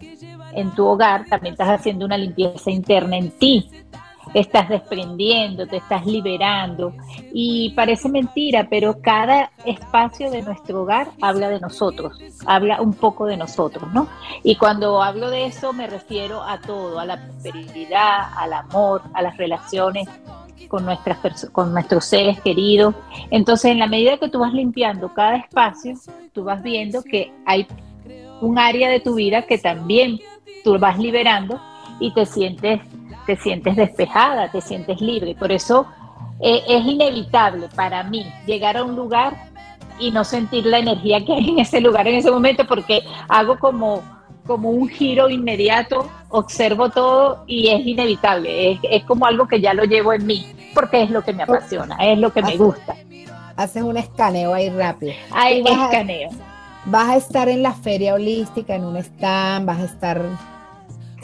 en 0.54 0.72
tu 0.72 0.86
hogar, 0.86 1.26
también 1.30 1.54
estás 1.54 1.70
haciendo 1.70 2.06
una 2.06 2.18
limpieza 2.18 2.72
interna 2.72 3.18
en 3.18 3.32
ti 3.32 3.70
estás 4.34 4.70
desprendiendo, 4.70 5.68
te 5.68 5.78
estás 5.78 6.06
liberando. 6.06 6.94
Y 7.34 7.72
parece 7.76 8.10
mentira, 8.10 8.68
pero 8.70 9.00
cada 9.02 9.52
espacio 9.66 10.32
de 10.32 10.42
nuestro 10.42 10.84
hogar 10.84 11.10
habla 11.22 11.50
de 11.50 11.60
nosotros, 11.60 12.20
habla 12.46 12.82
un 12.82 12.94
poco 12.94 13.26
de 13.26 13.38
nosotros, 13.38 13.92
¿no? 13.94 14.08
Y 14.44 14.56
cuando 14.56 15.02
hablo 15.02 15.30
de 15.30 15.46
eso 15.46 15.74
me 15.74 15.88
refiero 15.88 16.42
a 16.44 16.60
todo, 16.60 17.00
a 17.00 17.06
la 17.06 17.18
prosperidad, 17.18 18.30
al 18.36 18.54
amor, 18.54 19.02
a 19.14 19.22
las 19.22 19.38
relaciones 19.38 20.08
con, 20.68 20.86
nuestras 20.86 21.50
con 21.52 21.74
nuestros 21.74 22.06
seres 22.06 22.40
queridos. 22.42 22.96
Entonces, 23.30 23.72
en 23.72 23.80
la 23.80 23.88
medida 23.88 24.18
que 24.18 24.30
tú 24.30 24.40
vas 24.40 24.54
limpiando 24.54 25.14
cada 25.14 25.38
espacio, 25.38 25.94
tú 26.34 26.44
vas 26.44 26.64
viendo 26.64 27.04
que 27.04 27.32
hay 27.46 27.68
un 28.42 28.58
área 28.58 28.90
de 28.90 29.00
tu 29.00 29.16
vida 29.16 29.44
que 29.44 29.58
también 29.58 30.20
tú 30.64 30.78
vas 30.80 30.98
liberando 30.98 31.62
y 32.00 32.14
te 32.14 32.26
sientes 32.26 32.82
te 33.26 33.36
sientes 33.38 33.76
despejada, 33.76 34.52
te 34.52 34.62
sientes 34.62 35.02
libre. 35.02 35.36
Por 35.36 35.52
eso 35.52 35.88
eh, 36.40 36.64
es 36.68 36.86
inevitable 36.86 37.70
para 37.76 38.04
mí 38.04 38.26
llegar 38.46 38.78
a 38.78 38.84
un 38.84 38.96
lugar 38.96 39.34
y 40.00 40.12
no 40.12 40.24
sentir 40.24 40.66
la 40.66 40.80
energía 40.80 41.24
que 41.24 41.34
hay 41.34 41.50
en 41.50 41.60
ese 41.60 41.80
lugar 41.80 42.08
en 42.08 42.16
ese 42.16 42.32
momento 42.32 42.66
porque 42.68 43.02
hago 43.30 43.58
como, 43.60 44.02
como 44.46 44.72
un 44.72 44.90
giro 44.90 45.30
inmediato, 45.30 46.10
observo 46.30 46.90
todo 46.90 47.44
y 47.48 47.70
es 47.70 47.86
inevitable. 47.86 48.80
Es, 48.84 49.04
como 49.06 49.26
algo 49.26 49.48
que 49.48 49.62
ya 49.62 49.74
lo 49.74 49.84
llevo 49.84 50.14
en 50.14 50.26
mí 50.26 50.46
porque 50.74 51.04
es 51.04 51.10
lo 51.10 51.22
que 51.22 51.34
me 51.34 51.44
apasiona, 51.44 51.96
es 52.02 52.18
lo 52.18 52.34
que 52.34 52.42
me 52.42 52.58
gusta. 52.58 52.96
Haces 53.56 53.84
un 53.84 53.98
escaneo 53.98 54.54
ahí 54.54 54.70
rápido. 54.70 55.14
Hay 55.32 55.60
escaneo. 55.62 56.32
vas 56.86 57.10
a 57.10 57.16
estar 57.18 57.48
en 57.50 57.62
la 57.62 57.74
feria 57.74 58.16
holística, 58.16 58.76
en 58.76 58.84
un 58.84 58.98
stand, 58.98 59.68
vas 59.68 59.80
a 59.80 59.86
estar 59.86 60.22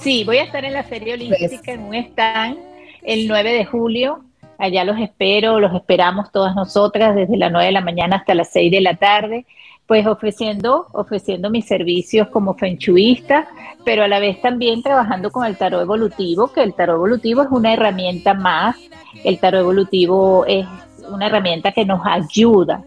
Sí, 0.02 0.24
voy 0.24 0.38
a 0.38 0.44
estar 0.44 0.64
en 0.64 0.74
la 0.74 0.84
Feria 0.84 1.14
Olímpica 1.14 1.74
en 1.74 1.82
un 1.82 1.94
stand 1.94 2.58
el 3.04 3.28
9 3.28 3.52
de 3.52 3.66
julio. 3.66 4.22
Allá 4.58 4.86
los 4.86 4.98
espero, 4.98 5.60
los 5.60 5.76
esperamos 5.76 6.32
todas 6.32 6.56
nosotras 6.56 7.16
desde 7.16 7.36
las 7.36 7.52
9 7.52 7.66
de 7.66 7.72
la 7.74 7.82
mañana 7.82 8.16
hasta 8.16 8.34
las 8.34 8.50
6 8.52 8.72
de 8.72 8.80
la 8.80 8.96
tarde, 8.96 9.46
pues 9.88 10.08
ofreciendo, 10.08 10.88
ofreciendo 10.94 11.50
mis 11.50 11.66
servicios 11.66 12.30
como 12.30 12.54
fenchuista, 12.54 13.50
pero 13.84 14.04
a 14.04 14.08
la 14.08 14.20
vez 14.20 14.42
también 14.42 14.82
trabajando 14.84 15.32
con 15.32 15.46
el 15.46 15.58
tarot 15.58 15.82
evolutivo, 15.82 16.52
que 16.54 16.64
el 16.64 16.74
tarot 16.74 16.96
evolutivo 16.96 17.42
es 17.42 17.50
una 17.52 17.74
herramienta 17.74 18.34
más. 18.34 18.78
El 19.26 19.38
tarot 19.40 19.62
evolutivo 19.62 20.46
es 20.46 20.66
una 21.10 21.28
herramienta 21.28 21.74
que 21.74 21.84
nos 21.84 22.02
ayuda 22.06 22.86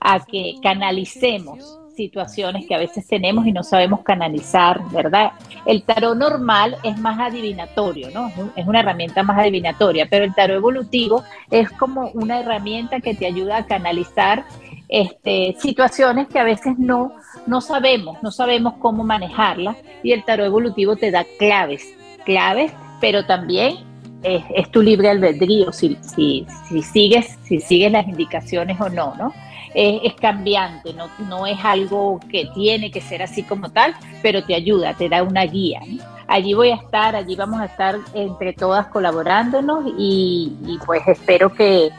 a 0.00 0.24
que 0.24 0.54
canalicemos 0.60 1.78
situaciones 1.98 2.64
que 2.66 2.76
a 2.76 2.78
veces 2.78 3.06
tenemos 3.06 3.44
y 3.44 3.52
no 3.52 3.64
sabemos 3.64 4.00
canalizar, 4.02 4.80
¿verdad? 4.92 5.32
El 5.66 5.82
tarot 5.82 6.16
normal 6.16 6.76
es 6.84 6.96
más 6.98 7.18
adivinatorio, 7.18 8.08
¿no? 8.12 8.30
Es 8.54 8.66
una 8.66 8.80
herramienta 8.80 9.24
más 9.24 9.36
adivinatoria, 9.36 10.06
pero 10.08 10.24
el 10.24 10.32
tarot 10.32 10.56
evolutivo 10.56 11.24
es 11.50 11.68
como 11.72 12.10
una 12.14 12.38
herramienta 12.38 13.00
que 13.00 13.14
te 13.14 13.26
ayuda 13.26 13.58
a 13.58 13.66
canalizar 13.66 14.44
este, 14.88 15.56
situaciones 15.58 16.28
que 16.28 16.38
a 16.38 16.44
veces 16.44 16.78
no, 16.78 17.12
no 17.46 17.60
sabemos, 17.60 18.22
no 18.22 18.30
sabemos 18.30 18.74
cómo 18.78 19.02
manejarlas 19.02 19.76
y 20.04 20.12
el 20.12 20.24
tarot 20.24 20.46
evolutivo 20.46 20.94
te 20.94 21.10
da 21.10 21.26
claves, 21.36 21.84
claves, 22.24 22.72
pero 23.00 23.26
también 23.26 23.88
es, 24.22 24.70
tu 24.70 24.82
libre 24.82 25.08
albedrío 25.10 25.72
si, 25.72 25.98
si, 26.00 26.46
si, 26.68 26.82
sigues, 26.82 27.38
si 27.42 27.60
sigues 27.60 27.90
las 27.90 28.06
indicaciones 28.06 28.80
o 28.80 28.88
no, 28.88 29.14
¿no? 29.16 29.32
Es, 29.74 30.14
cambiante, 30.14 30.92
no, 30.94 31.08
no 31.28 31.46
es 31.46 31.58
algo 31.64 32.20
que 32.30 32.48
tiene 32.54 32.90
que 32.90 33.00
ser 33.00 33.22
así 33.22 33.42
como 33.42 33.70
tal, 33.70 33.94
pero 34.22 34.42
te 34.44 34.54
ayuda, 34.54 34.94
te 34.94 35.08
da 35.08 35.22
una 35.22 35.44
guía. 35.44 35.80
Allí 36.26 36.54
voy 36.54 36.70
a 36.70 36.76
estar, 36.76 37.16
allí 37.16 37.36
vamos 37.36 37.60
a 37.60 37.66
estar 37.66 37.96
entre 38.14 38.52
todas 38.52 38.86
colaborándonos 38.88 39.84
y, 39.96 40.56
y 40.66 40.78
pues 40.84 41.02
espero 41.06 41.52
que 41.52 41.90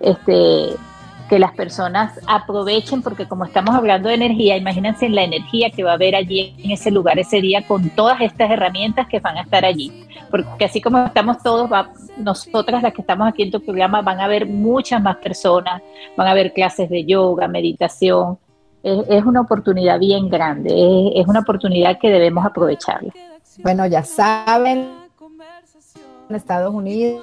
este 0.00 0.70
que 1.28 1.38
las 1.38 1.52
personas 1.52 2.18
aprovechen, 2.26 3.02
porque 3.02 3.26
como 3.26 3.44
estamos 3.44 3.74
hablando 3.74 4.08
de 4.08 4.16
energía, 4.16 4.56
imagínense 4.56 5.08
la 5.08 5.22
energía 5.22 5.70
que 5.70 5.82
va 5.82 5.92
a 5.92 5.94
haber 5.94 6.14
allí 6.14 6.54
en 6.58 6.70
ese 6.70 6.90
lugar 6.90 7.18
ese 7.18 7.40
día 7.40 7.66
con 7.66 7.88
todas 7.90 8.20
estas 8.20 8.50
herramientas 8.50 9.06
que 9.08 9.20
van 9.20 9.38
a 9.38 9.42
estar 9.42 9.64
allí. 9.64 10.06
Porque 10.30 10.66
así 10.66 10.80
como 10.80 10.98
estamos 10.98 11.38
todos, 11.42 11.70
va, 11.72 11.90
nosotras 12.18 12.82
las 12.82 12.92
que 12.92 13.00
estamos 13.00 13.28
aquí 13.28 13.42
en 13.42 13.50
tu 13.50 13.60
programa, 13.60 14.02
van 14.02 14.20
a 14.20 14.24
haber 14.24 14.46
muchas 14.46 15.00
más 15.00 15.16
personas, 15.16 15.82
van 16.16 16.26
a 16.26 16.32
haber 16.32 16.52
clases 16.52 16.90
de 16.90 17.04
yoga, 17.04 17.48
meditación. 17.48 18.38
Es, 18.82 19.24
una 19.24 19.40
oportunidad 19.40 19.98
bien 19.98 20.28
grande, 20.28 20.70
es, 20.70 21.22
es 21.22 21.26
una 21.26 21.40
oportunidad 21.40 21.98
que 21.98 22.10
debemos 22.10 22.44
aprovecharla. 22.44 23.14
Bueno, 23.62 23.86
ya 23.86 24.02
saben, 24.02 24.90
en 26.28 26.36
Estados 26.36 26.74
Unidos, 26.74 27.22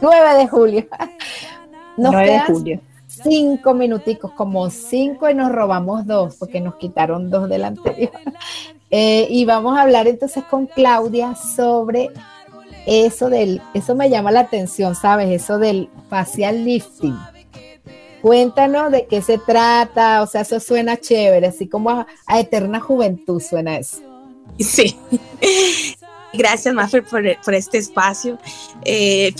9 0.00 0.38
de 0.38 0.46
julio. 0.46 0.86
Nos 1.96 2.12
9 2.12 2.30
de 2.30 2.40
julio 2.40 2.80
cinco 3.22 3.74
minuticos, 3.74 4.32
como 4.32 4.70
cinco 4.70 5.28
y 5.28 5.34
nos 5.34 5.52
robamos 5.52 6.06
dos, 6.06 6.36
porque 6.36 6.60
nos 6.60 6.76
quitaron 6.76 7.30
dos 7.30 7.48
del 7.48 7.64
anterior. 7.64 8.12
Eh, 8.94 9.26
y 9.30 9.46
vamos 9.46 9.78
a 9.78 9.80
hablar 9.80 10.06
entonces 10.06 10.44
con 10.44 10.66
Claudia 10.66 11.34
sobre 11.34 12.10
eso 12.86 13.30
del, 13.30 13.62
eso 13.72 13.94
me 13.94 14.10
llama 14.10 14.30
la 14.30 14.40
atención, 14.40 14.94
¿sabes? 14.94 15.30
Eso 15.30 15.58
del 15.58 15.88
facial 16.10 16.62
lifting. 16.62 17.16
Cuéntanos 18.20 18.92
de 18.92 19.06
qué 19.06 19.22
se 19.22 19.38
trata, 19.38 20.22
o 20.22 20.26
sea, 20.26 20.42
eso 20.42 20.60
suena 20.60 20.98
chévere, 20.98 21.46
así 21.46 21.68
como 21.68 21.88
a, 21.90 22.06
eterna 22.38 22.80
juventud 22.80 23.40
suena 23.40 23.78
eso. 23.78 23.98
Sí. 24.58 24.96
Gracias, 26.34 26.74
Maffer, 26.74 27.02
por, 27.04 27.54
este 27.54 27.78
espacio. 27.78 28.38
Eh, 28.84 29.32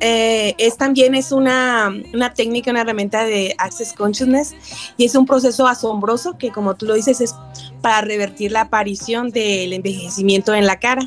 eh, 0.00 0.54
es 0.56 0.78
también 0.78 1.14
es 1.14 1.30
una, 1.30 1.92
una, 2.14 2.32
técnica, 2.32 2.70
una 2.70 2.80
herramienta 2.80 3.24
de 3.24 3.54
Access 3.58 3.92
Consciousness 3.92 4.54
y 4.96 5.04
es 5.04 5.14
un 5.14 5.26
proceso 5.26 5.66
asombroso 5.66 6.38
que 6.38 6.50
como 6.50 6.74
tú 6.74 6.86
lo 6.86 6.94
dices 6.94 7.20
es 7.20 7.34
para 7.82 8.00
revertir 8.00 8.52
la 8.52 8.62
aparición 8.62 9.30
del 9.30 9.74
envejecimiento 9.74 10.54
en 10.54 10.66
la 10.66 10.78
cara 10.78 11.06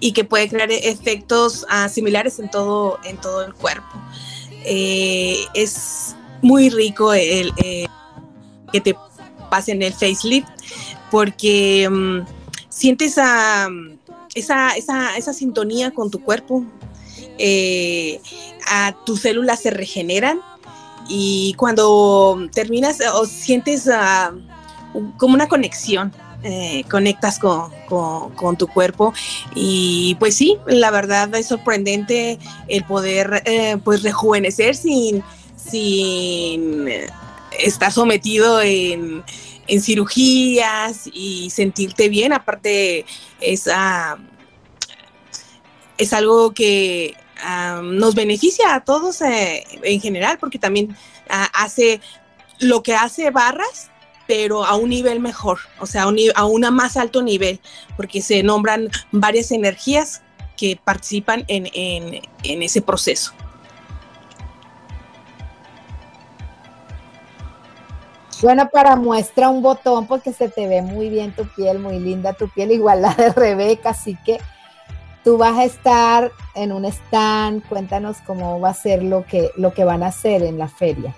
y 0.00 0.12
que 0.12 0.24
puede 0.24 0.48
crear 0.48 0.70
efectos 0.72 1.64
uh, 1.64 1.88
similares 1.88 2.40
en 2.40 2.50
todo, 2.50 2.98
en 3.04 3.16
todo 3.18 3.42
el 3.44 3.54
cuerpo. 3.54 4.02
Eh, 4.64 5.38
es 5.54 6.16
muy 6.42 6.70
rico 6.70 7.12
el, 7.14 7.52
eh, 7.62 7.86
que 8.72 8.80
te 8.80 8.96
pasen 9.48 9.82
el 9.82 9.92
facelift 9.92 10.48
porque 11.10 11.86
um, 11.88 12.24
sientes 12.68 13.12
esa, 13.12 13.68
esa, 14.34 14.70
esa, 14.76 15.16
esa 15.16 15.32
sintonía 15.32 15.92
con 15.92 16.10
tu 16.10 16.20
cuerpo, 16.20 16.64
eh, 17.38 18.20
a 18.66 18.94
tus 19.04 19.20
células 19.20 19.60
se 19.60 19.70
regeneran 19.70 20.40
y 21.08 21.54
cuando 21.54 22.48
terminas 22.52 22.98
o 23.14 23.26
sientes 23.26 23.86
uh, 23.86 25.12
como 25.16 25.34
una 25.34 25.48
conexión. 25.48 26.12
Eh, 26.46 26.84
conectas 26.90 27.38
con, 27.38 27.70
con, 27.88 28.58
tu 28.58 28.66
cuerpo 28.66 29.14
y 29.54 30.14
pues 30.20 30.34
sí, 30.34 30.58
la 30.66 30.90
verdad 30.90 31.34
es 31.34 31.46
sorprendente 31.46 32.38
el 32.68 32.84
poder 32.84 33.42
eh, 33.46 33.78
pues 33.82 34.02
rejuvenecer 34.02 34.76
sin, 34.76 35.22
sin 35.56 36.86
estar 37.58 37.90
sometido 37.90 38.60
en, 38.60 39.24
en 39.68 39.80
cirugías 39.80 41.08
y 41.10 41.48
sentirte 41.48 42.10
bien, 42.10 42.34
aparte 42.34 43.06
esa 43.40 44.18
es 45.96 46.12
algo 46.12 46.52
que 46.52 47.14
nos 47.82 48.14
beneficia 48.14 48.74
a 48.74 48.84
todos 48.84 49.20
eh, 49.22 49.64
en 49.82 50.00
general, 50.00 50.38
porque 50.38 50.58
también 50.58 50.96
hace 51.28 52.00
lo 52.58 52.82
que 52.82 52.94
hace 52.94 53.30
barras, 53.30 53.90
pero 54.26 54.64
a 54.64 54.74
un 54.76 54.90
nivel 54.90 55.20
mejor, 55.20 55.58
o 55.80 55.86
sea, 55.86 56.04
a 56.04 56.06
un, 56.08 56.18
una 56.50 56.70
más 56.70 56.96
alto 56.96 57.22
nivel, 57.22 57.60
porque 57.96 58.22
se 58.22 58.42
nombran 58.42 58.88
varias 59.12 59.50
energías 59.50 60.22
que 60.56 60.78
participan 60.82 61.44
en, 61.48 61.68
en 61.74 62.62
ese 62.62 62.80
proceso. 62.80 63.32
Bueno, 68.44 68.68
para 68.68 68.94
muestra 68.96 69.48
un 69.48 69.62
botón 69.62 70.06
porque 70.06 70.32
se 70.32 70.50
te 70.50 70.68
ve 70.68 70.82
muy 70.82 71.08
bien 71.08 71.32
tu 71.32 71.46
piel, 71.54 71.78
muy 71.78 71.98
linda 71.98 72.34
tu 72.34 72.48
piel, 72.48 72.72
igual 72.72 73.00
la 73.00 73.14
de 73.14 73.32
Rebeca, 73.32 73.90
así 73.90 74.18
que 74.24 74.38
Tú 75.24 75.38
vas 75.38 75.58
a 75.58 75.64
estar 75.64 76.32
en 76.54 76.70
un 76.70 76.84
stand, 76.84 77.66
cuéntanos 77.66 78.18
cómo 78.26 78.60
va 78.60 78.70
a 78.70 78.74
ser 78.74 79.02
lo 79.02 79.24
que, 79.24 79.50
lo 79.56 79.72
que 79.72 79.84
van 79.84 80.02
a 80.02 80.08
hacer 80.08 80.42
en 80.42 80.58
la 80.58 80.68
feria. 80.68 81.14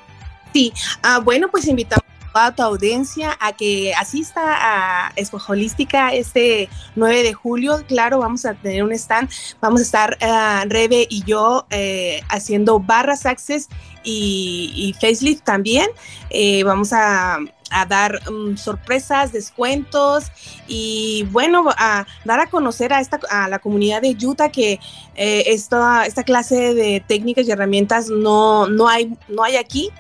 Sí, 0.53 0.73
ah, 1.03 1.19
bueno, 1.19 1.49
pues 1.51 1.67
invitamos 1.67 2.07
a 2.39 2.55
tu 2.55 2.63
audiencia 2.63 3.37
a 3.41 3.53
que 3.53 3.95
asista 3.95 4.41
a 4.45 5.13
Expo 5.17 5.41
Holística 5.47 6.13
este 6.13 6.69
9 6.95 7.23
de 7.23 7.35
julio. 7.35 7.83
Claro, 7.89 8.19
vamos 8.19 8.45
a 8.45 8.55
tener 8.55 8.83
un 8.85 8.93
stand, 8.93 9.31
vamos 9.61 9.81
a 9.81 9.85
estar 9.85 10.19
uh, 10.21 10.69
Rebe 10.69 11.07
y 11.09 11.23
yo 11.25 11.67
eh, 11.71 12.23
haciendo 12.29 12.79
barras 12.79 13.27
access 13.27 13.69
y, 14.03 14.73
y 14.75 14.93
facelift 14.95 15.45
también. 15.45 15.89
Eh, 16.31 16.63
vamos 16.65 16.93
a 16.93 17.39
a 17.71 17.87
dar 17.87 18.21
um, 18.29 18.57
sorpresas, 18.57 19.33
descuentos 19.33 20.25
y 20.67 21.27
bueno, 21.31 21.67
a 21.77 22.07
dar 22.25 22.41
a 22.41 22.47
conocer 22.47 22.93
a 22.93 23.01
esta 23.01 23.21
a 23.31 23.49
la 23.49 23.59
comunidad 23.59 24.03
de 24.03 24.17
Utah 24.25 24.51
que 24.51 24.79
eh, 25.15 25.45
esta, 25.47 26.07
esta 26.07 26.23
clase 26.23 26.75
de 26.75 27.03
técnicas 27.07 27.47
y 27.47 27.51
herramientas 27.51 28.09
no, 28.09 28.67
no, 28.69 28.89
hay, 28.89 29.17
no 29.29 29.43
hay 29.43 29.57
aquí 29.57 29.91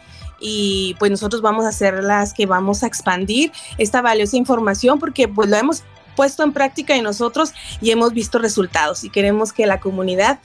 y 0.40 0.94
pues 0.98 1.10
nosotros 1.10 1.42
vamos 1.42 1.64
a 1.64 1.72
ser 1.72 2.02
las 2.04 2.34
que 2.34 2.46
vamos 2.46 2.82
a 2.82 2.86
expandir 2.86 3.52
esta 3.78 4.02
valiosa 4.02 4.36
información 4.36 4.98
porque 4.98 5.28
pues 5.28 5.48
lo 5.48 5.56
hemos 5.56 5.82
puesto 6.14 6.42
en 6.42 6.52
práctica 6.52 6.96
y 6.96 7.02
nosotros 7.02 7.52
y 7.80 7.90
hemos 7.90 8.12
visto 8.12 8.38
resultados 8.38 9.04
y 9.04 9.10
queremos 9.10 9.52
que 9.52 9.66
la 9.66 9.80
comunidad 9.80 10.40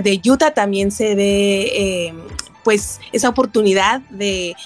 de 0.00 0.20
Utah 0.24 0.52
también 0.52 0.90
se 0.90 1.14
dé 1.14 2.06
eh, 2.06 2.14
pues 2.64 2.98
esa 3.12 3.28
oportunidad 3.28 4.00
de, 4.10 4.56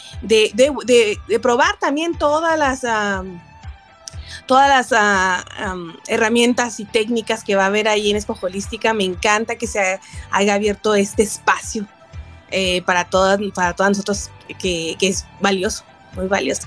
probar 1.42 1.76
también 1.78 2.16
todas 2.16 2.58
las... 2.58 2.80
todas 4.46 4.68
las 4.68 4.92
ah, 4.92 5.44
herramientas 6.06 6.80
y 6.80 6.86
técnicas 6.86 7.44
que 7.44 7.56
va 7.56 7.64
a 7.64 7.66
haber 7.66 7.88
ahí 7.88 8.10
en 8.10 8.16
Expo 8.16 8.38
Me 8.94 9.04
encanta 9.04 9.56
que 9.56 9.66
se 9.66 10.00
haya 10.30 10.54
abierto 10.54 10.94
este 10.94 11.22
espacio 11.22 11.86
eh, 12.50 12.80
para, 12.82 13.04
todas, 13.04 13.38
para 13.54 13.74
nosotros, 13.88 14.30
que, 14.58 14.96
que, 14.98 15.08
es 15.08 15.26
valioso, 15.40 15.84
muy 16.14 16.28
valioso. 16.28 16.66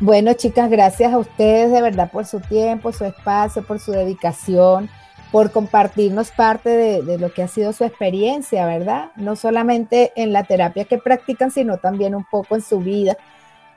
Bueno, 0.00 0.32
chicas, 0.34 0.70
gracias 0.70 1.12
a 1.12 1.18
ustedes 1.18 1.72
de 1.72 1.82
verdad 1.82 2.12
por 2.12 2.24
su 2.24 2.38
tiempo, 2.38 2.92
su 2.92 3.04
espacio, 3.04 3.64
por 3.64 3.80
su 3.80 3.90
dedicación 3.90 4.88
por 5.30 5.50
compartirnos 5.52 6.30
parte 6.30 6.70
de, 7.02 7.18
lo 7.18 7.32
que 7.32 7.42
ha 7.42 7.48
sido 7.48 7.72
su 7.72 7.84
experiencia, 7.84 8.66
¿verdad? 8.66 9.10
No 9.16 9.36
solamente 9.36 10.12
en 10.16 10.32
la 10.32 10.44
terapia 10.44 10.84
que 10.84 10.98
practican, 10.98 11.50
sino 11.50 11.78
también 11.78 12.14
un 12.14 12.24
poco 12.24 12.54
en 12.54 12.62
su 12.62 12.80
vida, 12.80 13.16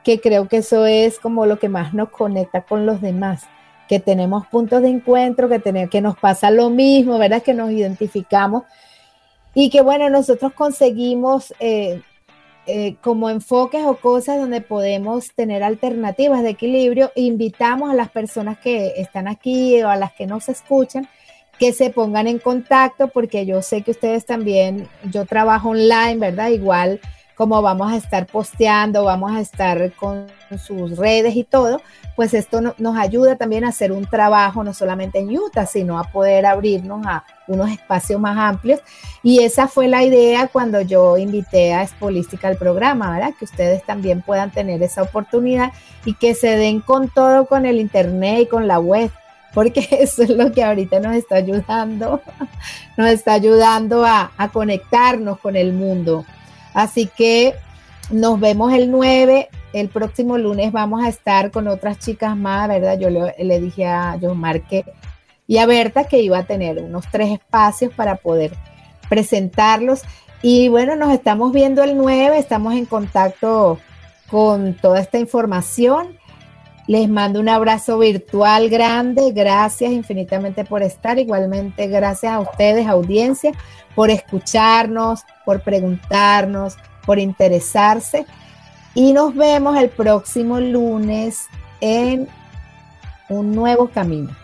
que 0.02 0.20
creo 0.20 0.48
que 0.48 0.58
eso 0.58 0.86
es 0.86 1.18
como 1.18 1.46
lo 1.46 1.58
que 1.58 1.68
más 1.68 1.92
nos 1.94 2.08
conecta 2.08 2.62
con 2.62 2.86
los 2.86 3.00
demás, 3.00 3.44
que 3.88 4.00
tenemos 4.00 4.46
puntos 4.46 4.80
de 4.82 4.88
encuentro, 4.88 5.48
que, 5.48 5.88
que 5.90 6.00
nos 6.00 6.16
pasa 6.16 6.50
lo 6.50 6.70
mismo, 6.70 7.18
¿verdad? 7.18 7.42
Que 7.42 7.54
nos 7.54 7.70
identificamos 7.70 8.64
y 9.54 9.68
que 9.68 9.82
bueno, 9.82 10.08
nosotros 10.08 10.52
conseguimos 10.54 11.52
eh, 11.60 12.00
eh, 12.66 12.96
como 13.02 13.28
enfoques 13.28 13.84
o 13.84 13.96
cosas 13.96 14.38
donde 14.38 14.62
podemos 14.62 15.34
tener 15.34 15.62
alternativas 15.62 16.42
de 16.42 16.50
equilibrio. 16.50 17.12
Invitamos 17.14 17.90
a 17.90 17.94
las 17.94 18.10
personas 18.10 18.56
que 18.58 18.94
están 18.96 19.28
aquí 19.28 19.82
o 19.82 19.90
a 19.90 19.96
las 19.96 20.12
que 20.14 20.26
nos 20.26 20.48
escuchan 20.48 21.06
que 21.62 21.72
se 21.72 21.90
pongan 21.90 22.26
en 22.26 22.40
contacto 22.40 23.06
porque 23.06 23.46
yo 23.46 23.62
sé 23.62 23.82
que 23.82 23.92
ustedes 23.92 24.26
también, 24.26 24.88
yo 25.12 25.26
trabajo 25.26 25.68
online, 25.68 26.16
¿verdad? 26.16 26.48
Igual 26.48 26.98
como 27.36 27.62
vamos 27.62 27.92
a 27.92 27.96
estar 27.96 28.26
posteando, 28.26 29.04
vamos 29.04 29.30
a 29.30 29.40
estar 29.40 29.92
con 29.92 30.26
sus 30.58 30.96
redes 30.96 31.36
y 31.36 31.44
todo, 31.44 31.80
pues 32.16 32.34
esto 32.34 32.60
nos 32.60 32.96
ayuda 32.96 33.36
también 33.36 33.64
a 33.64 33.68
hacer 33.68 33.92
un 33.92 34.06
trabajo 34.06 34.64
no 34.64 34.74
solamente 34.74 35.20
en 35.20 35.38
Utah, 35.38 35.64
sino 35.66 36.00
a 36.00 36.02
poder 36.02 36.46
abrirnos 36.46 37.06
a 37.06 37.22
unos 37.46 37.70
espacios 37.70 38.20
más 38.20 38.36
amplios. 38.36 38.80
Y 39.22 39.44
esa 39.44 39.68
fue 39.68 39.86
la 39.86 40.02
idea 40.02 40.48
cuando 40.48 40.80
yo 40.80 41.16
invité 41.16 41.74
a 41.74 41.84
Espolística 41.84 42.48
al 42.48 42.56
programa, 42.56 43.12
¿verdad? 43.12 43.34
Que 43.38 43.44
ustedes 43.44 43.84
también 43.84 44.20
puedan 44.20 44.50
tener 44.50 44.82
esa 44.82 45.02
oportunidad 45.02 45.72
y 46.04 46.14
que 46.14 46.34
se 46.34 46.56
den 46.56 46.80
con 46.80 47.08
todo 47.08 47.46
con 47.46 47.66
el 47.66 47.78
Internet 47.78 48.40
y 48.40 48.46
con 48.46 48.66
la 48.66 48.80
web 48.80 49.12
porque 49.54 49.86
eso 50.00 50.22
es 50.22 50.30
lo 50.30 50.52
que 50.52 50.62
ahorita 50.62 51.00
nos 51.00 51.14
está 51.14 51.36
ayudando, 51.36 52.20
nos 52.96 53.08
está 53.08 53.34
ayudando 53.34 54.04
a, 54.04 54.30
conectarnos 54.52 55.38
con 55.38 55.56
el 55.56 55.72
mundo. 55.72 56.24
Así 56.74 57.06
que 57.06 57.54
nos 58.10 58.40
vemos 58.40 58.72
el 58.72 58.90
9, 58.90 59.48
el 59.72 59.88
próximo 59.88 60.36
lunes 60.38 60.72
vamos 60.72 61.02
a 61.04 61.08
estar 61.08 61.50
con 61.50 61.68
otras 61.68 61.98
chicas 61.98 62.36
más, 62.36 62.68
¿verdad? 62.68 62.98
Yo 62.98 63.08
le, 63.10 63.60
dije 63.60 63.86
a 63.86 64.18
John 64.20 64.38
Marque 64.38 64.84
y 65.46 65.58
a 65.58 65.66
Berta 65.66 66.04
que 66.04 66.20
iba 66.22 66.38
a 66.38 66.44
tener 66.44 66.78
unos 66.78 67.04
tres 67.10 67.30
espacios 67.30 67.92
para 67.94 68.16
poder 68.16 68.52
presentarlos. 69.08 70.02
Y 70.42 70.68
bueno, 70.68 70.96
nos 70.96 71.12
estamos 71.12 71.52
viendo 71.52 71.84
el 71.84 71.96
9, 71.96 72.38
estamos 72.38 72.74
en 72.74 72.86
contacto 72.86 73.78
con 74.28 74.74
toda 74.74 74.98
esta 75.00 75.18
información 75.18 76.18
les 76.92 77.08
mando 77.08 77.40
un 77.40 77.48
abrazo 77.48 77.98
virtual 77.98 78.68
grande. 78.68 79.32
Gracias 79.32 79.90
infinitamente 79.90 80.62
por 80.62 80.82
estar. 80.82 81.18
Igualmente, 81.18 81.86
gracias 81.86 82.30
a 82.34 82.40
ustedes, 82.40 82.86
audiencia, 82.86 83.52
por 83.94 84.10
escucharnos, 84.10 85.24
por 85.46 85.62
preguntarnos, 85.62 86.76
por 87.06 87.18
interesarse. 87.18 88.26
Y 88.92 89.14
nos 89.14 89.34
vemos 89.34 89.78
el 89.78 89.88
próximo 89.88 90.60
lunes 90.60 91.46
en 91.80 92.28
un 93.30 93.52
nuevo 93.52 93.88
camino. 93.88 94.36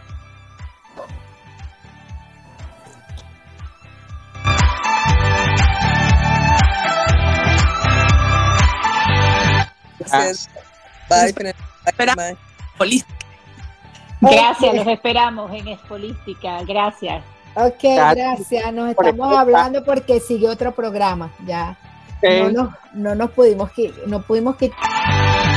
Bye. 11.11 11.55
Gracias, 14.21 14.75
los 14.75 14.87
esperamos 14.87 15.53
en 15.53 15.69
Espolística. 15.69 16.63
Gracias. 16.65 17.23
Ok, 17.55 17.83
gracias. 17.83 18.73
Nos 18.73 18.91
estamos 18.91 19.37
hablando 19.37 19.85
porque 19.85 20.21
sigue 20.21 20.49
otro 20.49 20.73
programa. 20.73 21.31
Ya. 21.47 21.77
No, 22.23 22.51
nos, 22.51 22.75
no 22.95 23.15
nos 23.15 23.31
pudimos 23.31 23.71
no 24.07 24.23
pudimos 24.23 24.57
quitar. 24.57 25.48